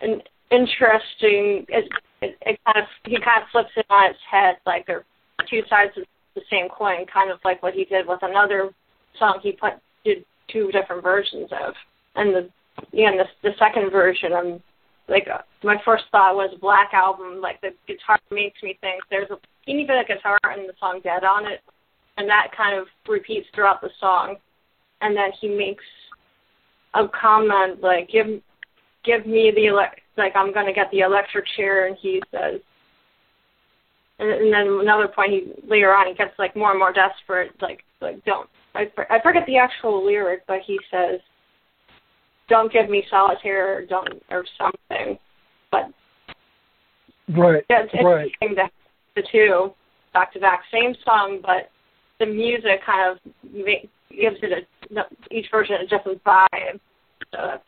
an 0.00 0.22
interesting. 0.50 1.66
It, 1.68 1.88
it, 2.22 2.38
it 2.40 2.60
kind 2.64 2.78
of 2.78 2.84
he 3.04 3.16
kind 3.20 3.42
of 3.42 3.48
flips 3.52 3.70
it 3.76 3.86
on 3.90 4.10
its 4.10 4.18
head, 4.30 4.56
like 4.64 4.86
they're 4.86 5.04
two 5.48 5.62
sides 5.68 5.92
of 5.96 6.04
the 6.34 6.42
same 6.50 6.68
coin, 6.68 7.04
kind 7.12 7.30
of 7.30 7.38
like 7.44 7.62
what 7.62 7.74
he 7.74 7.84
did 7.84 8.06
with 8.06 8.20
another 8.22 8.70
song 9.18 9.40
he 9.42 9.52
put 9.52 9.74
did 10.04 10.24
two 10.50 10.70
different 10.72 11.02
versions 11.02 11.50
of, 11.52 11.74
and 12.14 12.34
the 12.34 12.48
yeah, 12.92 13.10
and 13.10 13.20
the 13.20 13.26
the 13.42 13.54
second 13.58 13.90
version, 13.90 14.32
I'm 14.32 14.62
like 15.08 15.28
uh, 15.32 15.42
my 15.62 15.76
first 15.84 16.04
thought 16.10 16.34
was 16.34 16.56
Black 16.60 16.92
Album. 16.92 17.40
Like 17.40 17.60
the 17.60 17.70
guitar 17.86 18.18
makes 18.30 18.62
me 18.62 18.78
think 18.80 19.02
there's 19.10 19.30
a 19.30 19.38
teeny 19.64 19.84
bit 19.86 19.98
of 19.98 20.06
guitar 20.06 20.38
in 20.56 20.66
the 20.66 20.74
song 20.80 21.00
Dead 21.02 21.24
on 21.24 21.46
it, 21.46 21.60
and 22.16 22.28
that 22.28 22.48
kind 22.56 22.78
of 22.78 22.86
repeats 23.08 23.46
throughout 23.54 23.80
the 23.80 23.90
song 24.00 24.36
and 25.00 25.16
then 25.16 25.30
he 25.40 25.48
makes 25.48 25.84
a 26.94 27.06
comment 27.08 27.82
like 27.82 28.08
give 28.08 28.26
give 29.04 29.26
me 29.26 29.52
the 29.54 29.66
elect 29.66 30.00
like 30.16 30.34
I'm 30.34 30.52
gonna 30.52 30.72
get 30.72 30.90
the 30.90 31.00
electric 31.00 31.44
chair 31.56 31.86
and 31.86 31.96
he 32.00 32.22
says 32.30 32.60
and, 34.18 34.30
and 34.30 34.52
then 34.52 34.78
another 34.80 35.08
point 35.08 35.32
he 35.32 35.52
later 35.68 35.94
on 35.94 36.08
he 36.08 36.14
gets 36.14 36.38
like 36.38 36.56
more 36.56 36.70
and 36.70 36.78
more 36.78 36.92
desperate 36.92 37.52
like 37.60 37.84
like 38.00 38.24
don't 38.24 38.48
I 38.74 38.90
I 39.10 39.20
forget 39.22 39.44
the 39.46 39.58
actual 39.58 40.04
lyric 40.04 40.42
but 40.46 40.60
he 40.66 40.78
says 40.90 41.20
don't 42.48 42.72
give 42.72 42.88
me 42.88 43.04
solitaire 43.10 43.78
or 43.78 43.86
don't 43.86 44.22
or 44.30 44.44
something 44.58 45.18
but 45.70 45.90
right 47.36 47.64
yeah, 47.70 47.82
it's 47.82 47.94
right. 47.94 48.26
interesting 48.26 48.54
that 48.56 48.70
the 49.14 49.22
two 49.32 49.72
back 50.12 50.32
to 50.32 50.40
back 50.40 50.62
same 50.72 50.94
song 51.04 51.40
but 51.42 51.70
the 52.18 52.26
music 52.26 52.80
kind 52.84 53.12
of 53.12 53.32
make, 53.52 53.88
gives 54.10 54.36
it 54.42 54.52
a 54.52 54.66
each 55.30 55.46
version 55.50 55.76
a 55.82 55.86
different 55.86 56.22
vibe. 56.24 56.80
So 57.32 57.38
that's 57.42 57.64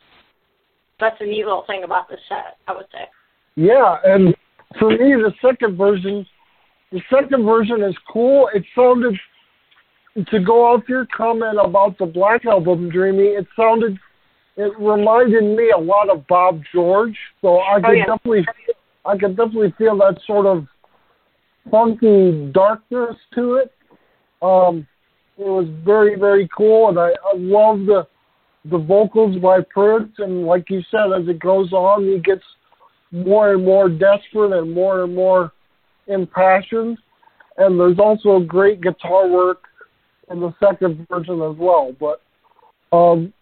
that's 0.99 1.17
a 1.21 1.25
neat 1.25 1.45
little 1.45 1.63
thing 1.65 1.83
about 1.83 2.09
the 2.09 2.17
set, 2.27 2.57
I 2.67 2.75
would 2.75 2.85
say. 2.91 3.05
Yeah, 3.55 3.97
and 4.03 4.35
for 4.77 4.89
me, 4.89 5.15
the 5.15 5.33
second 5.41 5.77
version, 5.77 6.25
the 6.91 7.01
second 7.13 7.45
version 7.45 7.83
is 7.83 7.95
cool. 8.11 8.49
It 8.53 8.63
sounded 8.75 9.17
to 10.29 10.39
go 10.39 10.65
off 10.65 10.83
your 10.89 11.07
comment 11.15 11.57
about 11.63 11.97
the 11.97 12.05
Black 12.05 12.45
Album, 12.45 12.89
Dreamy. 12.89 13.27
It 13.27 13.47
sounded, 13.55 13.97
it 14.59 14.77
reminded 14.77 15.43
me 15.55 15.71
a 15.71 15.79
lot 15.79 16.09
of 16.09 16.27
Bob 16.27 16.61
George. 16.73 17.17
So 17.41 17.59
I 17.59 17.77
oh, 17.77 17.81
could 17.81 17.97
yeah. 17.97 18.05
definitely, 18.05 18.45
I 19.05 19.17
could 19.17 19.37
definitely 19.37 19.73
feel 19.77 19.97
that 19.99 20.19
sort 20.27 20.45
of 20.45 20.67
funky 21.71 22.51
darkness 22.53 23.15
to 23.35 23.55
it. 23.55 23.71
Um, 24.41 24.85
it 25.37 25.45
was 25.45 25.67
very 25.85 26.19
very 26.19 26.49
cool, 26.55 26.89
and 26.89 26.99
I, 26.99 27.07
I 27.07 27.33
love 27.35 27.85
the 27.85 28.05
the 28.65 28.77
vocals 28.77 29.39
by 29.41 29.59
Prince. 29.61 30.11
And 30.17 30.45
like 30.45 30.69
you 30.69 30.81
said, 30.91 31.13
as 31.17 31.27
it 31.29 31.39
goes 31.39 31.71
on, 31.71 32.03
he 32.03 32.19
gets 32.19 32.43
more 33.11 33.53
and 33.53 33.63
more 33.63 33.87
desperate 33.87 34.51
and 34.51 34.73
more 34.73 35.03
and 35.03 35.15
more 35.15 35.53
impassioned. 36.07 36.97
And 37.57 37.79
there's 37.79 37.99
also 37.99 38.41
great 38.41 38.81
guitar 38.81 39.29
work 39.29 39.63
in 40.29 40.41
the 40.41 40.53
second 40.59 41.07
version 41.09 41.41
as 41.41 41.55
well. 41.57 41.95
But 41.97 42.21
um, 42.95 43.33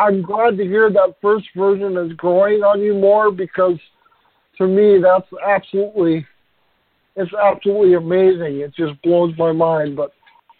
I'm 0.00 0.22
glad 0.22 0.56
to 0.56 0.64
hear 0.64 0.90
that 0.90 1.16
first 1.20 1.46
version 1.54 1.96
is 1.98 2.12
growing 2.14 2.62
on 2.62 2.80
you 2.80 2.94
more 2.94 3.30
because 3.30 3.78
to 4.56 4.66
me 4.66 4.98
that's 5.00 5.28
absolutely 5.46 6.26
it's 7.16 7.32
absolutely 7.34 7.94
amazing. 7.94 8.60
It 8.60 8.74
just 8.74 9.00
blows 9.02 9.34
my 9.36 9.52
mind. 9.52 9.96
But 9.96 10.12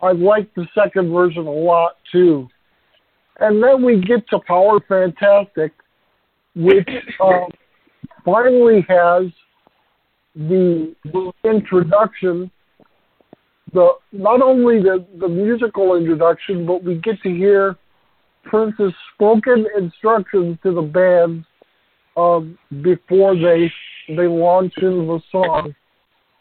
I 0.03 0.13
like 0.13 0.53
the 0.55 0.67
second 0.75 1.11
version 1.11 1.47
a 1.47 1.51
lot 1.51 1.97
too. 2.13 2.49
And 3.39 3.63
then 3.63 3.83
we 3.83 4.03
get 4.03 4.29
to 4.29 4.41
Power 4.47 4.79
Fantastic, 4.87 5.73
which 6.55 6.89
um, 7.25 7.49
finally 8.25 8.85
has 8.89 9.25
the, 10.35 10.95
the 11.05 11.33
introduction, 11.45 12.51
the 13.73 13.93
not 14.13 14.43
only 14.43 14.83
the, 14.83 15.07
the 15.19 15.29
musical 15.29 15.97
introduction, 15.97 16.67
but 16.67 16.85
we 16.85 16.97
get 16.97 17.23
to 17.23 17.31
hear 17.31 17.77
Prince's 18.45 18.93
spoken 19.15 19.67
instructions 19.77 20.59
to 20.63 20.73
the 20.73 20.83
band 20.83 21.45
um, 22.17 22.59
before 22.83 23.35
they 23.35 23.73
they 24.09 24.27
launch 24.27 24.73
into 24.79 25.07
the 25.07 25.21
song 25.31 25.75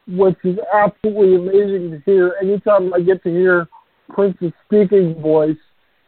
which 0.10 0.38
is 0.44 0.58
absolutely 0.74 1.36
amazing 1.36 1.92
to 1.92 2.02
hear. 2.06 2.36
Anytime 2.42 2.94
I 2.94 3.02
get 3.02 3.22
to 3.24 3.30
hear 3.30 3.68
Prince's 4.10 4.52
speaking 4.66 5.22
voice 5.22 5.58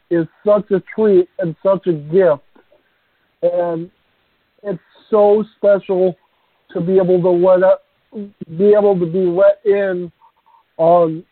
is 0.09 0.25
such 0.45 0.69
a 0.71 0.81
treat 0.93 1.29
and 1.39 1.55
such 1.63 1.85
a 1.87 1.93
gift. 1.93 2.41
And 3.43 3.91
it's 4.63 4.79
so 5.09 5.43
special 5.57 6.15
to 6.71 6.81
be 6.81 6.95
able 6.97 7.21
to 7.21 7.29
let 7.29 7.63
up, 7.63 7.83
be 8.57 8.73
able 8.77 8.99
to 8.99 9.05
be 9.05 9.19
let 9.19 9.61
in 9.65 10.11
on 10.77 11.23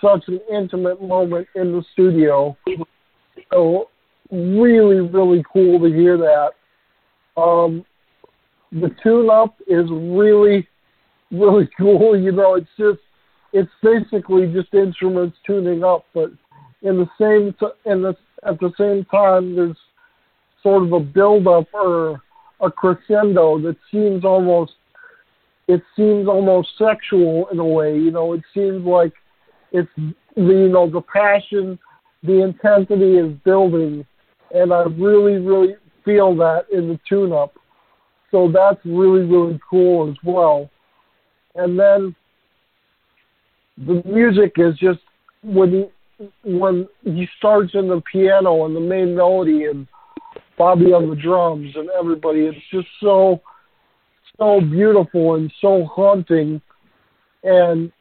such 0.00 0.22
an 0.28 0.40
intimate 0.52 1.02
moment 1.02 1.48
in 1.56 1.72
the 1.72 1.84
studio. 1.92 2.56
So 3.52 3.88
really, 4.32 5.00
really 5.00 5.44
cool 5.52 5.78
to 5.78 5.94
hear 5.94 6.16
that. 6.16 6.50
Um, 7.40 7.84
the 8.72 8.90
tune 9.02 9.30
up 9.30 9.56
is 9.68 9.84
really 9.90 10.66
really 11.32 11.68
cool. 11.78 12.18
You 12.18 12.32
know, 12.32 12.54
it's 12.54 12.68
just 12.78 13.00
it's 13.52 13.70
basically 13.82 14.52
just 14.52 14.72
instruments 14.74 15.36
tuning 15.46 15.84
up, 15.84 16.04
but 16.14 16.30
in 16.82 16.98
the 16.98 17.08
same 17.20 17.54
t- 17.58 17.90
in 17.90 18.02
the 18.02 18.16
at 18.44 18.58
the 18.60 18.72
same 18.78 19.04
time, 19.06 19.54
there's 19.54 19.76
sort 20.62 20.84
of 20.84 20.92
a 20.92 21.00
build 21.00 21.46
up 21.46 21.66
or 21.72 22.22
a 22.60 22.70
crescendo 22.70 23.58
that 23.60 23.76
seems 23.90 24.24
almost 24.24 24.72
it 25.68 25.82
seems 25.96 26.28
almost 26.28 26.70
sexual 26.78 27.48
in 27.52 27.58
a 27.58 27.64
way. 27.64 27.96
You 27.96 28.10
know, 28.10 28.32
it 28.32 28.42
seems 28.54 28.84
like 28.84 29.12
it's 29.72 29.90
the 29.96 30.12
you 30.36 30.68
know 30.68 30.88
the 30.90 31.02
passion, 31.02 31.78
the 32.22 32.42
intensity 32.42 33.16
is 33.16 33.32
building, 33.44 34.04
and 34.52 34.72
I 34.72 34.82
really 34.82 35.38
really 35.38 35.76
feel 36.04 36.34
that 36.36 36.66
in 36.72 36.88
the 36.88 36.98
tune 37.08 37.32
up. 37.32 37.54
So 38.30 38.50
that's 38.52 38.80
really 38.84 39.24
really 39.24 39.60
cool 39.68 40.10
as 40.10 40.16
well. 40.24 40.70
And 41.54 41.78
then 41.78 42.14
the 43.78 44.02
music 44.04 44.54
is 44.56 44.78
just 44.78 45.00
when 45.42 45.70
he 45.72 46.28
when 46.44 46.88
he 47.04 47.26
starts 47.38 47.72
in 47.74 47.88
the 47.88 48.02
piano 48.10 48.64
and 48.64 48.76
the 48.76 48.80
main 48.80 49.16
melody 49.16 49.64
and 49.64 49.86
Bobby 50.58 50.92
on 50.92 51.08
the 51.08 51.16
drums 51.16 51.72
and 51.74 51.88
everybody, 51.98 52.40
it's 52.40 52.58
just 52.70 52.88
so 53.00 53.40
so 54.38 54.60
beautiful 54.60 55.34
and 55.34 55.52
so 55.60 55.84
haunting. 55.84 56.60
And 57.42 57.92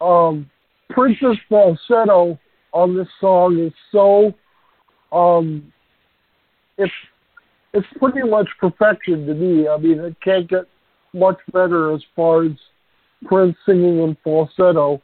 um, 0.00 0.48
Prince's 0.90 1.38
falsetto 1.48 2.38
on 2.72 2.96
this 2.96 3.08
song 3.20 3.58
is 3.58 3.72
so 3.90 4.32
um, 5.12 5.72
it's 6.78 6.92
it's 7.72 7.86
pretty 7.98 8.28
much 8.28 8.48
perfection 8.58 9.26
to 9.26 9.34
me. 9.34 9.68
I 9.68 9.76
mean, 9.76 9.98
it 10.00 10.16
can't 10.22 10.48
get 10.48 10.64
much 11.12 11.38
better 11.52 11.92
as 11.94 12.00
far 12.14 12.44
as 12.44 12.52
Prince 13.26 13.56
singing 13.66 14.00
in 14.00 14.16
falsetto, 14.22 15.02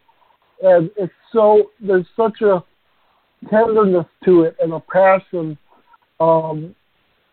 and 0.62 0.91
it's 0.97 1.12
so 1.33 1.70
there's 1.81 2.07
such 2.16 2.41
a 2.43 2.62
tenderness 3.51 4.07
to 4.25 4.43
it 4.43 4.57
and 4.61 4.73
a 4.73 4.81
passion 4.81 5.59
um, 6.20 6.75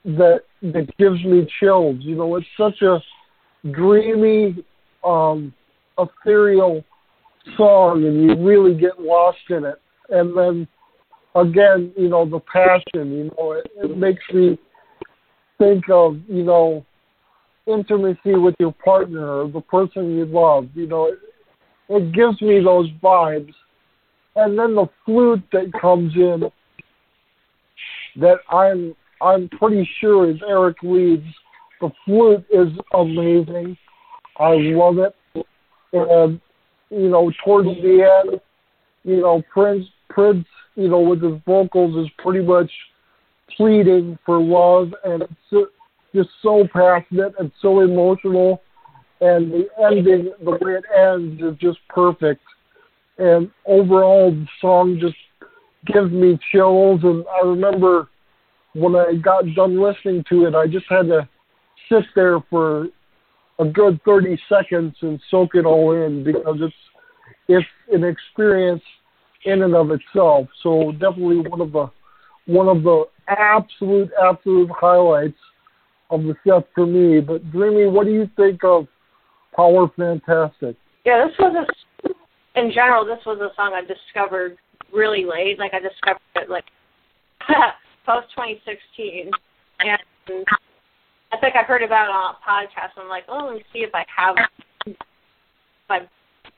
that 0.03 0.41
that 0.61 0.89
gives 0.97 1.23
me 1.23 1.47
chills. 1.59 1.97
You 1.99 2.15
know, 2.15 2.35
it's 2.35 2.47
such 2.57 2.81
a 2.81 2.99
dreamy, 3.71 4.63
um, 5.03 5.53
ethereal 5.97 6.83
song, 7.57 8.05
and 8.05 8.23
you 8.23 8.45
really 8.45 8.75
get 8.75 8.99
lost 8.99 9.39
in 9.49 9.65
it. 9.65 9.81
And 10.09 10.35
then 10.37 10.67
again, 11.35 11.91
you 11.97 12.09
know, 12.09 12.29
the 12.29 12.39
passion. 12.39 13.11
You 13.11 13.31
know, 13.37 13.51
it, 13.53 13.71
it 13.77 13.97
makes 13.97 14.23
me 14.33 14.57
think 15.57 15.89
of 15.89 16.17
you 16.27 16.43
know 16.43 16.85
intimacy 17.67 18.35
with 18.35 18.55
your 18.59 18.73
partner 18.73 19.47
the 19.47 19.61
person 19.61 20.17
you 20.17 20.25
love. 20.25 20.67
You 20.73 20.87
know, 20.87 21.05
it, 21.07 21.19
it 21.89 22.11
gives 22.13 22.41
me 22.41 22.63
those 22.63 22.89
vibes. 23.03 23.53
And 24.35 24.57
then 24.57 24.75
the 24.75 24.87
flute 25.05 25.43
that 25.51 25.71
comes 25.79 26.13
in 26.15 26.43
that 28.17 28.37
I'm 28.49 28.95
I'm 29.21 29.49
pretty 29.49 29.87
sure 29.99 30.29
is 30.29 30.37
Eric 30.47 30.77
Leeds. 30.81 31.25
The 31.81 31.89
flute 32.05 32.45
is 32.51 32.67
amazing. 32.93 33.77
I 34.37 34.55
love 34.55 34.97
it. 34.99 35.15
And 35.93 36.39
you 36.89 37.09
know, 37.09 37.31
towards 37.43 37.69
the 37.81 38.21
end, 38.25 38.39
you 39.03 39.21
know, 39.21 39.43
Prince 39.51 39.85
Prince, 40.09 40.45
you 40.79 40.87
know, 40.87 41.01
with 41.01 41.21
his 41.21 41.33
vocals 41.45 42.05
is 42.05 42.11
pretty 42.17 42.45
much 42.45 42.71
pleading 43.57 44.17
for 44.25 44.39
love 44.39 44.93
and 45.03 45.23
it's 45.23 45.71
just 46.15 46.29
so 46.41 46.65
passionate 46.71 47.33
and 47.37 47.51
so 47.61 47.81
emotional 47.81 48.61
and 49.19 49.51
the 49.51 49.67
ending 49.83 50.31
the 50.43 50.51
way 50.51 50.73
it 50.73 50.85
ends 50.95 51.41
is 51.41 51.59
just 51.59 51.79
perfect. 51.89 52.41
And 53.17 53.51
overall 53.65 54.31
the 54.31 54.47
song 54.61 54.97
just 55.01 55.17
gives 55.85 56.11
me 56.11 56.39
chills 56.51 57.01
and 57.03 57.25
I 57.27 57.45
remember 57.45 58.07
when 58.73 58.95
I 58.95 59.15
got 59.15 59.43
done 59.55 59.81
listening 59.81 60.23
to 60.29 60.45
it 60.45 60.55
I 60.55 60.65
just 60.65 60.85
had 60.89 61.07
to 61.07 61.27
sit 61.91 62.05
there 62.15 62.39
for 62.49 62.87
a 63.59 63.65
good 63.65 63.99
30 64.05 64.39
seconds 64.47 64.95
and 65.01 65.19
soak 65.29 65.55
it 65.55 65.65
all 65.65 65.91
in 65.91 66.23
because 66.23 66.59
it's 66.61 66.73
it's 67.49 67.67
an 67.91 68.05
experience 68.05 68.83
in 69.45 69.63
and 69.63 69.75
of 69.75 69.91
itself. 69.91 70.47
So 70.63 70.91
definitely 70.93 71.49
one 71.49 71.61
of 71.61 71.71
the 71.71 71.89
one 72.45 72.67
of 72.67 72.83
the 72.83 73.05
absolute 73.27 74.09
absolute 74.21 74.69
highlights 74.71 75.37
of 76.09 76.23
the 76.23 76.35
set 76.45 76.67
for 76.73 76.85
me. 76.85 77.19
But 77.19 77.51
Dreamy, 77.51 77.87
what 77.87 78.05
do 78.05 78.11
you 78.11 78.29
think 78.35 78.63
of 78.63 78.87
Power 79.55 79.87
Fantastic? 79.95 80.75
Yeah, 81.05 81.27
this 81.27 81.35
was 81.37 81.55
a 81.55 82.59
in 82.59 82.71
general 82.71 83.05
this 83.05 83.23
was 83.25 83.39
a 83.39 83.55
song 83.55 83.73
I 83.73 83.81
discovered 83.81 84.57
really 84.93 85.25
late. 85.25 85.59
Like 85.59 85.73
I 85.73 85.79
discovered 85.79 86.21
it 86.35 86.49
like 86.49 86.65
post 88.05 88.27
2016, 88.35 89.29
and 89.79 90.45
I 91.31 91.37
think 91.37 91.55
I 91.55 91.63
heard 91.63 91.83
about 91.83 92.05
it 92.05 92.11
on 92.11 92.35
a 92.35 92.49
podcast. 92.49 92.97
I'm 92.97 93.07
like, 93.07 93.23
oh, 93.27 93.45
let 93.45 93.55
me 93.55 93.63
see 93.71 93.79
if 93.79 93.93
I 93.93 94.05
have 94.15 94.35
my 95.87 95.99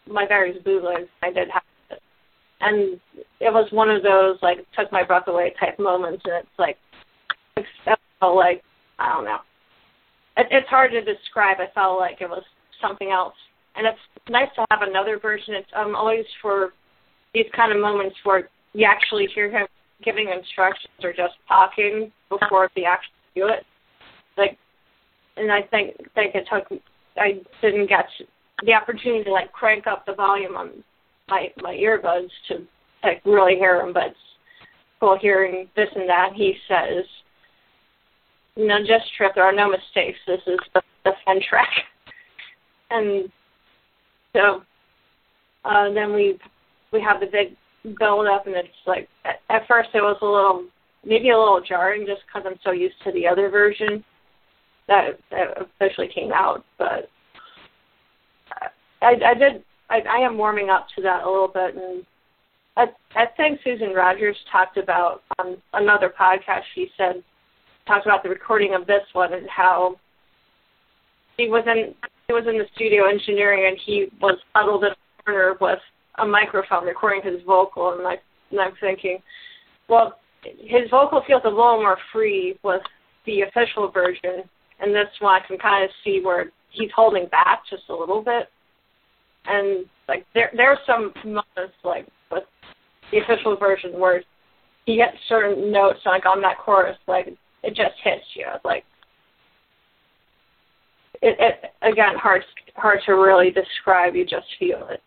my 0.08 0.26
various 0.28 0.62
bootlegs. 0.64 1.10
I 1.22 1.32
did 1.32 1.50
have 1.50 1.64
and 2.62 3.00
it 3.40 3.52
was 3.52 3.68
one 3.72 3.90
of 3.90 4.04
those 4.04 4.38
like 4.42 4.60
took 4.78 4.92
my 4.92 5.04
breath 5.04 5.28
away 5.28 5.54
type 5.60 5.80
moments. 5.80 6.24
And 6.26 6.36
it's 6.36 6.60
like, 6.60 6.78
it's 7.58 7.68
like 8.22 8.64
I 9.00 9.14
don't 9.14 9.26
know. 9.26 9.40
It, 10.38 10.48
it's 10.52 10.70
hard 10.70 10.92
to 10.92 11.02
describe. 11.02 11.58
I 11.60 11.72
felt 11.74 12.00
like 12.00 12.22
it 12.22 12.30
was 12.30 12.44
something 12.82 13.12
else, 13.12 13.36
and 13.76 13.86
it's 13.88 14.00
nice 14.30 14.50
to 14.56 14.66
have 14.72 14.82
another 14.88 15.20
version. 15.20 15.56
It's 15.56 15.70
um 15.76 15.96
always 15.96 16.26
for 16.42 16.74
these 17.34 17.48
kind 17.56 17.72
of 17.72 17.80
moments 17.80 18.16
where 18.24 18.50
you 18.74 18.86
actually 18.90 19.28
hear 19.34 19.50
him 19.50 19.68
giving 20.04 20.30
instructions 20.30 20.94
or 21.04 21.14
just 21.14 21.34
talking 21.48 22.12
before 22.30 22.70
they 22.76 22.86
actually 22.86 23.14
do 23.36 23.48
it 23.48 23.64
like 24.38 24.58
and 25.38 25.52
I 25.52 25.62
think 25.64 25.96
think 26.16 26.36
it 26.36 26.48
took 26.52 26.80
I 27.18 27.42
didn't 27.62 27.88
get 27.88 28.06
the 28.66 28.74
opportunity 28.74 29.24
to 29.26 29.32
like 29.32 29.52
crank 29.52 29.88
up 29.88 30.06
the 30.06 30.14
volume 30.14 30.56
on 30.56 30.84
my 31.32 31.48
my 31.62 31.74
earbuds 31.74 32.30
to 32.50 32.68
like 33.04 33.22
really 33.26 33.56
hear 33.56 33.82
him, 33.82 33.94
but 33.94 34.14
cool 35.00 35.18
hearing 35.20 35.68
this 35.76 35.90
and 35.96 36.08
that. 36.08 36.34
He 36.36 36.54
says, 36.68 37.06
"No, 38.56 38.80
just 38.80 39.12
trip. 39.18 39.32
There 39.34 39.44
are 39.44 39.56
no 39.56 39.70
mistakes. 39.70 40.20
This 40.28 40.42
is 40.46 40.60
the, 40.74 40.82
the 41.04 41.12
fun 41.26 41.40
track." 41.48 41.70
And 42.94 43.32
so 44.34 44.64
uh, 45.64 45.94
then 45.94 46.14
we 46.14 46.38
we 46.92 47.02
have 47.02 47.22
the 47.22 47.26
big 47.26 47.56
build 47.98 48.28
up, 48.28 48.48
and 48.48 48.56
it's 48.58 48.68
like 48.86 49.08
at, 49.24 49.40
at 49.50 49.66
first 49.66 49.92
it 49.94 50.02
was 50.02 50.18
a 50.22 50.26
little 50.26 50.66
maybe 51.06 51.30
a 51.30 51.38
little 51.38 51.62
jarring 51.66 52.06
just 52.06 52.22
because 52.28 52.46
I'm 52.46 52.60
so 52.66 52.72
used 52.72 52.96
to 53.06 53.14
the 53.14 53.26
other 53.28 53.50
version 53.50 54.04
that, 54.88 55.20
that 55.32 55.58
officially 55.58 56.10
came 56.14 56.32
out. 56.34 56.66
But 56.78 57.10
I, 59.02 59.14
I 59.26 59.34
did. 59.34 59.64
I, 59.92 60.00
I 60.10 60.18
am 60.20 60.38
warming 60.38 60.70
up 60.70 60.88
to 60.96 61.02
that 61.02 61.24
a 61.24 61.30
little 61.30 61.50
bit, 61.50 61.76
and 61.76 62.06
I, 62.78 62.86
I 63.16 63.26
think 63.36 63.60
Susan 63.64 63.94
Rogers 63.94 64.38
talked 64.52 64.78
about 64.78 65.22
on 65.38 65.58
another 65.74 66.12
podcast. 66.18 66.62
She 66.74 66.90
said 66.98 67.22
talked 67.88 68.06
about 68.06 68.24
the 68.24 68.30
recording 68.30 68.74
of 68.74 68.88
this 68.88 69.04
one 69.14 69.34
and 69.34 69.50
how 69.50 69.96
he 71.38 71.50
was 71.50 71.64
in 71.68 71.94
he 72.28 72.34
was 72.34 72.46
in 72.48 72.58
the 72.58 72.66
studio 72.76 73.10
engineering 73.10 73.66
and 73.68 73.78
he 73.86 74.08
was 74.22 74.38
huddled 74.56 74.84
in 74.84 74.92
a 74.92 75.24
corner 75.24 75.56
with 75.60 75.80
a 76.20 76.26
microphone 76.26 76.86
recording 76.86 77.22
his 77.24 77.42
vocal 77.46 77.94
and 77.94 78.08
I 78.08 78.18
and 78.52 78.60
I'm 78.60 78.74
thinking, 78.80 79.20
well, 79.90 80.20
his 80.44 80.90
vocal 80.90 81.24
feels 81.26 81.42
a 81.46 81.50
little 81.50 81.78
more 81.78 81.98
free 82.14 82.58
with 82.64 82.82
the 83.26 83.42
official 83.42 83.90
version 83.92 84.44
and 84.80 84.94
this 84.94 85.08
one 85.20 85.42
I 85.42 85.46
can 85.46 85.58
kind 85.58 85.84
of 85.84 85.90
see 86.04 86.22
where 86.24 86.52
he's 86.70 86.92
holding 86.96 87.28
back 87.28 87.64
just 87.70 87.84
a 87.90 87.96
little 87.96 88.22
bit. 88.22 88.50
And 89.46 89.86
like 90.08 90.26
there 90.34 90.52
there 90.56 90.70
are 90.70 90.80
some 90.86 91.14
moments 91.26 91.76
like 91.84 92.08
with 92.32 92.44
the 93.12 93.20
official 93.20 93.58
version 93.58 94.00
where 94.00 94.24
he 94.86 94.98
gets 94.98 95.18
certain 95.28 95.72
notes 95.72 96.00
like 96.06 96.26
on 96.26 96.42
that 96.42 96.58
chorus 96.58 96.98
like 97.08 97.28
it 97.64 97.70
just 97.76 97.96
hits 98.04 98.26
you 98.34 98.46
like 98.64 98.84
it, 101.22 101.38
it 101.40 101.72
again 101.82 102.16
hard 102.16 102.44
hard 102.76 103.00
to 103.06 103.14
really 103.14 103.52
describe 103.52 104.16
you 104.16 104.26
just 104.26 104.48
feel 104.60 104.88
it 104.90 105.02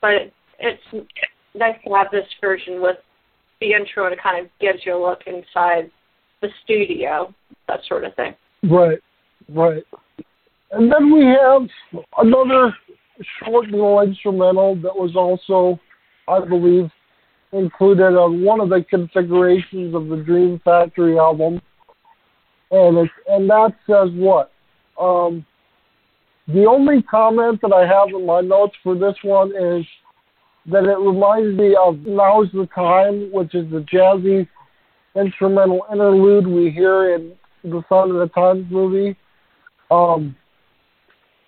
but 0.00 0.12
it, 0.12 0.32
it's 0.58 1.08
nice 1.54 1.76
to 1.84 1.94
have 1.94 2.08
this 2.10 2.26
version 2.40 2.82
with 2.82 2.96
the 3.60 3.72
intro 3.72 4.04
and 4.04 4.12
it 4.12 4.22
kind 4.22 4.44
of 4.44 4.50
gives 4.60 4.80
you 4.84 4.96
a 4.96 5.00
look 5.00 5.20
inside 5.26 5.90
the 6.42 6.48
studio 6.64 7.32
that 7.68 7.80
sort 7.88 8.04
of 8.04 8.14
thing 8.14 8.34
Right, 8.70 8.98
right. 9.48 9.84
And 10.72 10.90
then 10.90 11.12
we 11.12 11.24
have 11.26 11.68
another 12.18 12.74
short 13.42 13.66
little 13.66 14.00
instrumental 14.00 14.76
that 14.76 14.94
was 14.94 15.16
also, 15.16 15.80
I 16.28 16.44
believe, 16.44 16.90
included 17.52 18.16
on 18.16 18.42
one 18.44 18.60
of 18.60 18.68
the 18.68 18.84
configurations 18.88 19.94
of 19.94 20.08
the 20.08 20.16
Dream 20.16 20.60
Factory 20.64 21.18
album. 21.18 21.60
And 22.70 22.98
it, 22.98 23.10
and 23.28 23.48
that 23.48 23.74
says 23.86 24.10
what? 24.14 24.52
Um, 25.00 25.46
the 26.48 26.66
only 26.66 27.02
comment 27.02 27.60
that 27.62 27.72
I 27.72 27.86
have 27.86 28.08
in 28.14 28.26
my 28.26 28.40
notes 28.40 28.74
for 28.82 28.94
this 28.94 29.16
one 29.22 29.50
is 29.50 29.84
that 30.66 30.84
it 30.84 30.98
reminds 30.98 31.56
me 31.58 31.76
of 31.80 31.98
Now's 32.00 32.50
the 32.52 32.68
Time, 32.74 33.30
which 33.32 33.54
is 33.54 33.70
the 33.70 33.80
jazzy 33.92 34.48
instrumental 35.14 35.86
interlude 35.90 36.46
we 36.46 36.70
hear 36.70 37.14
in 37.14 37.32
the 37.64 37.82
Sign 37.88 38.10
o' 38.10 38.18
the 38.18 38.28
Times 38.28 38.66
movie. 38.70 39.16
Um, 39.90 40.36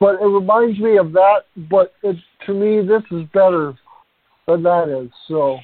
but 0.01 0.21
it 0.21 0.27
reminds 0.27 0.79
me 0.79 0.97
of 0.99 1.13
that. 1.13 1.43
But 1.71 1.93
it 2.03 2.17
to 2.47 2.55
me, 2.55 2.87
this 2.87 3.03
is 3.11 3.27
better 3.33 3.75
than 4.47 4.63
that 4.63 4.89
is. 4.89 5.11
So 5.27 5.59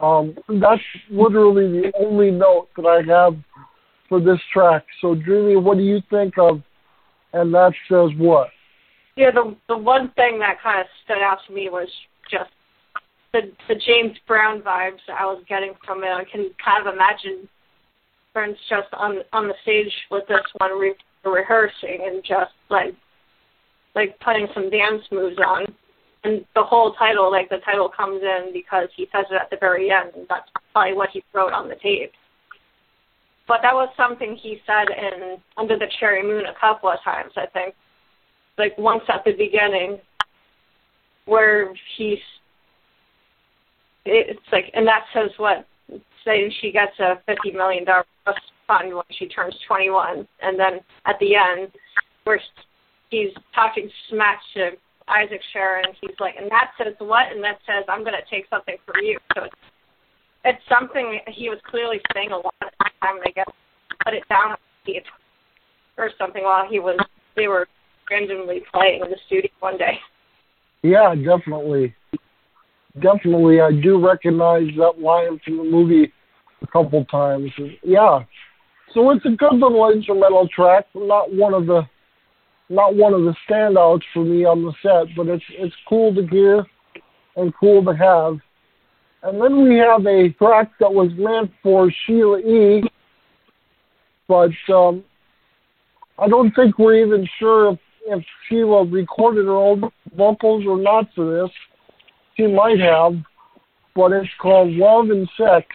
um, 0.00 0.34
that's 0.60 0.82
literally 1.10 1.80
the 1.80 1.92
only 1.98 2.30
note 2.30 2.68
that 2.76 2.86
I 2.86 3.02
have 3.10 3.34
for 4.08 4.20
this 4.20 4.38
track. 4.52 4.84
So, 5.00 5.14
Dreamy, 5.14 5.56
what 5.56 5.78
do 5.78 5.82
you 5.82 6.00
think 6.10 6.34
of? 6.38 6.62
And 7.32 7.52
that 7.54 7.72
says 7.88 8.10
what? 8.18 8.48
Yeah, 9.16 9.30
the 9.30 9.56
the 9.68 9.76
one 9.76 10.10
thing 10.16 10.38
that 10.40 10.62
kind 10.62 10.80
of 10.80 10.86
stood 11.04 11.22
out 11.22 11.38
to 11.46 11.52
me 11.54 11.68
was 11.70 11.88
just 12.30 12.50
the 13.32 13.52
the 13.68 13.74
James 13.74 14.16
Brown 14.26 14.60
vibes 14.60 15.00
I 15.08 15.24
was 15.24 15.42
getting 15.48 15.74
from 15.84 16.04
it. 16.04 16.08
I 16.08 16.24
can 16.24 16.50
kind 16.62 16.86
of 16.86 16.94
imagine 16.94 17.48
Prince 18.32 18.58
just 18.68 18.88
on 18.92 19.18
on 19.32 19.48
the 19.48 19.54
stage 19.62 19.92
with 20.10 20.26
this 20.28 20.44
one 20.58 20.78
re- 20.78 20.94
rehearsing 21.24 22.06
and 22.06 22.22
just 22.22 22.52
like 22.70 22.94
like 23.96 24.20
putting 24.20 24.46
some 24.54 24.70
dance 24.70 25.02
moves 25.10 25.38
on. 25.38 25.64
And 26.22 26.44
the 26.54 26.62
whole 26.62 26.92
title, 26.94 27.30
like 27.30 27.48
the 27.48 27.58
title 27.64 27.88
comes 27.88 28.20
in 28.22 28.52
because 28.52 28.88
he 28.94 29.08
says 29.12 29.24
it 29.30 29.40
at 29.40 29.50
the 29.50 29.56
very 29.58 29.90
end, 29.90 30.10
and 30.14 30.26
that's 30.28 30.48
probably 30.72 30.94
what 30.94 31.10
he 31.12 31.24
wrote 31.34 31.52
on 31.52 31.68
the 31.68 31.76
tape. 31.76 32.12
But 33.48 33.60
that 33.62 33.74
was 33.74 33.88
something 33.96 34.36
he 34.40 34.60
said 34.66 34.86
in 34.90 35.36
Under 35.56 35.78
the 35.78 35.86
Cherry 35.98 36.22
Moon 36.22 36.44
a 36.46 36.60
couple 36.60 36.90
of 36.90 36.98
times, 37.04 37.32
I 37.36 37.46
think. 37.46 37.74
Like 38.58 38.76
once 38.76 39.02
at 39.08 39.22
the 39.24 39.32
beginning, 39.32 39.98
where 41.26 41.72
he's 41.96 42.18
it's 44.04 44.40
like, 44.52 44.70
and 44.74 44.86
that 44.86 45.04
says 45.12 45.30
what? 45.36 45.66
Saying 46.24 46.52
she 46.60 46.72
gets 46.72 46.98
a 46.98 47.20
fifty 47.26 47.52
million 47.52 47.84
dollar 47.84 48.04
fund 48.66 48.94
when 48.94 49.04
she 49.16 49.26
turns 49.28 49.54
twenty 49.68 49.90
one, 49.90 50.26
and 50.42 50.58
then 50.58 50.80
at 51.06 51.16
the 51.20 51.36
end, 51.36 51.70
where 52.24 52.40
he's 53.10 53.30
talking 53.54 53.90
smack 54.10 54.40
to 54.54 54.70
Isaac 55.08 55.40
Sharon, 55.52 55.84
he's 56.00 56.16
like, 56.18 56.34
and 56.38 56.50
that 56.50 56.72
says 56.78 56.94
what? 56.98 57.30
And 57.32 57.42
that 57.44 57.58
says 57.66 57.84
I'm 57.88 58.02
going 58.02 58.18
to 58.18 58.26
take 58.30 58.46
something 58.50 58.76
from 58.84 59.04
you. 59.04 59.18
So 59.34 59.44
it's, 59.44 59.54
it's 60.44 60.62
something 60.68 61.20
he 61.28 61.48
was 61.48 61.58
clearly 61.68 62.00
saying 62.14 62.32
a 62.32 62.36
lot 62.36 62.54
of 62.62 62.70
the 62.78 62.90
time. 63.00 63.18
I 63.24 63.30
guess 63.30 63.46
put 64.04 64.14
it 64.14 64.24
down 64.28 64.56
or 65.98 66.10
something 66.18 66.44
while 66.44 66.68
he 66.68 66.78
was 66.78 66.98
they 67.34 67.48
were 67.48 67.66
randomly 68.10 68.62
playing 68.72 69.02
in 69.04 69.10
the 69.10 69.16
studio 69.26 69.50
one 69.60 69.76
day. 69.76 69.98
Yeah, 70.82 71.14
definitely 71.14 71.94
definitely 73.00 73.60
I 73.60 73.70
do 73.72 74.04
recognize 74.04 74.68
that 74.78 75.00
line 75.00 75.40
from 75.44 75.58
the 75.58 75.64
movie 75.64 76.12
a 76.62 76.66
couple 76.66 77.04
times. 77.06 77.50
Yeah. 77.82 78.20
So 78.94 79.10
it's 79.10 79.24
a 79.26 79.30
good 79.30 79.52
little 79.54 79.90
instrumental 79.90 80.48
track, 80.54 80.86
not 80.94 81.32
one 81.32 81.52
of 81.52 81.66
the 81.66 81.82
not 82.68 82.94
one 82.94 83.14
of 83.14 83.22
the 83.22 83.34
standouts 83.48 84.02
for 84.12 84.24
me 84.24 84.44
on 84.44 84.64
the 84.64 84.72
set, 84.82 85.14
but 85.16 85.28
it's 85.28 85.44
it's 85.50 85.74
cool 85.88 86.14
to 86.14 86.26
hear 86.26 86.64
and 87.36 87.52
cool 87.58 87.84
to 87.84 87.94
have. 87.94 88.38
And 89.22 89.40
then 89.42 89.68
we 89.68 89.76
have 89.76 90.06
a 90.06 90.30
track 90.30 90.72
that 90.80 90.92
was 90.92 91.10
meant 91.16 91.50
for 91.62 91.90
Sheila 92.04 92.38
E. 92.38 92.82
But 94.28 94.50
um, 94.72 95.04
I 96.18 96.28
don't 96.28 96.54
think 96.54 96.78
we're 96.78 97.04
even 97.04 97.28
sure 97.38 97.72
if, 97.72 97.78
if 98.06 98.24
Sheila 98.48 98.84
recorded 98.84 99.46
her 99.46 99.56
own 99.56 99.90
vocals 100.16 100.64
or 100.66 100.78
not 100.78 101.08
for 101.14 101.42
this 101.42 101.50
she 102.36 102.46
might 102.46 102.78
have, 102.80 103.14
but 103.94 104.12
it's 104.12 104.28
called 104.40 104.70
Love 104.70 105.10
and 105.10 105.28
Sex, 105.36 105.66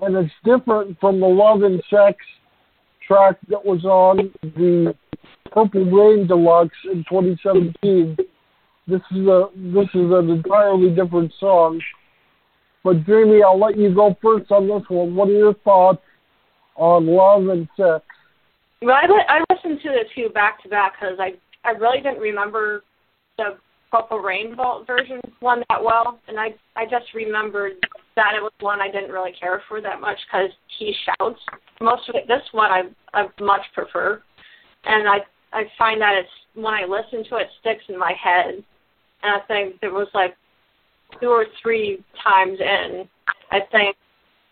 and 0.00 0.16
it's 0.16 0.32
different 0.44 0.98
from 1.00 1.20
the 1.20 1.26
Love 1.26 1.62
and 1.62 1.82
Sex 1.88 2.18
track 3.06 3.36
that 3.48 3.64
was 3.64 3.84
on 3.84 4.32
the 4.42 4.94
Purple 5.52 5.84
Rain 5.84 6.26
Deluxe 6.26 6.76
in 6.90 7.04
2017. 7.08 8.16
This 8.88 9.00
is 9.12 9.26
a 9.26 9.48
this 9.54 9.88
is 9.94 10.10
an 10.10 10.30
entirely 10.30 10.90
different 10.90 11.32
song. 11.38 11.80
But 12.82 13.04
Dreamy, 13.04 13.42
I'll 13.42 13.60
let 13.60 13.76
you 13.76 13.94
go 13.94 14.16
first 14.22 14.50
on 14.50 14.66
this 14.66 14.82
one. 14.88 15.14
What 15.14 15.28
are 15.28 15.32
your 15.32 15.54
thoughts 15.54 16.02
on 16.76 17.06
Love 17.06 17.48
and 17.48 17.68
Sex? 17.76 18.04
Well, 18.80 18.96
I, 18.96 19.06
I 19.28 19.54
listened 19.54 19.78
to 19.82 19.90
the 19.90 20.04
two 20.14 20.30
back 20.30 20.62
to 20.62 20.68
back 20.68 20.94
because 21.00 21.18
I 21.20 21.34
I 21.64 21.72
really 21.72 21.98
didn't 21.98 22.18
remember 22.18 22.82
the 23.38 23.56
Purple 23.90 24.18
Rain 24.18 24.56
Vault 24.56 24.86
version 24.86 25.20
one 25.40 25.62
that 25.68 25.82
well, 25.82 26.18
and 26.26 26.40
I 26.40 26.54
I 26.74 26.84
just 26.84 27.14
remembered 27.14 27.74
that 28.16 28.34
it 28.36 28.42
was 28.42 28.52
one 28.60 28.80
I 28.80 28.90
didn't 28.90 29.12
really 29.12 29.32
care 29.38 29.62
for 29.68 29.80
that 29.80 30.00
much 30.00 30.18
because 30.26 30.50
he 30.78 30.94
shouts 31.04 31.40
most 31.80 32.08
of 32.08 32.16
it. 32.16 32.26
This 32.26 32.42
one 32.52 32.70
I 32.70 32.82
I 33.14 33.28
much 33.40 33.62
prefer, 33.74 34.20
and 34.84 35.08
I 35.08 35.18
I 35.52 35.64
find 35.78 36.00
that 36.00 36.14
it's 36.16 36.28
when 36.54 36.72
I 36.72 36.84
listen 36.84 37.24
to 37.28 37.36
it, 37.36 37.42
it 37.42 37.48
sticks 37.60 37.84
in 37.88 37.98
my 37.98 38.12
head, 38.22 38.54
and 38.54 38.64
I 39.22 39.40
think 39.46 39.80
there 39.80 39.92
was 39.92 40.08
like 40.14 40.34
two 41.20 41.28
or 41.28 41.46
three 41.62 42.02
times 42.22 42.58
in, 42.60 43.08
I 43.50 43.60
think 43.70 43.96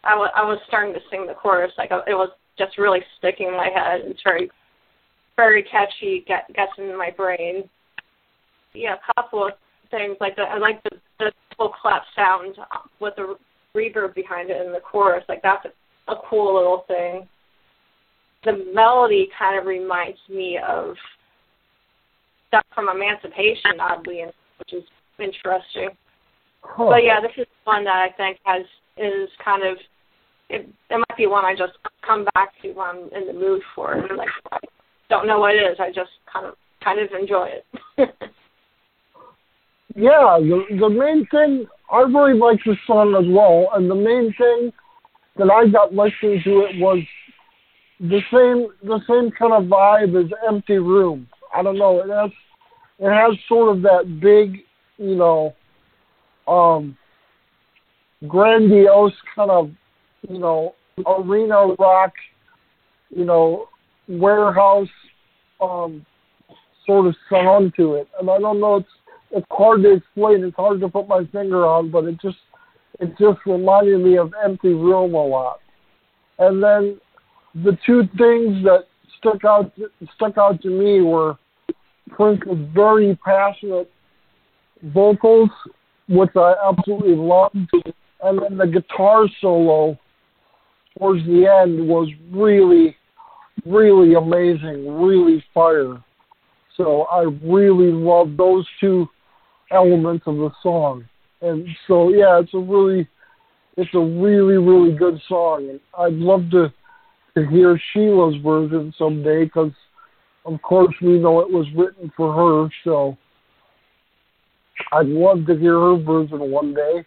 I 0.05 0.15
was 0.15 0.31
I 0.35 0.43
was 0.43 0.59
starting 0.69 0.95
to 0.95 1.01
sing 1.11 1.27
the 1.27 1.35
chorus 1.35 1.73
like 1.79 1.91
it 1.91 2.15
was 2.15 2.31
just 2.59 2.79
really 2.79 3.01
sticking 3.19 3.49
in 3.49 3.57
my 3.57 3.69
head. 3.75 4.03
It's 4.05 4.21
very 4.23 4.51
very 5.37 5.63
catchy, 5.63 6.25
get 6.27 6.53
gets 6.55 6.73
in 6.79 6.97
my 6.97 7.11
brain 7.11 7.65
yeah, 8.75 8.95
a 8.95 9.15
couple 9.15 9.47
of 9.47 9.53
things 9.91 10.17
like 10.21 10.37
the, 10.37 10.43
I 10.43 10.59
like 10.59 10.83
the 10.85 10.91
the 11.19 11.33
full 11.57 11.71
clap 11.81 12.03
sound 12.15 12.57
with 13.01 13.15
the 13.17 13.37
reverb 13.75 14.15
behind 14.15 14.51
it 14.51 14.65
in 14.65 14.73
the 14.73 14.81
chorus. 14.81 15.25
Like 15.29 15.43
that's 15.43 15.67
a, 15.67 16.13
a 16.13 16.17
cool 16.29 16.55
little 16.55 16.85
thing. 16.87 17.29
The 18.45 18.65
melody 18.75 19.29
kind 19.39 19.59
of 19.59 19.67
reminds 19.67 20.19
me 20.29 20.59
of 20.67 20.95
stuff 22.49 22.65
from 22.75 22.89
Emancipation, 22.89 23.81
oddly, 23.81 24.25
which 24.59 24.73
is 24.73 24.85
interesting. 25.19 25.91
Huh. 26.63 26.87
But 26.91 27.05
yeah, 27.05 27.21
this 27.21 27.33
is 27.37 27.47
one 27.65 27.85
that 27.85 27.97
I 27.97 28.11
think 28.17 28.39
has 28.45 28.63
is 28.97 29.29
kind 29.45 29.67
of 29.67 29.79
it, 30.49 30.69
it 30.91 30.97
might 30.97 31.17
be 31.17 31.27
one 31.27 31.45
I 31.45 31.55
just 31.55 31.73
come 32.05 32.27
back 32.35 32.51
to 32.63 32.73
when 32.73 32.87
I'm 32.87 32.97
in 33.15 33.27
the 33.27 33.33
mood 33.33 33.63
for. 33.75 33.95
It. 33.95 34.17
Like 34.17 34.29
I 34.53 34.59
don't 35.09 35.27
know 35.27 35.39
what 35.39 35.55
it 35.55 35.59
is. 35.59 35.77
I 35.79 35.89
just 35.89 36.11
kind 36.31 36.47
of 36.47 36.55
kind 36.83 36.99
of 37.01 37.09
enjoy 37.19 37.49
it. 37.49 37.65
yeah, 39.95 40.39
the 40.41 40.65
the 40.81 40.89
main 40.89 41.27
thing 41.31 41.67
I 41.91 42.01
really 42.01 42.39
like 42.39 42.61
the 42.65 42.77
song 42.87 43.15
as 43.19 43.29
well, 43.33 43.69
and 43.75 43.91
the 43.91 43.95
main 43.95 44.35
thing 44.37 44.73
that 45.37 45.51
I 45.51 45.69
got 45.71 45.95
listening 45.95 46.41
to 46.45 46.61
it 46.61 46.81
was 46.81 46.99
the 48.01 48.21
same 48.33 48.69
the 48.83 49.01
same 49.07 49.31
kind 49.31 49.53
of 49.53 49.65
vibe 49.65 50.19
as 50.25 50.31
Empty 50.49 50.79
Room. 50.79 51.29
I 51.55 51.63
don't 51.63 51.79
know, 51.79 52.01
it 52.01 52.09
has 52.09 52.31
it 52.99 53.11
has 53.11 53.39
sort 53.47 53.77
of 53.77 53.83
that 53.83 54.21
big, 54.21 54.63
you 54.97 55.17
know, 55.17 55.55
um 56.49 56.97
grandiose 58.27 59.13
kind 59.35 59.51
of, 59.51 59.71
you 60.29 60.39
know, 60.39 60.75
arena 61.07 61.75
rock, 61.79 62.13
you 63.11 63.25
know, 63.25 63.69
warehouse 64.09 64.89
um 65.61 66.05
sort 66.87 67.07
of 67.07 67.15
sound 67.31 67.75
to 67.77 67.95
it. 67.95 68.09
And 68.19 68.31
I 68.31 68.39
don't 68.39 68.61
know 68.61 68.77
it's 68.77 68.89
it's 69.33 69.47
hard 69.51 69.83
to 69.83 69.93
explain. 69.93 70.43
It's 70.43 70.57
hard 70.57 70.81
to 70.81 70.89
put 70.89 71.07
my 71.07 71.25
finger 71.27 71.67
on, 71.67 71.91
but 71.91 72.05
it 72.05 72.19
just 72.21 72.39
it 72.99 73.11
just 73.19 73.41
reminded 73.45 74.01
me 74.01 74.17
of 74.17 74.33
Empty 74.43 74.73
Room 74.73 75.15
a 75.15 75.25
lot. 75.25 75.61
And 76.39 76.63
then 76.63 76.99
the 77.55 77.77
two 77.85 78.03
things 78.17 78.63
that 78.65 78.87
stuck 79.19 79.45
out 79.45 79.73
stuck 80.15 80.39
out 80.39 80.61
to 80.63 80.69
me 80.69 81.01
were 81.01 81.37
Prince's 82.11 82.67
very 82.75 83.17
passionate 83.25 83.91
vocals, 84.83 85.51
which 86.09 86.31
I 86.37 86.55
absolutely 86.69 87.15
loved, 87.15 87.57
and 88.23 88.43
then 88.43 88.57
the 88.57 88.67
guitar 88.67 89.27
solo 89.41 89.99
towards 90.99 91.25
the 91.27 91.47
end 91.47 91.87
was 91.89 92.09
really, 92.33 92.97
really 93.65 94.15
amazing, 94.15 95.01
really 95.01 95.45
fire. 95.55 96.03
So 96.77 97.03
I 97.05 97.23
really 97.43 97.93
love 97.93 98.37
those 98.37 98.67
two 98.81 99.09
elements 99.71 100.25
of 100.27 100.37
the 100.37 100.51
song. 100.63 101.05
And 101.43 101.67
so 101.87 102.11
yeah, 102.11 102.41
it's 102.41 102.55
a 102.55 102.59
really 102.59 103.09
it's 103.77 103.95
a 103.95 103.99
really 103.99 104.57
really 104.57 104.97
good 104.97 105.21
song, 105.29 105.69
and 105.71 105.81
I'd 105.99 106.15
love 106.15 106.51
to 106.51 106.73
to 107.35 107.47
hear 107.47 107.81
Sheila's 107.93 108.37
version 108.43 108.93
someday 108.99 109.45
because 109.45 109.73
of 110.45 110.61
course 110.63 110.95
we 111.01 111.19
know 111.19 111.41
it 111.41 111.51
was 111.51 111.67
written 111.77 112.13
for 112.17 112.33
her. 112.33 112.73
So 112.85 113.17
I'd 114.93 115.07
love 115.07 115.47
to 115.47 115.57
hear 115.57 115.79
her 115.79 115.97
version 115.97 116.51
one 116.51 116.75
day. 116.75 117.05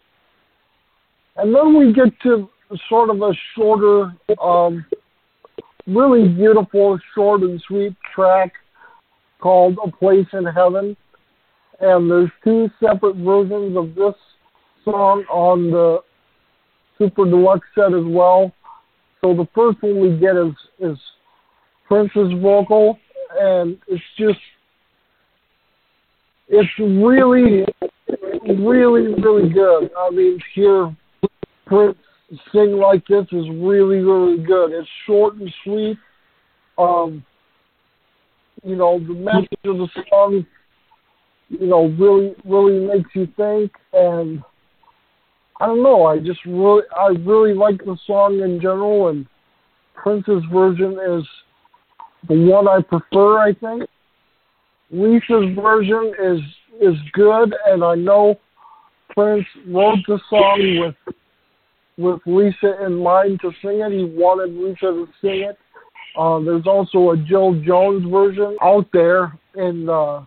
And 1.35 1.53
then 1.53 1.77
we 1.77 1.93
get 1.93 2.13
to 2.23 2.49
sort 2.89 3.09
of 3.09 3.21
a 3.21 3.33
shorter, 3.55 4.13
um, 4.41 4.85
really 5.87 6.27
beautiful, 6.27 6.99
short 7.13 7.41
and 7.41 7.61
sweet 7.67 7.95
track 8.15 8.53
called 9.39 9.77
"A 9.83 9.91
Place 9.91 10.27
in 10.33 10.45
Heaven." 10.45 10.95
and 11.83 12.09
there's 12.09 12.29
two 12.43 12.69
separate 12.79 13.17
versions 13.17 13.75
of 13.75 13.93
this 13.95 14.15
song 14.85 15.25
on 15.29 15.71
the 15.71 15.99
Super 16.97 17.25
Deluxe 17.25 17.67
set 17.75 17.93
as 17.93 18.05
well. 18.05 18.53
So 19.23 19.33
the 19.33 19.47
first 19.55 19.81
one 19.81 20.01
we 20.01 20.17
get 20.19 20.35
is 20.35 20.53
is 20.79 20.97
Prince's 21.87 22.33
vocal, 22.41 22.97
and 23.39 23.77
it's 23.87 24.03
just 24.17 24.39
it's 26.49 26.69
really, 26.79 27.65
really, 28.47 29.13
really 29.21 29.49
good. 29.49 29.89
I 29.97 30.09
mean, 30.09 30.39
hear 30.53 30.95
Prince 31.65 31.97
sing 32.51 32.73
like 32.73 33.05
this 33.07 33.25
is 33.31 33.45
really, 33.51 33.99
really 33.99 34.43
good. 34.43 34.71
It's 34.71 34.89
short 35.05 35.35
and 35.35 35.53
sweet. 35.63 35.97
Um, 36.77 37.23
you 38.63 38.75
know, 38.75 38.99
the 38.99 39.13
message 39.13 39.59
of 39.65 39.77
the 39.77 39.87
song 40.09 40.45
you 41.59 41.67
know, 41.67 41.87
really 41.99 42.35
really 42.45 42.85
makes 42.85 43.09
you 43.13 43.27
think 43.37 43.71
and 43.93 44.43
I 45.59 45.67
don't 45.67 45.83
know, 45.83 46.05
I 46.05 46.19
just 46.19 46.39
really 46.45 46.83
I 46.95 47.09
really 47.25 47.53
like 47.53 47.77
the 47.79 47.97
song 48.05 48.39
in 48.41 48.59
general 48.59 49.09
and 49.09 49.25
Prince's 49.95 50.43
version 50.51 50.93
is 50.93 51.23
the 52.27 52.49
one 52.49 52.67
I 52.67 52.81
prefer 52.81 53.39
I 53.39 53.53
think. 53.53 53.89
Lisa's 54.91 55.55
version 55.55 56.13
is 56.21 56.39
is 56.81 56.95
good 57.13 57.53
and 57.67 57.83
I 57.83 57.95
know 57.95 58.39
Prince 59.15 59.45
wrote 59.67 59.99
the 60.07 60.19
song 60.29 60.79
with 60.79 61.15
with 61.97 62.19
Lisa 62.25 62.85
in 62.85 62.95
mind 62.95 63.39
to 63.41 63.51
sing 63.61 63.79
it. 63.81 63.91
He 63.91 64.05
wanted 64.05 64.55
Lisa 64.55 64.87
to 64.87 65.07
sing 65.21 65.41
it. 65.41 65.57
Uh, 66.17 66.39
there's 66.39 66.67
also 66.67 67.11
a 67.11 67.17
Jill 67.17 67.59
Jones 67.61 68.09
version 68.09 68.55
out 68.61 68.87
there, 68.93 69.37
and 69.55 69.89
uh, 69.89 70.21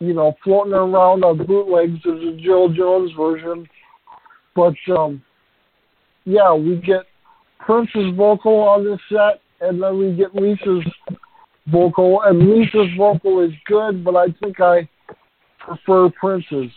you 0.00 0.14
know, 0.14 0.34
floating 0.42 0.72
around 0.72 1.24
on 1.24 1.46
bootlegs. 1.46 2.00
There's 2.04 2.34
a 2.34 2.40
Jill 2.40 2.70
Jones 2.70 3.10
version, 3.16 3.68
but 4.54 4.74
um, 4.96 5.22
yeah, 6.24 6.52
we 6.54 6.76
get 6.76 7.02
Prince's 7.60 8.14
vocal 8.16 8.60
on 8.60 8.84
this 8.84 9.00
set, 9.08 9.40
and 9.60 9.82
then 9.82 9.98
we 9.98 10.14
get 10.14 10.34
Lisa's 10.34 10.86
vocal, 11.68 12.22
and 12.22 12.38
Lisa's 12.38 12.90
vocal 12.96 13.40
is 13.40 13.52
good, 13.66 14.04
but 14.04 14.16
I 14.16 14.26
think 14.42 14.60
I 14.60 14.88
prefer 15.58 16.10
Prince's. 16.10 16.70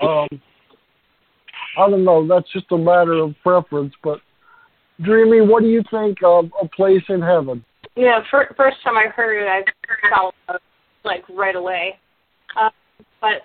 Um, 0.00 0.28
I 1.78 1.88
don't 1.88 2.04
know. 2.04 2.26
That's 2.26 2.50
just 2.52 2.72
a 2.72 2.78
matter 2.78 3.14
of 3.14 3.34
preference. 3.42 3.92
But 4.02 4.20
Dreamy, 5.02 5.40
what 5.42 5.62
do 5.62 5.68
you 5.68 5.82
think 5.90 6.18
of 6.24 6.46
A 6.60 6.68
Place 6.68 7.02
in 7.08 7.20
Heaven? 7.20 7.64
Yeah, 7.96 8.20
for, 8.30 8.52
first 8.56 8.78
time 8.82 8.96
I 8.96 9.08
heard 9.08 9.42
it, 9.42 9.48
I 9.48 9.62
felt 10.08 10.34
like 11.04 11.22
right 11.28 11.56
away. 11.56 11.98
Uh, 12.60 12.70
but 13.20 13.42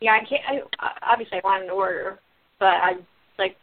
yeah, 0.00 0.12
I 0.12 0.24
can't. 0.28 0.64
I, 0.78 0.90
obviously, 1.02 1.38
I 1.38 1.46
want 1.46 1.64
an 1.64 1.70
order, 1.70 2.18
but 2.64 2.80
I 2.80 2.92
like. 3.38 3.56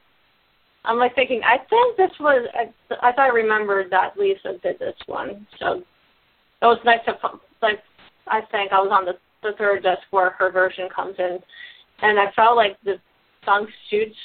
I'm 0.86 0.98
like 0.98 1.16
thinking. 1.16 1.42
I 1.44 1.58
think 1.70 1.98
this 1.98 2.12
was. 2.20 2.48
I, 2.54 2.72
I 3.02 3.12
thought 3.12 3.20
I 3.20 3.28
remembered 3.30 3.88
that 3.90 4.16
Lisa 4.16 4.60
did 4.62 4.78
this 4.78 4.96
one, 5.08 5.48
so 5.60 5.82
it 6.62 6.66
was 6.66 6.78
nice 6.86 7.00
to 7.06 7.14
like. 7.64 7.80
I 8.28 8.42
think 8.52 8.72
I 8.72 8.80
was 8.80 8.92
on 8.94 9.06
the 9.06 9.14
the 9.42 9.58
third 9.58 9.82
disc 9.82 10.04
where 10.12 10.30
her 10.38 10.52
version 10.52 10.88
comes 10.96 11.16
in, 11.18 11.40
and 12.04 12.20
I 12.20 12.32
felt 12.36 12.56
like 12.56 12.78
the 12.86 12.98
song 13.44 13.66
suits 13.90 14.16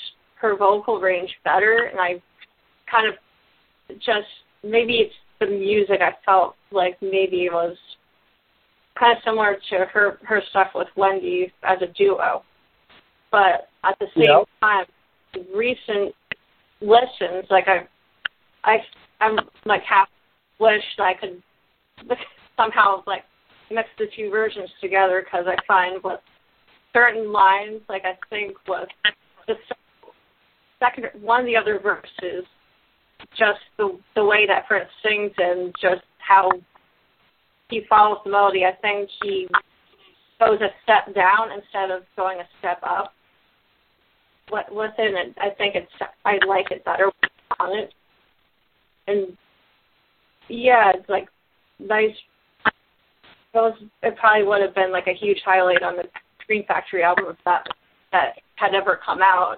her 0.42 0.56
vocal 0.58 1.00
range 1.00 1.30
better, 1.42 1.88
and 1.90 1.98
I 1.98 2.20
kind 2.90 3.08
of 3.08 3.14
just 3.96 4.28
maybe 4.62 4.98
it's 4.98 5.14
the 5.40 5.46
music. 5.46 6.00
I 6.02 6.12
felt 6.26 6.54
like 6.70 6.98
maybe 7.00 7.46
it 7.46 7.52
was 7.52 7.78
kind 8.98 9.16
of 9.16 9.22
similar 9.24 9.56
to 9.70 9.86
her 9.86 10.18
her 10.24 10.42
stuff 10.50 10.68
with 10.74 10.88
Wendy 10.96 11.50
as 11.62 11.78
a 11.80 11.90
duo, 11.94 12.42
but 13.30 13.68
at 13.84 13.98
the 13.98 14.06
same 14.14 14.24
yep. 14.24 14.48
time, 14.60 14.84
recent 15.54 16.14
lessons, 16.80 17.46
like 17.50 17.66
I 17.68 17.86
I 18.64 18.78
I'm 19.20 19.36
like 19.64 19.82
half 19.82 20.08
wish 20.58 20.82
I 20.98 21.12
could 21.14 21.42
somehow 22.56 23.02
like 23.06 23.24
mix 23.70 23.88
the 23.98 24.06
two 24.16 24.30
versions 24.30 24.70
together 24.80 25.24
because 25.24 25.46
I 25.48 25.56
find 25.66 26.02
with 26.02 26.20
certain 26.92 27.32
lines, 27.32 27.80
like 27.88 28.04
I 28.04 28.16
think 28.30 28.56
was 28.66 28.88
the 29.46 29.54
second 30.78 31.06
one 31.20 31.40
of 31.40 31.46
the 31.46 31.56
other 31.56 31.78
verses, 31.78 32.44
just 33.30 33.60
the 33.76 33.98
the 34.14 34.24
way 34.24 34.46
that 34.46 34.66
Prince 34.66 34.88
sings 35.02 35.32
and 35.38 35.74
just 35.80 36.02
how 36.18 36.50
he 37.68 37.82
follows 37.88 38.18
the 38.24 38.30
melody. 38.30 38.64
I 38.64 38.72
think 38.80 39.08
he 39.22 39.48
goes 40.38 40.60
a 40.60 40.68
step 40.82 41.14
down 41.14 41.50
instead 41.52 41.90
of 41.90 42.02
going 42.16 42.40
a 42.40 42.48
step 42.58 42.78
up. 42.82 43.12
What 44.48 44.72
within 44.72 45.16
it, 45.16 45.34
I 45.38 45.50
think 45.50 45.74
it's 45.74 45.90
I 46.24 46.38
like 46.46 46.70
it 46.70 46.84
better 46.84 47.10
on 47.58 47.76
it, 47.76 47.92
and 49.08 49.36
yeah, 50.48 50.92
it's 50.94 51.08
like 51.08 51.28
nice. 51.80 52.14
Was 53.52 53.76
it 54.02 54.16
probably 54.18 54.46
would 54.46 54.62
have 54.62 54.74
been 54.74 54.92
like 54.92 55.08
a 55.08 55.14
huge 55.14 55.40
highlight 55.44 55.82
on 55.82 55.96
the 55.96 56.04
Dream 56.46 56.64
Factory 56.68 57.02
album 57.02 57.24
if 57.30 57.36
that 57.44 57.66
that 58.12 58.34
had 58.54 58.74
ever 58.74 59.00
come 59.04 59.20
out, 59.20 59.56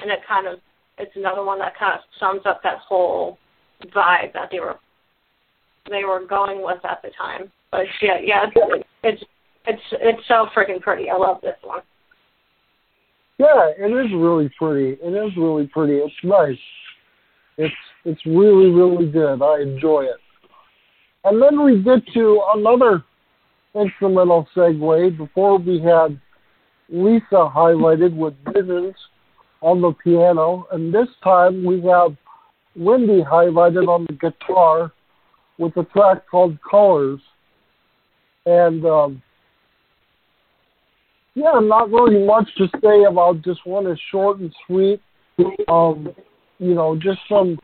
and 0.00 0.10
it 0.10 0.18
kind 0.28 0.46
of 0.46 0.58
it's 0.98 1.16
another 1.16 1.44
one 1.44 1.58
that 1.58 1.78
kind 1.78 1.94
of 1.94 2.00
sums 2.18 2.42
up 2.44 2.60
that 2.62 2.78
whole 2.86 3.38
vibe 3.86 4.34
that 4.34 4.48
they 4.50 4.60
were 4.60 4.76
they 5.88 6.04
were 6.04 6.26
going 6.26 6.62
with 6.62 6.84
at 6.84 7.00
the 7.02 7.10
time. 7.16 7.50
But 7.70 7.86
yeah, 8.02 8.18
yeah, 8.22 8.46
it's 8.54 8.84
it's 9.02 9.22
it's, 9.66 9.82
it's 9.92 10.26
so 10.28 10.46
freaking 10.56 10.80
pretty. 10.80 11.10
I 11.10 11.16
love 11.16 11.40
this 11.42 11.56
one. 11.62 11.80
Yeah, 13.38 13.70
it 13.78 13.90
is 13.90 14.12
really 14.14 14.50
pretty. 14.58 14.98
It 15.02 15.14
is 15.14 15.34
really 15.36 15.66
pretty. 15.66 15.94
It's 15.94 16.12
nice. 16.22 16.58
It's 17.56 17.74
it's 18.04 18.20
really 18.26 18.70
really 18.70 19.10
good. 19.10 19.40
I 19.42 19.62
enjoy 19.62 20.02
it. 20.02 20.20
And 21.24 21.40
then 21.40 21.64
we 21.64 21.82
get 21.82 22.00
to 22.12 22.42
another 22.54 23.02
instrumental 23.74 24.46
segue 24.54 25.16
before 25.16 25.58
we 25.58 25.80
had 25.80 26.20
Lisa 26.90 27.48
highlighted 27.54 28.14
with 28.14 28.34
Visions 28.52 28.94
on 29.62 29.80
the 29.80 29.92
piano, 30.04 30.66
and 30.72 30.92
this 30.92 31.08
time 31.24 31.64
we 31.64 31.80
have 31.82 32.16
Wendy 32.76 33.22
highlighted 33.22 33.88
on 33.88 34.06
the 34.06 34.14
guitar 34.14 34.92
with 35.56 35.74
a 35.78 35.84
track 35.84 36.28
called 36.30 36.58
Colors. 36.68 37.20
And 38.44 38.84
um, 38.84 39.22
yeah, 41.40 41.58
not 41.60 41.90
really 41.90 42.24
much 42.24 42.48
to 42.58 42.66
say 42.82 43.04
about 43.04 43.44
this 43.44 43.58
one. 43.64 43.86
It's 43.86 44.00
short 44.10 44.38
and 44.38 44.54
sweet. 44.66 45.00
Um, 45.68 46.08
you 46.58 46.74
know, 46.74 46.96
just 46.96 47.20
some 47.28 47.58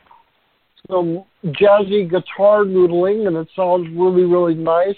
some 0.89 1.25
jazzy 1.45 2.09
guitar 2.09 2.65
noodling, 2.65 3.27
and 3.27 3.37
it 3.37 3.49
sounds 3.55 3.89
really, 3.95 4.25
really 4.25 4.55
nice. 4.55 4.97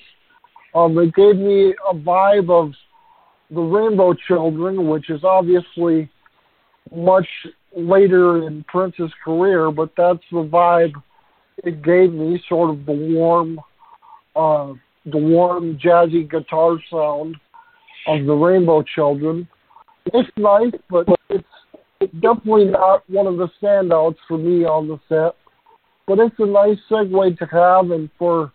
Um, 0.75 0.97
it 0.99 1.15
gave 1.15 1.37
me 1.37 1.75
a 1.91 1.95
vibe 1.95 2.51
of 2.51 2.73
the 3.51 3.61
Rainbow 3.61 4.15
Children, 4.29 4.89
which 4.89 5.11
is 5.11 5.25
obviously 5.25 6.11
much 6.95 7.27
later 7.75 8.47
in 8.47 8.65
Prince's 8.69 9.11
career, 9.25 9.71
but 9.71 9.91
that's 9.97 10.23
the 10.31 10.45
vibe 10.45 10.93
it 11.65 11.83
gave 11.83 12.13
me, 12.13 12.41
sort 12.49 12.71
of 12.71 12.87
the 12.87 12.93
warm, 12.93 13.59
uh, 14.37 14.73
the 15.07 15.19
warm 15.19 15.79
jazzy 15.79 16.31
guitar 16.31 16.77
sound 16.91 17.37
of 18.09 18.27
the 18.27 18.35
Rainbow 18.35 18.83
Children. 18.83 19.47
It's 20.07 20.29
nice, 20.37 20.73
but 20.91 21.07
it's 21.29 21.45
definitely 22.21 22.67
not 22.67 23.09
one 23.09 23.27
of 23.27 23.37
the 23.37 23.49
standouts 23.63 24.17
for 24.27 24.39
me 24.39 24.65
on 24.65 24.89
the 24.89 24.99
set. 25.09 25.37
But 26.07 26.19
it's 26.19 26.35
a 26.39 26.47
nice 26.47 26.79
segue 26.91 27.39
to 27.39 27.47
have, 27.47 27.91
and 27.91 28.09
for 28.19 28.51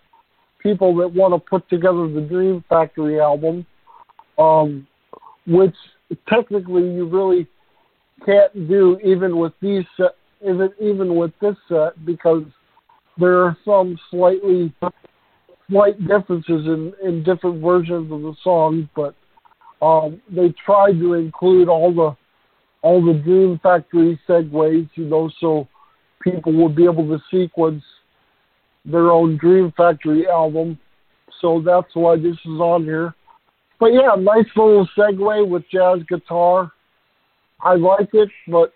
people 0.62 0.95
that 0.97 1.14
want 1.14 1.34
to 1.34 1.49
put 1.49 1.70
together 1.70 2.08
the 2.08 2.22
Dream 2.22 2.64
Factory 2.68 3.20
album, 3.20 3.66
um, 4.39 4.88
which 5.45 5.76
technically 6.28 6.84
you 6.93 7.08
really 7.08 7.47
can't 8.26 8.68
do 8.68 8.97
even 9.04 9.38
with 9.38 9.54
these 9.62 9.84
set, 9.97 10.16
even 10.41 10.70
even 10.82 11.16
with 11.16 11.32
this 11.41 11.56
set 11.68 12.04
because 12.06 12.43
there 13.20 13.43
are 13.43 13.58
some 13.64 13.99
slightly 14.10 14.74
slight 15.70 15.99
differences 16.08 16.66
in 16.66 16.93
in 17.04 17.24
different 17.24 17.62
versions 17.62 18.12
of 18.12 18.22
the 18.22 18.34
songs, 18.43 18.88
but 18.95 19.14
um, 19.84 20.22
they 20.30 20.54
tried 20.66 20.94
to 20.94 21.14
include 21.16 21.68
all 21.68 21.94
the 21.94 22.16
all 22.84 23.04
the 23.04 23.20
Dream 23.20 23.60
Factory 23.62 24.20
segues, 24.28 24.90
you 24.96 25.06
know, 25.06 25.30
so 25.40 25.68
people 26.22 26.54
would 26.54 26.76
be 26.76 26.84
able 26.84 27.08
to 27.08 27.20
sequence 27.32 27.84
their 28.86 29.12
own 29.12 29.38
Dream 29.38 29.74
Factory 29.76 30.28
album. 30.28 30.78
So 31.42 31.62
that's 31.66 31.94
why 31.94 32.18
this 32.18 32.38
is 32.46 32.60
on 32.60 32.84
here. 32.84 33.14
But 33.80 33.88
yeah, 33.88 34.16
nice 34.18 34.46
little 34.56 34.88
segue 34.98 35.48
with 35.48 35.64
jazz 35.72 36.00
guitar. 36.08 36.72
I 37.62 37.76
like 37.76 38.10
it, 38.14 38.30
but 38.48 38.74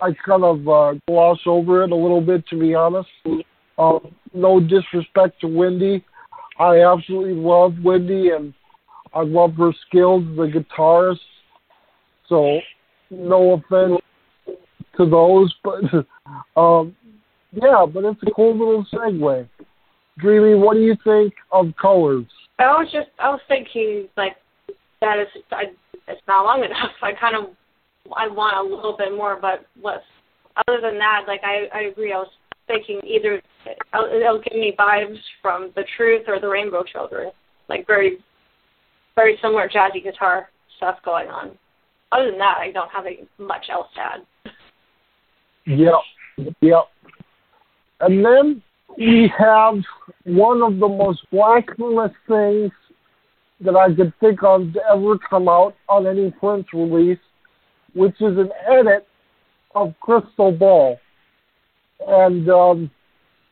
I 0.00 0.10
kind 0.24 0.44
of 0.44 0.68
uh, 0.68 0.94
gloss 1.06 1.38
over 1.46 1.82
it 1.82 1.90
a 1.90 1.96
little 1.96 2.20
bit, 2.20 2.46
to 2.48 2.58
be 2.58 2.74
honest. 2.74 3.08
Uh, 3.76 3.98
no 4.34 4.60
disrespect 4.60 5.40
to 5.40 5.48
Wendy. 5.48 6.04
I 6.58 6.80
absolutely 6.82 7.34
love 7.34 7.74
Wendy, 7.82 8.30
and 8.30 8.52
I 9.14 9.22
love 9.22 9.54
her 9.54 9.72
skills 9.86 10.24
as 10.32 10.38
a 10.38 10.50
guitarist. 10.50 11.18
So, 12.28 12.58
no 13.10 13.54
offense 13.54 14.00
to 14.96 15.08
those, 15.08 15.54
but 15.64 16.60
um, 16.60 16.94
yeah, 17.52 17.86
but 17.92 18.04
it's 18.04 18.20
a 18.26 18.30
cool 18.32 18.58
little 18.58 18.86
segue. 18.92 19.48
Dreamy, 20.18 20.54
what 20.54 20.74
do 20.74 20.80
you 20.80 20.96
think 21.04 21.32
of 21.52 21.66
colors? 21.80 22.26
I 22.58 22.66
was 22.66 22.88
just 22.92 23.08
I 23.18 23.30
was 23.30 23.40
thinking 23.48 24.08
like 24.16 24.36
that 25.00 25.18
is 25.20 25.28
I, 25.52 25.64
it's 26.08 26.20
not 26.26 26.44
long 26.44 26.64
enough. 26.64 26.90
I 27.02 27.12
kind 27.12 27.36
of 27.36 27.54
I 28.16 28.26
want 28.28 28.56
a 28.56 28.74
little 28.74 28.96
bit 28.96 29.12
more, 29.16 29.38
but 29.40 29.66
less. 29.82 30.02
Other 30.66 30.80
than 30.80 30.98
that, 30.98 31.22
like 31.28 31.40
I 31.44 31.68
I 31.72 31.82
agree. 31.82 32.12
I 32.12 32.18
was 32.18 32.30
thinking 32.66 33.00
either 33.06 33.40
it'll 33.94 34.42
give 34.42 34.58
me 34.58 34.74
vibes 34.78 35.18
from 35.40 35.72
the 35.76 35.84
Truth 35.96 36.24
or 36.26 36.40
the 36.40 36.48
Rainbow 36.48 36.82
Children, 36.82 37.30
like 37.68 37.86
very 37.86 38.18
very 39.18 39.36
similar 39.42 39.68
jazzy 39.68 40.02
guitar 40.02 40.48
stuff 40.76 40.96
going 41.04 41.28
on. 41.28 41.58
Other 42.12 42.30
than 42.30 42.38
that, 42.38 42.58
I 42.60 42.70
don't 42.70 42.90
have 42.90 43.04
much 43.38 43.66
else 43.68 43.88
to 43.96 44.00
add. 44.00 44.52
Yep, 45.66 46.54
yep. 46.60 46.84
And 48.00 48.24
then 48.24 48.62
we 48.96 49.30
have 49.36 49.74
one 50.24 50.62
of 50.62 50.78
the 50.78 50.88
most 50.88 51.20
blasphemous 51.32 52.12
things 52.28 52.70
that 53.60 53.74
I 53.74 53.92
could 53.92 54.12
think 54.20 54.44
of 54.44 54.72
to 54.74 54.80
ever 54.88 55.18
come 55.18 55.48
out 55.48 55.74
on 55.88 56.06
any 56.06 56.30
Prince 56.30 56.66
release, 56.72 57.18
which 57.94 58.14
is 58.20 58.38
an 58.38 58.50
edit 58.70 59.04
of 59.74 59.94
Crystal 60.00 60.52
Ball. 60.52 60.96
And 62.06 62.48
um, 62.48 62.90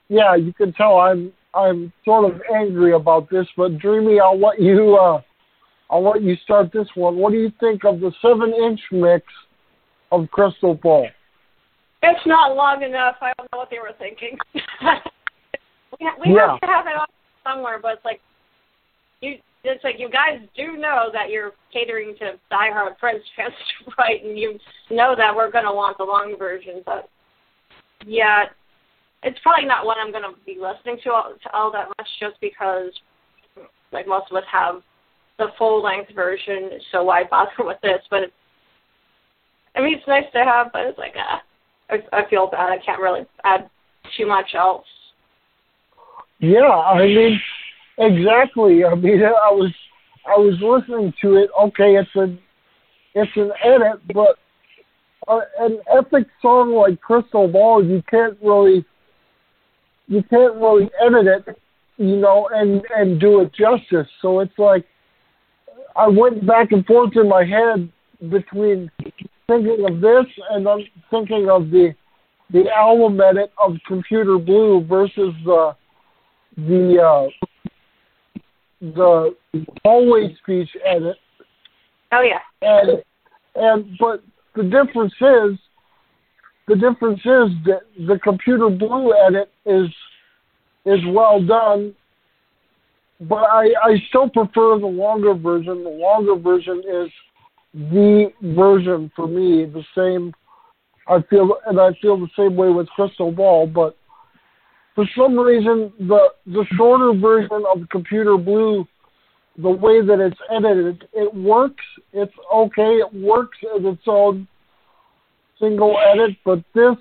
yeah, 0.09 0.37
you 0.37 0.53
can 0.53 0.73
tell 0.75 0.99
I'm 0.99 1.33
I'm 1.55 1.93
sort 2.05 2.33
of 2.33 2.41
angry 2.55 2.93
about 2.93 3.29
this, 3.31 3.47
but 3.57 3.79
Dreamy, 3.79 4.21
I'll 4.21 4.39
let 4.39 4.61
you 4.61 4.97
uh, 4.97 5.23
I'll 5.91 6.03
let 6.03 6.23
you 6.23 6.37
start 6.43 6.73
this 6.73 6.89
one. 6.95 7.17
What 7.17 7.31
do 7.31 7.39
you 7.39 7.53
think 7.61 7.85
of 7.85 8.01
the 8.01 8.13
seven 8.21 8.53
inch 8.53 8.81
mix 8.91 9.25
of 10.11 10.29
Crystal 10.31 10.75
Ball? 10.75 11.09
It's 12.03 12.27
not 12.27 12.57
long 12.57 12.83
enough. 12.83 13.17
I 13.21 13.33
don't 13.39 13.49
know 13.53 13.59
what 13.59 13.71
they 13.71 13.79
were 13.79 13.95
thinking. 13.99 14.37
we 16.01 16.11
we 16.21 16.35
Yeah. 16.35 16.51
have 16.51 16.61
to 16.61 16.67
have 16.67 16.87
it 16.87 16.97
on 16.97 17.07
somewhere, 17.45 17.79
but 17.81 17.95
it's 17.95 18.05
like 18.05 18.21
you. 19.21 19.39
It's 19.69 19.83
like 19.83 19.99
you 19.99 20.09
guys 20.09 20.39
do 20.57 20.77
know 20.77 21.11
that 21.13 21.31
you're 21.31 21.51
catering 21.73 22.15
to 22.21 22.39
diehard 22.53 22.99
Prince 22.99 23.25
fans, 23.35 23.53
right? 23.99 24.23
And 24.23 24.39
you 24.39 24.61
know 24.91 25.15
that 25.17 25.35
we're 25.35 25.51
gonna 25.51 25.75
want 25.75 25.99
the 25.99 26.05
long 26.05 26.37
version, 26.39 26.83
but 26.87 27.09
yeah, 28.05 28.45
it's 29.25 29.39
probably 29.43 29.67
not 29.67 29.85
one 29.85 29.97
I'm 29.99 30.13
gonna 30.13 30.35
be 30.45 30.57
listening 30.61 30.99
to 31.03 31.13
all, 31.13 31.33
to 31.43 31.53
all 31.53 31.73
that 31.73 31.89
much, 31.99 32.07
just 32.21 32.41
because 32.41 32.93
like 33.91 34.07
most 34.07 34.31
of 34.31 34.37
us 34.37 34.45
have 34.53 34.83
the 35.39 35.49
full 35.59 35.83
length 35.83 36.15
version, 36.15 36.71
so 36.93 37.05
why 37.05 37.25
bother 37.25 37.51
with 37.59 37.81
this? 37.83 38.01
But 38.11 38.25
it's, 38.25 38.33
I 39.75 39.81
mean, 39.83 39.99
it's 39.99 40.09
nice 40.09 40.25
to 40.33 40.45
have, 40.45 40.73
but 40.73 40.87
it's 40.87 40.99
like 40.99 41.15
ah. 41.17 41.43
I, 41.89 41.99
I 42.13 42.29
feel 42.29 42.49
bad. 42.49 42.71
I 42.71 42.79
can't 42.85 43.01
really 43.01 43.27
add 43.45 43.69
too 44.17 44.27
much 44.27 44.55
else. 44.57 44.87
Yeah, 46.39 46.69
I 46.69 47.07
mean, 47.07 47.41
exactly. 47.99 48.85
I 48.85 48.95
mean, 48.95 49.23
I 49.23 49.51
was 49.51 49.73
I 50.27 50.37
was 50.37 50.55
listening 50.61 51.13
to 51.23 51.37
it. 51.37 51.51
Okay, 51.63 51.97
it's 51.97 52.11
a 52.17 52.37
it's 53.15 53.31
an 53.37 53.53
edit, 53.65 54.01
but 54.13 54.37
uh, 55.29 55.41
an 55.61 55.79
epic 55.97 56.27
song 56.43 56.75
like 56.75 57.01
Crystal 57.01 57.49
Ball, 57.49 57.85
you 57.85 58.03
can't 58.11 58.37
really 58.43 58.85
you 60.09 60.23
can't 60.25 60.55
really 60.57 60.91
edit 61.05 61.27
it, 61.49 61.59
you 61.97 62.17
know, 62.17 62.49
and 62.53 62.83
and 62.95 63.21
do 63.21 63.41
it 63.41 63.53
justice. 63.55 64.09
So 64.21 64.41
it's 64.41 64.59
like 64.59 64.85
I 65.97 66.09
went 66.09 66.47
back 66.47 66.73
and 66.73 66.85
forth 66.85 67.17
in 67.17 67.29
my 67.29 67.45
head 67.45 67.91
between 68.31 68.91
thinking 69.47 69.87
of 69.89 70.01
this 70.01 70.27
and 70.51 70.67
then 70.67 70.85
thinking 71.11 71.49
of 71.51 71.71
the 71.71 71.95
the 72.53 72.71
album 72.71 73.21
edit 73.21 73.53
of 73.59 73.77
Computer 73.89 74.39
Blue 74.39 74.85
versus 74.85 75.35
the 75.45 75.75
the 76.57 77.03
uh, 77.03 77.29
the 78.81 79.35
hallway 79.85 80.35
speech 80.43 80.69
edit, 80.85 81.17
Oh 82.13 82.23
yeah. 82.23 82.39
and 82.63 83.03
and 83.57 83.99
but 83.99 84.23
the 84.55 84.63
difference 84.63 85.13
is 85.15 85.59
the 86.69 86.75
difference 86.77 87.21
is 87.21 87.57
that 87.65 87.83
the 88.07 88.19
Computer 88.23 88.69
Blue 88.69 89.13
edit 89.27 89.51
is 89.65 89.89
is 90.85 91.01
well 91.09 91.45
done, 91.45 91.95
but 93.21 93.37
I 93.37 93.69
I 93.83 93.97
still 94.09 94.29
prefer 94.29 94.79
the 94.79 94.87
longer 94.87 95.35
version. 95.35 95.85
The 95.85 95.91
longer 95.91 96.37
version 96.37 96.79
is 96.79 97.11
the 97.75 98.33
version 98.43 99.11
for 99.15 99.27
me. 99.27 99.65
The 99.65 99.85
same. 99.97 100.35
I 101.09 101.23
feel 101.31 101.57
and 101.67 101.81
I 101.81 101.91
feel 102.03 102.19
the 102.19 102.29
same 102.37 102.57
way 102.57 102.69
with 102.69 102.89
Crystal 102.89 103.31
Ball, 103.31 103.67
but 103.67 103.97
for 104.95 105.07
some 105.17 105.39
reason 105.39 105.93
the 106.01 106.29
the 106.47 106.65
shorter 106.77 107.19
version 107.19 107.65
of 107.73 107.89
Computer 107.91 108.37
Blue, 108.37 108.87
the 109.59 109.71
way 109.71 110.05
that 110.05 110.21
it's 110.21 110.41
edited, 110.51 111.09
it 111.13 111.33
works. 111.35 111.85
It's 112.13 112.33
okay. 112.53 113.01
It 113.01 113.15
works 113.15 113.59
as 113.77 113.85
its 113.85 114.03
own 114.07 114.49
single 115.61 115.97
edit, 116.13 116.37
but 116.45 116.63
this 116.75 116.97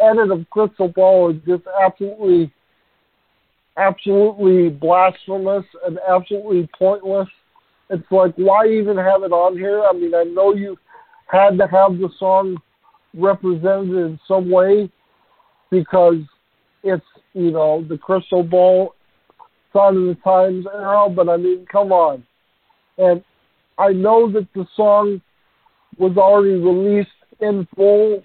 edit 0.00 0.30
of 0.30 0.48
Crystal 0.50 0.88
Ball 0.88 1.30
is 1.30 1.36
just 1.46 1.62
absolutely, 1.82 2.52
absolutely 3.78 4.68
blasphemous 4.68 5.64
and 5.86 5.98
absolutely 6.08 6.68
pointless. 6.78 7.28
It's 7.90 8.04
like, 8.10 8.34
why 8.36 8.66
even 8.66 8.96
have 8.96 9.22
it 9.22 9.32
on 9.32 9.56
here? 9.56 9.82
I 9.82 9.92
mean, 9.92 10.14
I 10.14 10.24
know 10.24 10.54
you 10.54 10.76
had 11.28 11.56
to 11.58 11.66
have 11.66 11.98
the 11.98 12.10
song 12.18 12.58
represented 13.14 13.90
in 13.90 14.20
some 14.28 14.50
way 14.50 14.90
because 15.70 16.16
it's, 16.82 17.04
you 17.32 17.50
know, 17.50 17.84
the 17.88 17.96
Crystal 17.96 18.42
Ball 18.42 18.94
Sign 19.72 19.96
o' 19.96 20.06
the 20.08 20.18
Times 20.24 20.66
era, 20.74 21.08
but 21.08 21.28
I 21.28 21.36
mean, 21.36 21.66
come 21.70 21.92
on. 21.92 22.24
And 22.96 23.22
I 23.78 23.92
know 23.92 24.30
that 24.32 24.48
the 24.54 24.66
song 24.74 25.20
was 25.98 26.16
already 26.16 26.54
released 26.54 27.10
in 27.40 27.66
full 27.76 28.22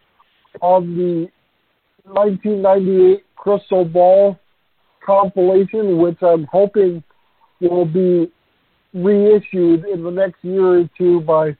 on 0.62 0.98
the 0.98 1.30
1998 2.06 3.24
Crystal 3.36 3.86
Ball 3.86 4.40
compilation, 5.06 5.98
which 5.98 6.22
I'm 6.22 6.46
hoping 6.46 7.04
will 7.60 7.86
be 7.86 8.32
reissued 8.94 9.86
in 9.86 10.04
the 10.04 10.12
next 10.12 10.44
year 10.44 10.82
or 10.82 10.90
two 10.98 11.22
by 11.22 11.56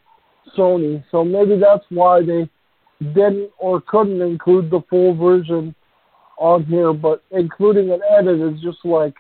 Sony. 0.58 1.04
So 1.12 1.24
maybe 1.24 1.58
that's 1.60 1.86
why 1.90 2.22
they 2.22 2.50
didn't 3.00 3.52
or 3.58 3.82
couldn't 3.82 4.22
include 4.22 4.70
the 4.70 4.82
full 4.90 5.16
version 5.16 5.74
on 6.38 6.66
here, 6.66 6.94
but 6.94 7.24
including 7.32 7.92
an 7.92 8.02
edit 8.18 8.40
is 8.40 8.62
just 8.62 8.84
like 8.84 9.14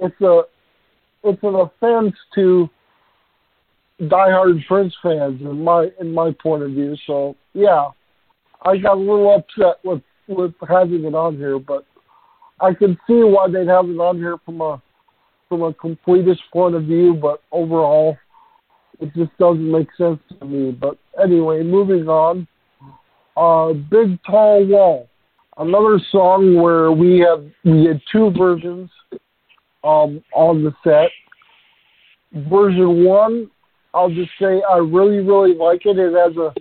it's 0.00 0.20
a 0.20 0.42
it's 1.24 1.42
an 1.42 1.54
offense 1.54 2.14
to 2.34 2.68
diehard 4.02 4.64
Prince 4.66 4.94
fans 5.02 5.40
in 5.40 5.62
my 5.62 5.88
in 6.00 6.12
my 6.12 6.32
point 6.42 6.62
of 6.62 6.70
view. 6.70 6.96
So 7.06 7.36
yeah, 7.54 7.88
I 8.64 8.76
got 8.78 8.96
a 8.96 9.00
little 9.00 9.34
upset 9.34 9.76
with 9.84 10.02
with 10.28 10.54
having 10.68 11.04
it 11.04 11.14
on 11.14 11.36
here, 11.36 11.58
but 11.58 11.84
I 12.62 12.72
can 12.72 12.96
see 13.08 13.22
why 13.24 13.48
they'd 13.48 13.66
have 13.66 13.88
it 13.88 13.98
on 13.98 14.18
here 14.18 14.36
from 14.44 14.60
a 14.60 14.80
from 15.48 15.62
a 15.62 15.72
completist 15.74 16.38
point 16.52 16.76
of 16.76 16.84
view. 16.84 17.14
But 17.20 17.42
overall, 17.50 18.16
it 19.00 19.12
just 19.14 19.36
doesn't 19.38 19.70
make 19.70 19.88
sense 19.98 20.20
to 20.38 20.44
me. 20.46 20.70
But 20.70 20.96
anyway, 21.22 21.62
moving 21.64 22.08
on. 22.08 22.46
Uh, 23.36 23.72
Big 23.72 24.22
Tall 24.24 24.66
Wall, 24.66 25.08
another 25.58 25.98
song 26.10 26.54
where 26.60 26.92
we 26.92 27.18
have 27.18 27.44
we 27.64 27.86
had 27.86 28.00
two 28.12 28.30
versions 28.38 28.90
um, 29.82 30.22
on 30.34 30.62
the 30.62 30.72
set. 30.84 31.10
Version 32.48 33.04
one, 33.04 33.50
I'll 33.92 34.10
just 34.10 34.30
say 34.40 34.62
I 34.70 34.76
really, 34.76 35.18
really 35.18 35.54
like 35.54 35.84
it. 35.84 35.98
It 35.98 36.12
has 36.14 36.36
a 36.36 36.54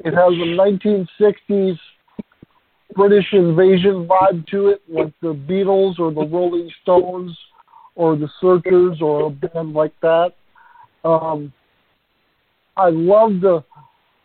it 0.00 0.14
has 0.14 0.32
a 0.32 0.96
1960s 1.50 1.78
British 2.94 3.26
invasion 3.32 4.08
vibe 4.08 4.46
to 4.48 4.68
it, 4.68 4.82
like 4.88 5.12
the 5.22 5.34
Beatles 5.34 5.98
or 5.98 6.12
the 6.12 6.26
Rolling 6.26 6.70
Stones 6.82 7.36
or 7.94 8.16
the 8.16 8.28
Searchers 8.40 9.00
or 9.00 9.26
a 9.26 9.30
band 9.30 9.72
like 9.72 9.94
that. 10.00 10.32
Um, 11.04 11.52
I 12.76 12.90
love 12.90 13.40
the 13.40 13.64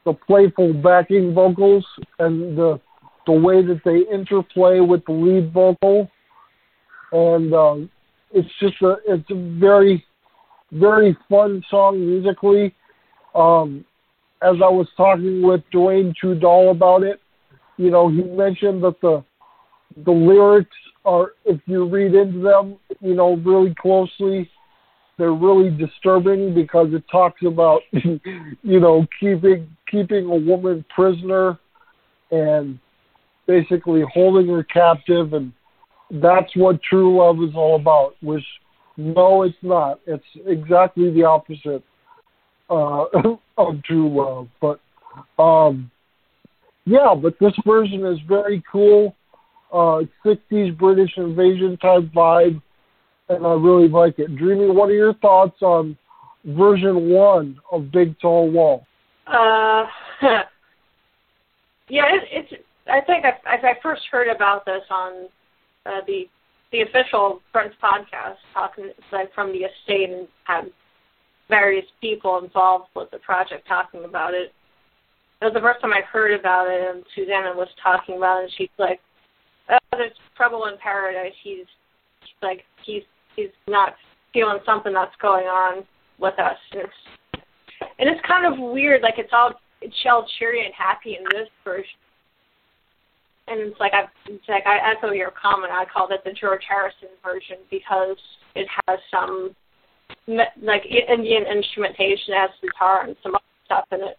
the 0.05 0.13
playful 0.13 0.73
backing 0.73 1.33
vocals 1.33 1.85
and 2.19 2.57
the 2.57 2.79
the 3.25 3.31
way 3.31 3.65
that 3.65 3.81
they 3.83 4.01
interplay 4.13 4.79
with 4.79 5.03
the 5.05 5.11
lead 5.11 5.51
vocal, 5.51 6.09
and 7.11 7.53
um, 7.53 7.89
it's 8.31 8.49
just 8.59 8.81
a 8.81 8.97
it's 9.07 9.29
a 9.31 9.59
very 9.59 10.05
very 10.71 11.17
fun 11.29 11.63
song 11.69 11.99
musically. 11.99 12.73
Um, 13.33 13.83
as 14.41 14.55
I 14.63 14.69
was 14.69 14.87
talking 14.95 15.41
with 15.41 15.61
Duane 15.71 16.13
Tudahl 16.21 16.71
about 16.71 17.03
it, 17.03 17.19
you 17.77 17.91
know, 17.91 18.09
he 18.09 18.23
mentioned 18.23 18.83
that 18.83 18.99
the 19.01 19.23
the 20.05 20.11
lyrics 20.11 20.75
are, 21.05 21.33
if 21.45 21.59
you 21.67 21.87
read 21.87 22.15
into 22.15 22.39
them, 22.39 22.77
you 22.99 23.15
know, 23.15 23.35
really 23.37 23.73
closely, 23.79 24.49
they're 25.17 25.33
really 25.33 25.69
disturbing 25.69 26.53
because 26.53 26.87
it 26.91 27.03
talks 27.09 27.41
about, 27.45 27.81
you 27.91 28.79
know, 28.79 29.05
keeping 29.19 29.69
keeping 29.89 30.25
a 30.25 30.35
woman 30.35 30.83
prisoner 30.93 31.59
and 32.31 32.79
basically 33.47 34.03
holding 34.13 34.47
her 34.47 34.63
captive, 34.63 35.33
and 35.33 35.53
that's 36.09 36.55
what 36.55 36.81
true 36.81 37.17
love 37.17 37.37
is 37.47 37.55
all 37.55 37.75
about. 37.75 38.15
Which 38.21 38.43
no, 38.97 39.43
it's 39.43 39.55
not. 39.61 39.99
It's 40.05 40.23
exactly 40.45 41.11
the 41.11 41.23
opposite 41.23 41.83
uh, 42.69 43.05
of 43.57 43.83
true 43.83 44.09
love. 44.09 44.47
But 44.59 44.79
um, 45.41 45.91
yeah, 46.85 47.15
but 47.19 47.37
this 47.39 47.53
version 47.65 48.05
is 48.05 48.19
very 48.27 48.63
cool. 48.71 49.15
Uh, 49.73 50.03
60s 50.23 50.77
British 50.77 51.11
invasion 51.17 51.77
type 51.77 52.03
vibe, 52.15 52.61
and 53.29 53.45
I 53.45 53.53
really 53.53 53.89
like 53.89 54.19
it. 54.19 54.35
Dreamy, 54.37 54.69
what 54.69 54.89
are 54.89 54.93
your 54.93 55.15
thoughts 55.15 55.61
on 55.61 55.97
version 56.45 57.09
one 57.09 57.59
of 57.71 57.91
Big 57.91 58.17
Tall 58.19 58.49
Wall? 58.49 58.85
Uh, 59.27 59.85
yeah, 61.89 62.05
it, 62.13 62.23
it's. 62.31 62.63
I 62.87 63.01
think 63.01 63.25
I, 63.25 63.55
I 63.55 63.73
first 63.81 64.03
heard 64.11 64.27
about 64.27 64.63
this 64.65 64.83
on 64.91 65.25
uh, 65.87 66.01
the 66.05 66.25
the 66.71 66.81
official 66.81 67.41
Prince 67.51 67.73
podcast, 67.81 68.35
talking 68.53 68.91
like 69.11 69.33
from 69.33 69.51
the 69.51 69.65
estate 69.65 70.11
and 70.11 70.27
had 70.43 70.65
various 71.49 71.85
people 72.01 72.37
involved 72.43 72.89
with 72.95 73.09
the 73.11 73.19
project 73.19 73.67
talking 73.67 74.03
about 74.05 74.33
it. 74.33 74.53
It 75.41 75.45
was 75.45 75.53
the 75.53 75.59
first 75.59 75.81
time 75.81 75.93
I 75.93 76.01
heard 76.01 76.37
about 76.37 76.67
it, 76.67 76.95
and 76.95 77.03
Susannah 77.13 77.55
was 77.55 77.67
talking 77.81 78.17
about 78.17 78.39
it. 78.39 78.43
And 78.43 78.53
she's 78.57 78.69
like, 78.77 78.99
"Oh, 79.69 79.77
there's 79.91 80.13
trouble 80.35 80.65
in 80.65 80.77
paradise. 80.77 81.33
He's, 81.43 81.65
like 82.41 82.63
he's 82.85 83.03
he's 83.35 83.53
not 83.67 83.95
feeling 84.33 84.59
something 84.65 84.93
that's 84.93 85.15
going 85.21 85.45
on 85.45 85.83
with 86.19 86.39
us." 86.39 86.57
And 86.71 86.81
it's 86.81 87.43
and 87.99 88.09
it's 88.09 88.21
kind 88.25 88.45
of 88.45 88.59
weird. 88.59 89.01
Like 89.01 89.15
it's 89.17 89.33
all 89.33 89.53
it's 89.81 89.95
all 90.09 90.25
cheery 90.39 90.65
and 90.65 90.73
happy 90.73 91.17
in 91.17 91.23
this 91.31 91.49
version. 91.63 91.99
And 93.47 93.59
it's 93.59 93.79
like 93.79 93.93
I, 93.93 94.05
it's 94.27 94.47
like 94.49 94.65
I 94.65 94.91
echo 94.91 95.11
your 95.11 95.31
comment. 95.31 95.71
I 95.71 95.85
called 95.85 96.11
it 96.11 96.21
the 96.23 96.31
George 96.31 96.63
Harrison 96.67 97.09
version 97.23 97.57
because 97.69 98.17
it 98.55 98.67
has 98.87 98.99
some 99.11 99.55
like 100.27 100.83
Indian 100.85 101.43
instrumentation, 101.45 102.33
it 102.33 102.41
has 102.41 102.49
guitar 102.61 103.05
and 103.05 103.15
some 103.21 103.35
other 103.35 103.43
stuff 103.65 103.85
in 103.91 104.01
it. 104.01 104.17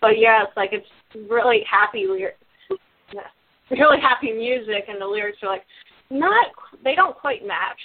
But 0.00 0.18
yeah, 0.18 0.44
it's 0.44 0.56
like 0.56 0.70
it's 0.72 0.86
really 1.30 1.62
happy 1.70 2.06
lyrics, 2.08 2.38
really 3.70 4.00
happy 4.00 4.32
music, 4.32 4.84
and 4.88 5.00
the 5.00 5.06
lyrics 5.06 5.38
are 5.42 5.50
like 5.50 5.64
not 6.10 6.46
they 6.82 6.94
don't 6.94 7.16
quite 7.16 7.46
match. 7.46 7.80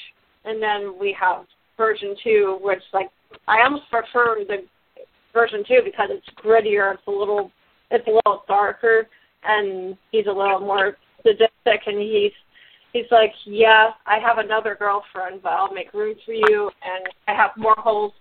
And 0.46 0.62
then 0.62 1.00
we 1.00 1.16
have 1.20 1.46
version 1.78 2.16
two, 2.24 2.60
which 2.62 2.82
like 2.94 3.10
I 3.48 3.64
almost 3.64 3.90
prefer 3.90 4.38
the 4.48 4.66
version 5.34 5.64
two 5.68 5.82
because 5.84 6.10
it's 6.12 6.28
grittier. 6.44 6.94
It's 6.94 7.08
a 7.08 7.12
little 7.12 7.52
it's 7.92 8.08
a 8.08 8.12
little 8.12 8.44
darker, 8.48 9.08
and 9.44 9.98
he's 10.12 10.28
a 10.28 10.32
little 10.32 10.60
more 10.60 10.98
sadistic, 11.24 11.82
and 11.88 12.00
he's 12.00 12.32
he's 12.94 13.12
like, 13.12 13.34
yeah, 13.46 13.90
I 14.06 14.20
have 14.20 14.38
another 14.38 14.76
girlfriend, 14.80 15.42
but 15.44 15.52
I'll 15.52 15.74
make 15.74 15.94
room 15.94 16.16
for 16.26 16.34
you, 16.34 16.72
and 16.84 17.06
I 17.28 17.34
have 17.34 17.52
more 17.58 17.76
holes 17.78 18.14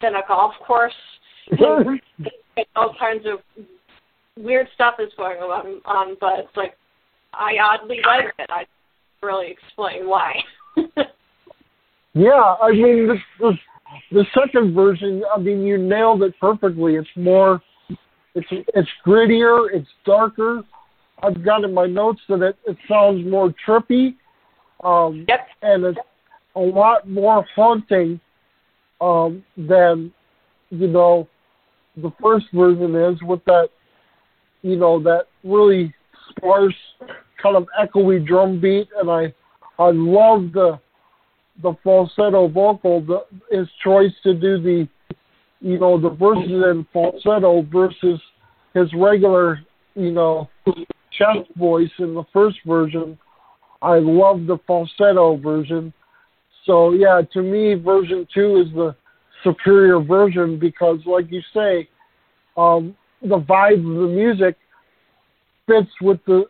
than 0.00 0.14
a 0.14 0.22
golf 0.26 0.54
course. 0.66 0.94
all 2.74 2.94
kinds 2.98 3.24
of 3.26 3.64
weird 4.38 4.68
stuff 4.74 4.94
is 4.98 5.12
going 5.16 5.38
on, 5.38 5.80
on, 5.84 6.16
but 6.20 6.40
it's 6.40 6.56
like 6.56 6.74
I 7.32 7.54
oddly 7.62 7.98
like 8.06 8.32
it. 8.38 8.50
I 8.50 8.64
really 9.22 9.50
explain 9.50 10.08
why. 10.08 10.34
yeah, 12.14 12.54
I 12.62 12.72
mean 12.72 13.08
the, 13.08 13.16
the 13.40 13.52
the 14.12 14.24
second 14.34 14.74
version. 14.74 15.22
I 15.34 15.38
mean, 15.38 15.62
you 15.62 15.78
nailed 15.78 16.22
it 16.22 16.34
perfectly. 16.40 16.96
It's 16.96 17.08
more, 17.16 17.62
it's 18.34 18.48
it's 18.50 18.88
grittier, 19.06 19.68
it's 19.72 19.88
darker. 20.04 20.62
I've 21.22 21.44
got 21.44 21.64
in 21.64 21.72
my 21.72 21.86
notes 21.86 22.20
that 22.28 22.42
it, 22.42 22.56
it 22.66 22.76
sounds 22.88 23.26
more 23.26 23.54
trippy, 23.66 24.16
um, 24.84 25.24
yep. 25.28 25.46
and 25.62 25.84
it's 25.84 25.98
a 26.54 26.60
lot 26.60 27.08
more 27.08 27.44
haunting 27.54 28.20
um, 29.00 29.42
than 29.56 30.12
you 30.70 30.88
know 30.88 31.28
the 31.96 32.12
first 32.22 32.46
version 32.52 32.94
is 32.94 33.20
with 33.22 33.44
that 33.46 33.68
you 34.62 34.76
know 34.76 35.02
that 35.02 35.26
really 35.44 35.94
sparse 36.30 36.74
kind 37.42 37.56
of 37.56 37.66
echoey 37.80 38.24
drum 38.26 38.60
beat, 38.60 38.88
and 38.98 39.10
I 39.10 39.32
I 39.78 39.90
love 39.92 40.52
the 40.52 40.78
the 41.62 41.74
falsetto 41.82 42.48
vocal, 42.48 43.00
the, 43.00 43.24
his 43.50 43.68
choice 43.82 44.12
to 44.22 44.34
do 44.34 44.60
the 44.60 44.88
you 45.60 45.78
know 45.78 46.00
the 46.00 46.10
verses 46.10 46.50
in 46.50 46.86
falsetto 46.92 47.62
versus 47.72 48.20
his 48.74 48.92
regular 48.94 49.60
you 49.94 50.12
know 50.12 50.48
chest 51.12 51.48
voice 51.56 51.90
in 51.98 52.14
the 52.14 52.24
first 52.32 52.58
version. 52.66 53.18
I 53.82 53.98
love 53.98 54.46
the 54.46 54.58
falsetto 54.66 55.36
version. 55.36 55.92
So 56.64 56.92
yeah, 56.92 57.22
to 57.32 57.42
me, 57.42 57.74
version 57.74 58.26
two 58.34 58.62
is 58.66 58.74
the 58.74 58.96
superior 59.46 60.00
version 60.00 60.58
because, 60.58 60.98
like 61.06 61.30
you 61.30 61.40
say, 61.54 61.88
um, 62.56 62.96
the 63.22 63.38
vibe 63.38 63.78
of 63.78 64.08
the 64.08 64.14
music 64.14 64.56
fits 65.66 65.90
with 66.00 66.18
the 66.26 66.44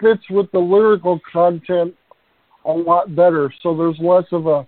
fits 0.00 0.22
with 0.30 0.50
the 0.52 0.58
lyrical 0.58 1.20
content 1.32 1.94
a 2.64 2.72
lot 2.72 3.14
better. 3.14 3.52
So 3.62 3.76
there's 3.76 3.98
less 4.00 4.24
of 4.32 4.46
a 4.46 4.66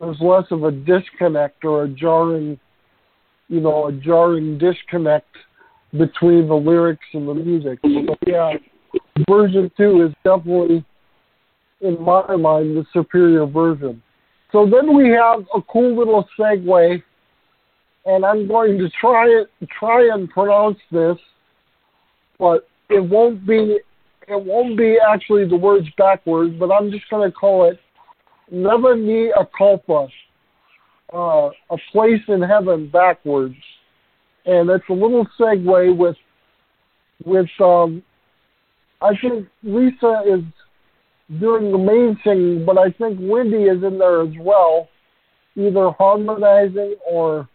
there's 0.00 0.20
less 0.20 0.44
of 0.50 0.64
a 0.64 0.72
disconnect 0.72 1.64
or 1.64 1.84
a 1.84 1.88
jarring, 1.88 2.58
you 3.48 3.60
know, 3.60 3.86
a 3.86 3.92
jarring 3.92 4.58
disconnect 4.58 5.28
between 5.92 6.48
the 6.48 6.54
lyrics 6.54 7.04
and 7.12 7.28
the 7.28 7.34
music. 7.34 7.78
So 7.82 8.16
yeah, 8.26 8.52
version 9.28 9.70
two 9.76 10.06
is 10.06 10.14
definitely, 10.24 10.84
in 11.80 12.02
my 12.02 12.36
mind, 12.36 12.76
the 12.76 12.84
superior 12.92 13.46
version. 13.46 14.02
So 14.52 14.68
then 14.70 14.94
we 14.94 15.08
have 15.08 15.46
a 15.54 15.62
cool 15.62 15.96
little 15.96 16.28
segue, 16.38 17.02
and 18.04 18.24
I'm 18.24 18.46
going 18.46 18.78
to 18.78 18.88
try 19.00 19.26
it, 19.26 19.48
try 19.78 20.10
and 20.12 20.28
pronounce 20.28 20.78
this, 20.90 21.16
but 22.38 22.68
it 22.90 23.00
won't 23.00 23.46
be, 23.46 23.78
it 24.28 24.44
won't 24.44 24.76
be 24.76 24.98
actually 25.08 25.48
the 25.48 25.56
words 25.56 25.86
backwards, 25.96 26.54
but 26.58 26.70
I'm 26.70 26.90
just 26.90 27.08
going 27.08 27.28
to 27.28 27.34
call 27.34 27.70
it 27.70 27.80
Never 28.50 28.94
Ni 28.94 29.30
a 29.30 29.48
Culpa, 29.56 30.08
uh, 31.14 31.48
a 31.70 31.76
place 31.90 32.20
in 32.28 32.42
heaven 32.42 32.90
backwards. 32.90 33.56
And 34.44 34.68
it's 34.68 34.84
a 34.90 34.92
little 34.92 35.26
segue 35.38 35.96
with 35.96 36.16
with 37.24 37.48
um 37.60 38.02
I 39.00 39.10
think 39.20 39.46
Lisa 39.62 40.22
is 40.26 40.42
doing 41.40 41.72
the 41.72 41.78
main 41.78 42.18
singing, 42.24 42.64
but 42.64 42.78
I 42.78 42.90
think 42.90 43.18
Wendy 43.20 43.64
is 43.64 43.82
in 43.82 43.98
there 43.98 44.22
as 44.22 44.34
well, 44.38 44.88
either 45.56 45.90
harmonizing 45.92 46.96
or 47.10 47.48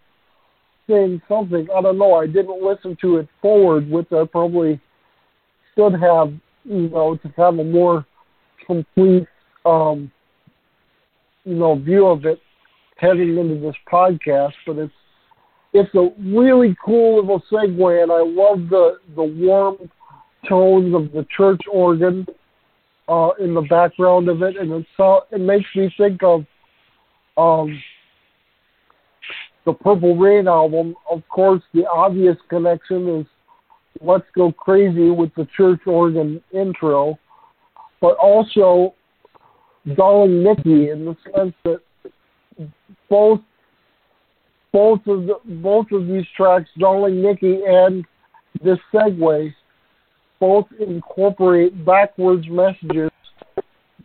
saying 0.90 1.22
something. 1.28 1.68
I 1.76 1.82
don't 1.82 1.98
know. 1.98 2.16
I 2.16 2.28
didn't 2.28 2.64
listen 2.64 2.98
to 3.02 3.18
it 3.18 3.28
forward, 3.42 3.90
which 3.90 4.08
I 4.12 4.24
probably 4.26 4.80
should 5.76 5.94
have, 5.94 6.34
you 6.64 6.90
know, 6.90 7.18
to 7.18 7.28
have 7.38 7.60
a 7.60 7.64
more 7.64 8.06
complete, 8.66 9.28
um, 9.66 10.12
you 11.44 11.56
know, 11.56 11.76
view 11.76 12.08
of 12.08 12.26
it 12.26 12.40
heading 12.98 13.38
into 13.38 13.60
this 13.60 13.76
podcast. 13.92 14.54
But 14.66 14.78
it's 14.78 14.94
it's 15.74 15.94
a 15.96 16.10
really 16.20 16.76
cool 16.84 17.18
little 17.18 17.44
segue, 17.52 18.04
and 18.04 18.12
I 18.12 18.24
love 18.24 18.70
the 18.70 19.00
the 19.16 19.24
warm 19.24 19.90
tones 20.48 20.96
of 20.96 21.12
the 21.12 21.26
church 21.36 21.62
organ 21.72 22.26
uh, 23.08 23.30
in 23.40 23.54
the 23.54 23.62
background 23.62 24.30
of 24.30 24.42
it, 24.42 24.58
and 24.58 24.72
it's 24.72 24.88
uh, 25.00 25.20
it 25.32 25.42
makes 25.42 25.68
me 25.76 25.94
think 25.98 26.22
of 26.24 26.46
um, 27.38 27.82
the 29.66 29.74
Purple 29.74 30.16
Rain 30.16 30.48
album. 30.48 30.96
Of 31.10 31.28
course, 31.30 31.62
the 31.74 31.86
obvious 31.88 32.38
connection 32.50 33.20
is 33.20 33.26
"Let's 34.02 34.26
Go 34.36 34.52
Crazy" 34.52 35.10
with 35.10 35.34
the 35.36 35.48
church 35.56 35.82
organ 35.86 36.42
intro, 36.54 37.18
but 38.02 38.16
also 38.18 38.94
"Darling 39.96 40.44
Nikki" 40.44 40.90
in 40.90 41.06
the 41.06 41.16
sense 41.36 41.54
that 41.64 41.80
both 43.10 43.40
both 44.74 45.00
of 45.08 45.26
the, 45.26 45.36
both 45.46 45.88
of 45.92 46.08
these 46.08 46.26
tracks, 46.36 46.70
Darling 46.78 47.22
Nikki 47.22 47.62
and 47.66 48.06
this 48.64 48.78
segue, 48.94 49.54
both 50.40 50.66
incorporate 50.80 51.86
backwards 51.86 52.48
messages 52.50 53.12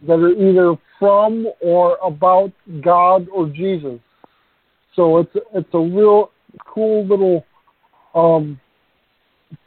that 0.06 0.18
are 0.18 0.30
either 0.30 0.76
from 0.98 1.46
or 1.60 1.96
about 2.02 2.52
God 2.82 3.28
or 3.32 3.48
Jesus. 3.48 4.00
So 4.94 5.18
it's 5.18 5.36
it's 5.54 5.68
a 5.72 5.78
real 5.78 6.30
cool 6.66 7.06
little 7.06 7.44
um, 8.14 8.60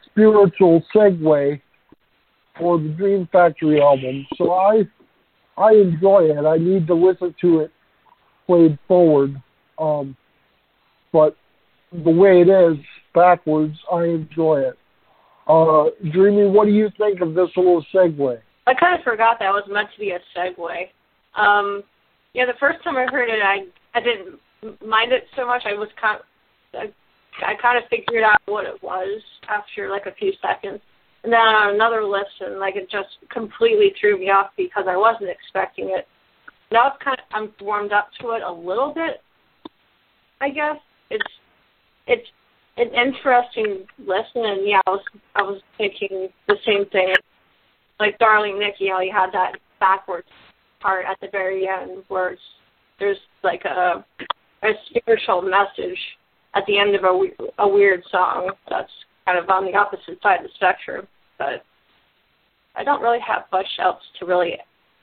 spiritual 0.04 0.82
segue 0.94 1.60
for 2.58 2.78
the 2.78 2.88
Dream 2.90 3.28
Factory 3.32 3.80
album. 3.80 4.26
So 4.36 4.52
I 4.52 4.82
I 5.56 5.72
enjoy 5.72 6.30
it. 6.30 6.44
I 6.44 6.58
need 6.58 6.86
to 6.86 6.94
listen 6.94 7.34
to 7.40 7.60
it 7.60 7.72
played 8.46 8.78
forward. 8.86 9.40
Um, 9.78 10.16
but 11.12 11.36
the 11.92 12.10
way 12.10 12.40
it 12.40 12.48
is 12.48 12.78
backwards, 13.14 13.76
I 13.92 14.04
enjoy 14.04 14.60
it. 14.60 14.78
Uh, 15.46 15.90
Dreamy, 16.12 16.46
what 16.50 16.66
do 16.66 16.72
you 16.72 16.90
think 16.98 17.20
of 17.20 17.34
this 17.34 17.48
little 17.56 17.84
segue? 17.94 18.38
I 18.66 18.74
kind 18.74 18.98
of 18.98 19.04
forgot 19.04 19.38
that 19.38 19.50
was 19.50 19.64
meant 19.70 19.88
to 19.94 20.00
be 20.00 20.10
a 20.10 20.18
segue. 20.36 20.88
Um, 21.40 21.82
yeah, 22.34 22.46
the 22.46 22.58
first 22.58 22.82
time 22.82 22.96
I 22.96 23.06
heard 23.10 23.28
it, 23.28 23.40
I 23.42 23.66
I 23.96 24.00
didn't 24.02 24.40
mind 24.86 25.12
it 25.12 25.24
so 25.36 25.46
much. 25.46 25.62
I 25.64 25.74
was 25.74 25.88
kind, 26.00 26.20
of, 26.74 26.90
I, 27.42 27.52
I 27.52 27.54
kind 27.62 27.78
of 27.78 27.88
figured 27.88 28.24
out 28.24 28.40
what 28.46 28.66
it 28.66 28.82
was 28.82 29.22
after 29.48 29.88
like 29.88 30.06
a 30.06 30.14
few 30.18 30.32
seconds, 30.42 30.80
and 31.22 31.32
then 31.32 31.40
on 31.40 31.74
another 31.74 32.04
listen, 32.04 32.58
like 32.58 32.76
it 32.76 32.90
just 32.90 33.08
completely 33.30 33.94
threw 34.00 34.18
me 34.18 34.30
off 34.30 34.50
because 34.56 34.84
I 34.88 34.96
wasn't 34.96 35.30
expecting 35.30 35.90
it. 35.96 36.06
Now 36.72 36.88
it's 36.88 37.02
kind 37.02 37.16
of 37.18 37.24
I'm 37.32 37.52
warmed 37.64 37.92
up 37.92 38.08
to 38.20 38.32
it 38.32 38.42
a 38.42 38.52
little 38.52 38.92
bit, 38.92 39.22
I 40.40 40.50
guess 40.50 40.76
it's 41.10 41.32
it's 42.06 42.26
an 42.76 42.88
interesting 42.88 43.86
listen, 43.98 44.44
and 44.44 44.68
yeah, 44.68 44.80
I 44.86 44.90
was 44.90 45.04
I 45.34 45.42
was 45.42 45.60
thinking 45.78 46.28
the 46.46 46.56
same 46.66 46.86
thing. 46.90 47.14
Like 47.98 48.18
Darling 48.18 48.58
Nikki, 48.58 48.88
know, 48.88 49.00
you 49.00 49.12
had 49.12 49.32
that 49.32 49.52
backwards 49.80 50.28
part 50.80 51.06
at 51.06 51.18
the 51.20 51.28
very 51.32 51.66
end 51.66 52.04
where 52.08 52.36
there's 52.98 53.18
like 53.42 53.64
a 53.64 54.04
a 54.62 54.70
spiritual 54.90 55.42
message 55.42 55.98
at 56.54 56.64
the 56.66 56.78
end 56.78 56.94
of 56.94 57.04
a 57.04 57.62
a 57.62 57.68
weird 57.68 58.02
song 58.10 58.50
that's 58.68 58.90
kind 59.24 59.38
of 59.38 59.48
on 59.48 59.64
the 59.64 59.76
opposite 59.76 60.20
side 60.22 60.40
of 60.40 60.44
the 60.44 60.50
spectrum. 60.56 61.06
But 61.38 61.64
I 62.74 62.84
don't 62.84 63.02
really 63.02 63.20
have 63.26 63.44
much 63.52 63.66
else 63.78 64.02
to 64.18 64.26
really 64.26 64.58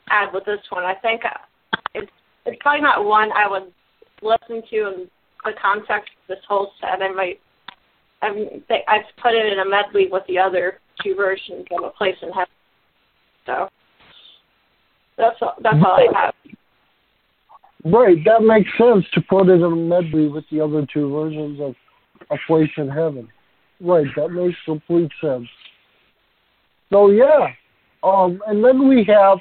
add 0.10 0.34
with 0.34 0.46
this 0.46 0.60
one. 0.70 0.84
I 0.84 0.94
think 0.96 1.22
uh, 1.26 1.80
it's 1.96 2.12
it's 2.46 2.58
probably 2.62 2.82
not 2.82 3.06
one 3.06 3.32
I 3.32 3.48
would 3.48 3.74
listen 4.22 4.62
to 4.70 4.88
in 4.88 5.10
the 5.44 5.52
context 5.62 6.12
of 6.22 6.36
this 6.36 6.46
whole 6.48 6.72
set. 6.80 7.02
I 7.02 7.12
might 7.12 7.40
I've 8.24 8.36
I've 8.88 9.06
put 9.22 9.34
it 9.34 9.52
in 9.52 9.60
a 9.60 9.70
medley 9.70 10.08
with 10.12 10.24
the 10.28 10.40
other 10.40 10.80
two 11.04 11.16
versions 11.16 11.66
of 11.78 11.84
A 11.84 11.90
Place 11.90 12.16
in 12.22 12.30
Heaven. 12.30 12.54
So 13.46 13.68
that's 15.18 15.36
all, 15.42 15.56
that's 15.62 15.78
all 15.86 15.98
I 15.98 16.08
have. 16.20 16.34
Right, 17.86 18.18
that 18.26 18.42
makes 18.42 18.70
sense 18.78 19.06
to 19.14 19.22
put 19.22 19.50
it 19.50 19.56
in 19.56 19.64
a 19.64 19.76
medley 19.76 20.28
with 20.28 20.46
the 20.50 20.62
other 20.62 20.88
two 20.94 21.12
versions 21.12 21.60
of 21.60 21.76
A 22.32 22.38
Place 22.48 22.72
in 22.78 22.88
Heaven. 22.88 23.28
Right, 23.82 24.08
that 24.16 24.30
makes 24.30 24.58
complete 24.66 25.12
sense. 25.20 25.48
So 26.92 27.10
yeah, 27.10 27.48
um, 28.04 28.42
and 28.48 28.64
then 28.64 28.88
we 28.88 29.04
have 29.06 29.40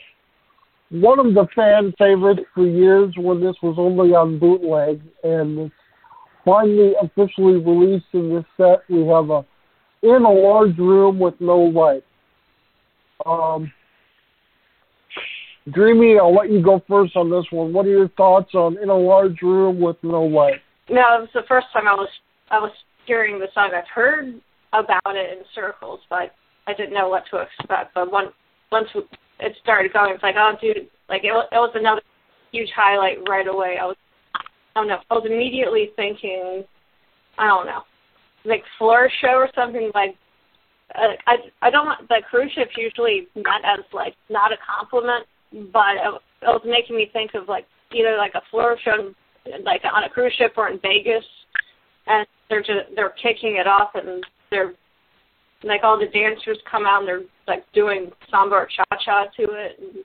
one 0.91 1.19
of 1.19 1.35
the 1.35 1.47
fan 1.55 1.93
favorites 1.99 2.43
for 2.55 2.67
years 2.67 3.15
when 3.17 3.41
this 3.41 3.57
was 3.63 3.77
only 3.79 4.15
on 4.15 4.39
bootleg, 4.39 5.01
and 5.23 5.59
it's 5.59 5.75
finally 6.45 6.95
officially 7.03 7.55
released 7.55 8.07
in 8.13 8.35
this 8.35 8.45
set. 8.57 8.83
We 8.89 9.07
have 9.07 9.31
a 9.31 9.45
in 10.03 10.23
a 10.25 10.31
large 10.31 10.77
room 10.79 11.19
with 11.19 11.35
no 11.41 11.59
light. 11.59 12.05
Um, 13.25 13.73
Dreamy, 15.71 16.19
I'll 16.19 16.35
let 16.35 16.51
you 16.51 16.61
go 16.61 16.83
first 16.89 17.17
on 17.17 17.31
this 17.31 17.45
one. 17.51 17.73
What 17.73 17.87
are 17.87 17.91
your 17.91 18.09
thoughts 18.09 18.55
on 18.55 18.79
in 18.79 18.89
a 18.89 18.97
large 18.97 19.41
room 19.43 19.81
with 19.81 19.97
no 20.03 20.25
light? 20.25 20.61
No, 20.91 21.01
it 21.01 21.21
was 21.21 21.29
the 21.35 21.45
first 21.47 21.69
time 21.73 21.87
I 21.87 21.95
was 21.95 22.09
I 22.51 22.59
was 22.59 22.73
hearing 23.07 23.39
the 23.39 23.47
song. 23.55 23.71
I've 23.75 23.89
heard 23.93 24.41
about 24.73 25.17
it 25.17 25.39
in 25.39 25.45
circles, 25.55 26.01
but 26.11 26.35
I 26.67 26.75
didn't 26.75 26.95
know 26.95 27.09
what 27.09 27.25
to 27.31 27.39
expect. 27.39 27.95
But 27.95 28.11
once 28.11 28.33
once 28.73 28.89
it 29.39 29.53
started 29.63 29.93
going, 29.93 30.15
it's 30.15 30.23
like, 30.23 30.35
oh, 30.37 30.55
dude, 30.61 30.89
like 31.09 31.23
it, 31.25 31.29
it 31.29 31.55
was 31.55 31.73
another 31.75 32.03
huge 32.51 32.71
highlight 32.75 33.19
right 33.29 33.47
away. 33.47 33.77
I 33.81 33.87
was, 33.87 33.97
I 34.75 34.81
don't 34.81 34.89
know, 34.89 34.99
I 35.11 35.15
was 35.15 35.27
immediately 35.27 35.91
thinking, 35.97 36.65
I 37.39 37.47
don't 37.47 37.67
know, 37.67 37.83
like 38.45 38.63
floor 38.79 39.11
show 39.21 39.35
or 39.35 39.49
something 39.55 39.91
like. 39.95 40.17
Uh, 40.95 41.17
I 41.27 41.37
I 41.63 41.71
don't 41.71 41.89
the 42.09 42.21
cruise 42.29 42.53
ship's 42.55 42.77
usually 42.77 43.27
not 43.35 43.63
as 43.65 43.85
like 43.95 44.15
not 44.29 44.53
a 44.53 44.57
compliment, 44.61 45.27
but 45.73 45.97
it, 45.97 46.15
it 46.43 46.47
was 46.47 46.63
making 46.67 46.97
me 46.97 47.09
think 47.13 47.33
of 47.35 47.49
like 47.49 47.67
either 47.95 48.17
like 48.19 48.33
a 48.35 48.43
floor 48.51 48.77
show 48.85 49.15
like 49.65 49.83
on 49.91 50.05
a 50.05 50.09
cruise 50.09 50.35
ship 50.37 50.53
or 50.57 50.69
in 50.69 50.79
Vegas, 50.81 51.25
and 52.07 52.27
they're 52.49 52.61
just 52.61 52.95
they're 52.95 53.15
kicking 53.23 53.57
it 53.57 53.67
off 53.67 53.91
and 53.95 54.23
they're 54.51 54.75
like 55.65 55.81
all 55.83 55.99
the 55.99 56.07
dancers 56.07 56.59
come 56.71 56.85
out 56.85 57.01
and 57.01 57.09
they're 57.09 57.23
like 57.47 57.65
doing 57.73 58.11
samba 58.31 58.57
or 58.57 58.69
cha 58.77 58.85
cha 59.05 59.25
to 59.37 59.45
it, 59.53 59.79
and 59.81 60.05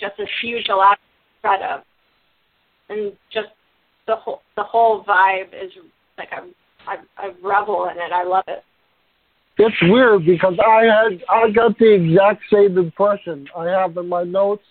just 0.00 0.18
a 0.18 0.26
huge 0.42 0.66
elaborate 0.68 0.98
setup, 1.42 1.84
and 2.88 3.12
just 3.32 3.48
the 4.06 4.16
whole 4.16 4.42
the 4.56 4.62
whole 4.62 5.04
vibe 5.04 5.48
is 5.48 5.72
like 6.18 6.28
I'm 6.32 6.54
I 6.86 6.96
I 7.16 7.32
revel 7.42 7.88
in 7.90 7.96
it. 7.98 8.12
I 8.12 8.24
love 8.24 8.44
it. 8.48 8.62
It's 9.56 9.76
weird 9.82 10.26
because 10.26 10.54
I 10.64 10.84
had 10.84 11.22
I 11.28 11.50
got 11.50 11.78
the 11.78 11.94
exact 11.94 12.42
same 12.52 12.76
impression. 12.78 13.46
I 13.56 13.66
have 13.66 13.96
in 13.96 14.08
my 14.08 14.24
notes 14.24 14.64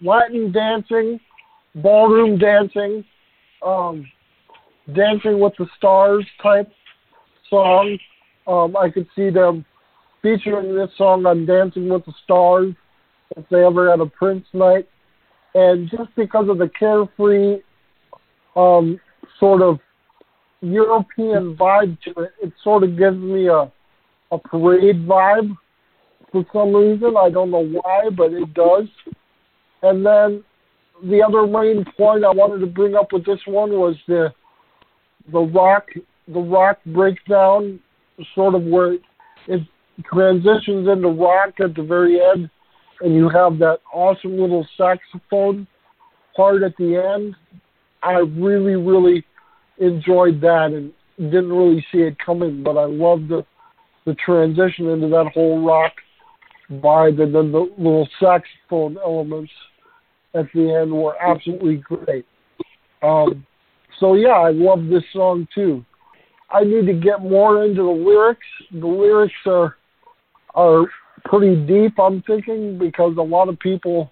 Latin 0.00 0.52
dancing, 0.52 1.18
ballroom 1.76 2.38
dancing, 2.38 3.04
um, 3.64 4.06
dancing 4.94 5.40
with 5.40 5.54
the 5.58 5.66
stars 5.78 6.26
type 6.42 6.70
song. 7.48 7.98
Um, 8.46 8.76
I 8.76 8.90
could 8.90 9.06
see 9.16 9.30
them 9.30 9.64
featuring 10.20 10.74
this 10.74 10.90
song 10.96 11.26
on 11.26 11.46
Dancing 11.46 11.88
with 11.88 12.04
the 12.04 12.12
Stars 12.24 12.74
if 13.36 13.48
they 13.50 13.64
ever 13.64 13.90
had 13.90 14.00
a 14.00 14.06
Prince 14.06 14.44
night. 14.52 14.88
And 15.54 15.88
just 15.90 16.14
because 16.16 16.48
of 16.48 16.58
the 16.58 16.70
carefree 16.78 17.58
um, 18.56 19.00
sort 19.38 19.62
of 19.62 19.78
European 20.60 21.56
vibe 21.56 21.98
to 22.02 22.10
it, 22.22 22.32
it 22.42 22.52
sort 22.62 22.84
of 22.84 22.96
gives 22.96 23.16
me 23.16 23.48
a, 23.48 23.70
a 24.30 24.38
parade 24.38 25.06
vibe 25.06 25.56
for 26.32 26.44
some 26.52 26.74
reason. 26.74 27.14
I 27.16 27.30
don't 27.30 27.50
know 27.50 27.64
why, 27.64 28.08
but 28.16 28.32
it 28.32 28.52
does. 28.54 28.88
And 29.82 30.04
then 30.04 30.42
the 31.02 31.22
other 31.22 31.46
main 31.46 31.84
point 31.96 32.24
I 32.24 32.30
wanted 32.30 32.60
to 32.60 32.66
bring 32.66 32.94
up 32.94 33.12
with 33.12 33.26
this 33.26 33.40
one 33.46 33.70
was 33.70 33.96
the 34.08 34.32
the 35.32 35.40
rock 35.40 35.86
the 36.28 36.40
rock 36.40 36.78
breakdown 36.86 37.80
sort 38.34 38.54
of 38.54 38.62
where 38.62 38.94
it 39.46 39.60
transitions 40.12 40.88
into 40.88 41.08
rock 41.08 41.54
at 41.60 41.74
the 41.74 41.82
very 41.82 42.18
end, 42.20 42.50
and 43.00 43.14
you 43.14 43.28
have 43.28 43.58
that 43.58 43.78
awesome 43.92 44.38
little 44.38 44.66
saxophone 44.76 45.66
part 46.36 46.62
at 46.62 46.76
the 46.78 46.96
end. 46.96 47.34
I 48.04 48.18
really, 48.18 48.76
really 48.76 49.24
enjoyed 49.78 50.40
that 50.42 50.70
and 50.72 50.92
didn't 51.18 51.52
really 51.52 51.84
see 51.90 51.98
it 51.98 52.16
coming, 52.24 52.62
but 52.62 52.76
I 52.76 52.84
loved 52.84 53.28
the 53.28 53.44
the 54.06 54.14
transition 54.14 54.90
into 54.90 55.08
that 55.08 55.30
whole 55.32 55.64
rock 55.66 55.92
vibe, 56.70 57.22
and 57.22 57.34
then 57.34 57.52
the 57.52 57.70
little 57.78 58.06
saxophone 58.20 58.98
elements 59.02 59.50
at 60.34 60.44
the 60.54 60.78
end 60.82 60.92
were 60.92 61.16
absolutely 61.22 61.76
great. 61.76 62.26
Um, 63.02 63.46
so 64.00 64.14
yeah, 64.14 64.38
I 64.38 64.50
love 64.50 64.86
this 64.86 65.04
song 65.12 65.46
too. 65.54 65.84
I 66.50 66.64
need 66.64 66.86
to 66.86 66.92
get 66.92 67.22
more 67.22 67.64
into 67.64 67.82
the 67.82 67.88
lyrics. 67.88 68.46
The 68.72 68.86
lyrics 68.86 69.32
are 69.46 69.76
are 70.54 70.84
pretty 71.24 71.56
deep. 71.66 71.98
I'm 71.98 72.22
thinking 72.22 72.78
because 72.78 73.16
a 73.18 73.22
lot 73.22 73.48
of 73.48 73.58
people, 73.58 74.10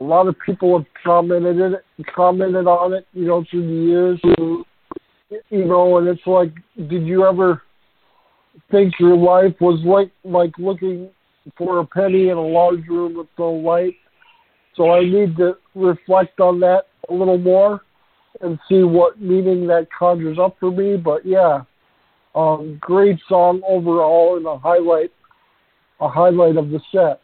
a 0.00 0.04
lot 0.04 0.28
of 0.28 0.36
people 0.44 0.78
have 0.78 0.86
commented 1.04 1.74
commented 2.14 2.66
on 2.66 2.92
it. 2.92 3.06
You 3.12 3.26
know, 3.26 3.44
through 3.50 3.66
the 3.66 3.90
years. 3.90 4.20
You 5.50 5.64
know, 5.64 5.98
and 5.98 6.08
it's 6.08 6.26
like, 6.26 6.52
did 6.88 7.06
you 7.06 7.26
ever 7.26 7.62
think 8.70 8.94
your 8.98 9.16
life 9.16 9.54
was 9.60 9.80
like 9.84 10.10
like 10.24 10.52
looking 10.58 11.10
for 11.56 11.80
a 11.80 11.86
penny 11.86 12.28
in 12.28 12.36
a 12.36 12.46
large 12.46 12.86
room 12.88 13.16
with 13.16 13.28
no 13.38 13.52
light? 13.52 13.94
So 14.74 14.92
I 14.92 15.00
need 15.00 15.36
to 15.38 15.56
reflect 15.74 16.40
on 16.40 16.60
that 16.60 16.84
a 17.08 17.12
little 17.12 17.38
more 17.38 17.82
and 18.40 18.58
see 18.68 18.84
what 18.84 19.20
meaning 19.20 19.66
that 19.66 19.88
conjures 19.96 20.38
up 20.38 20.56
for 20.60 20.70
me. 20.70 20.96
But 20.96 21.26
yeah, 21.26 21.62
um, 22.34 22.78
great 22.80 23.18
song 23.28 23.60
overall 23.66 24.36
and 24.36 24.46
a 24.46 24.56
highlight, 24.56 25.10
a 26.00 26.08
highlight 26.08 26.56
of 26.56 26.70
the 26.70 26.80
set. 26.92 27.20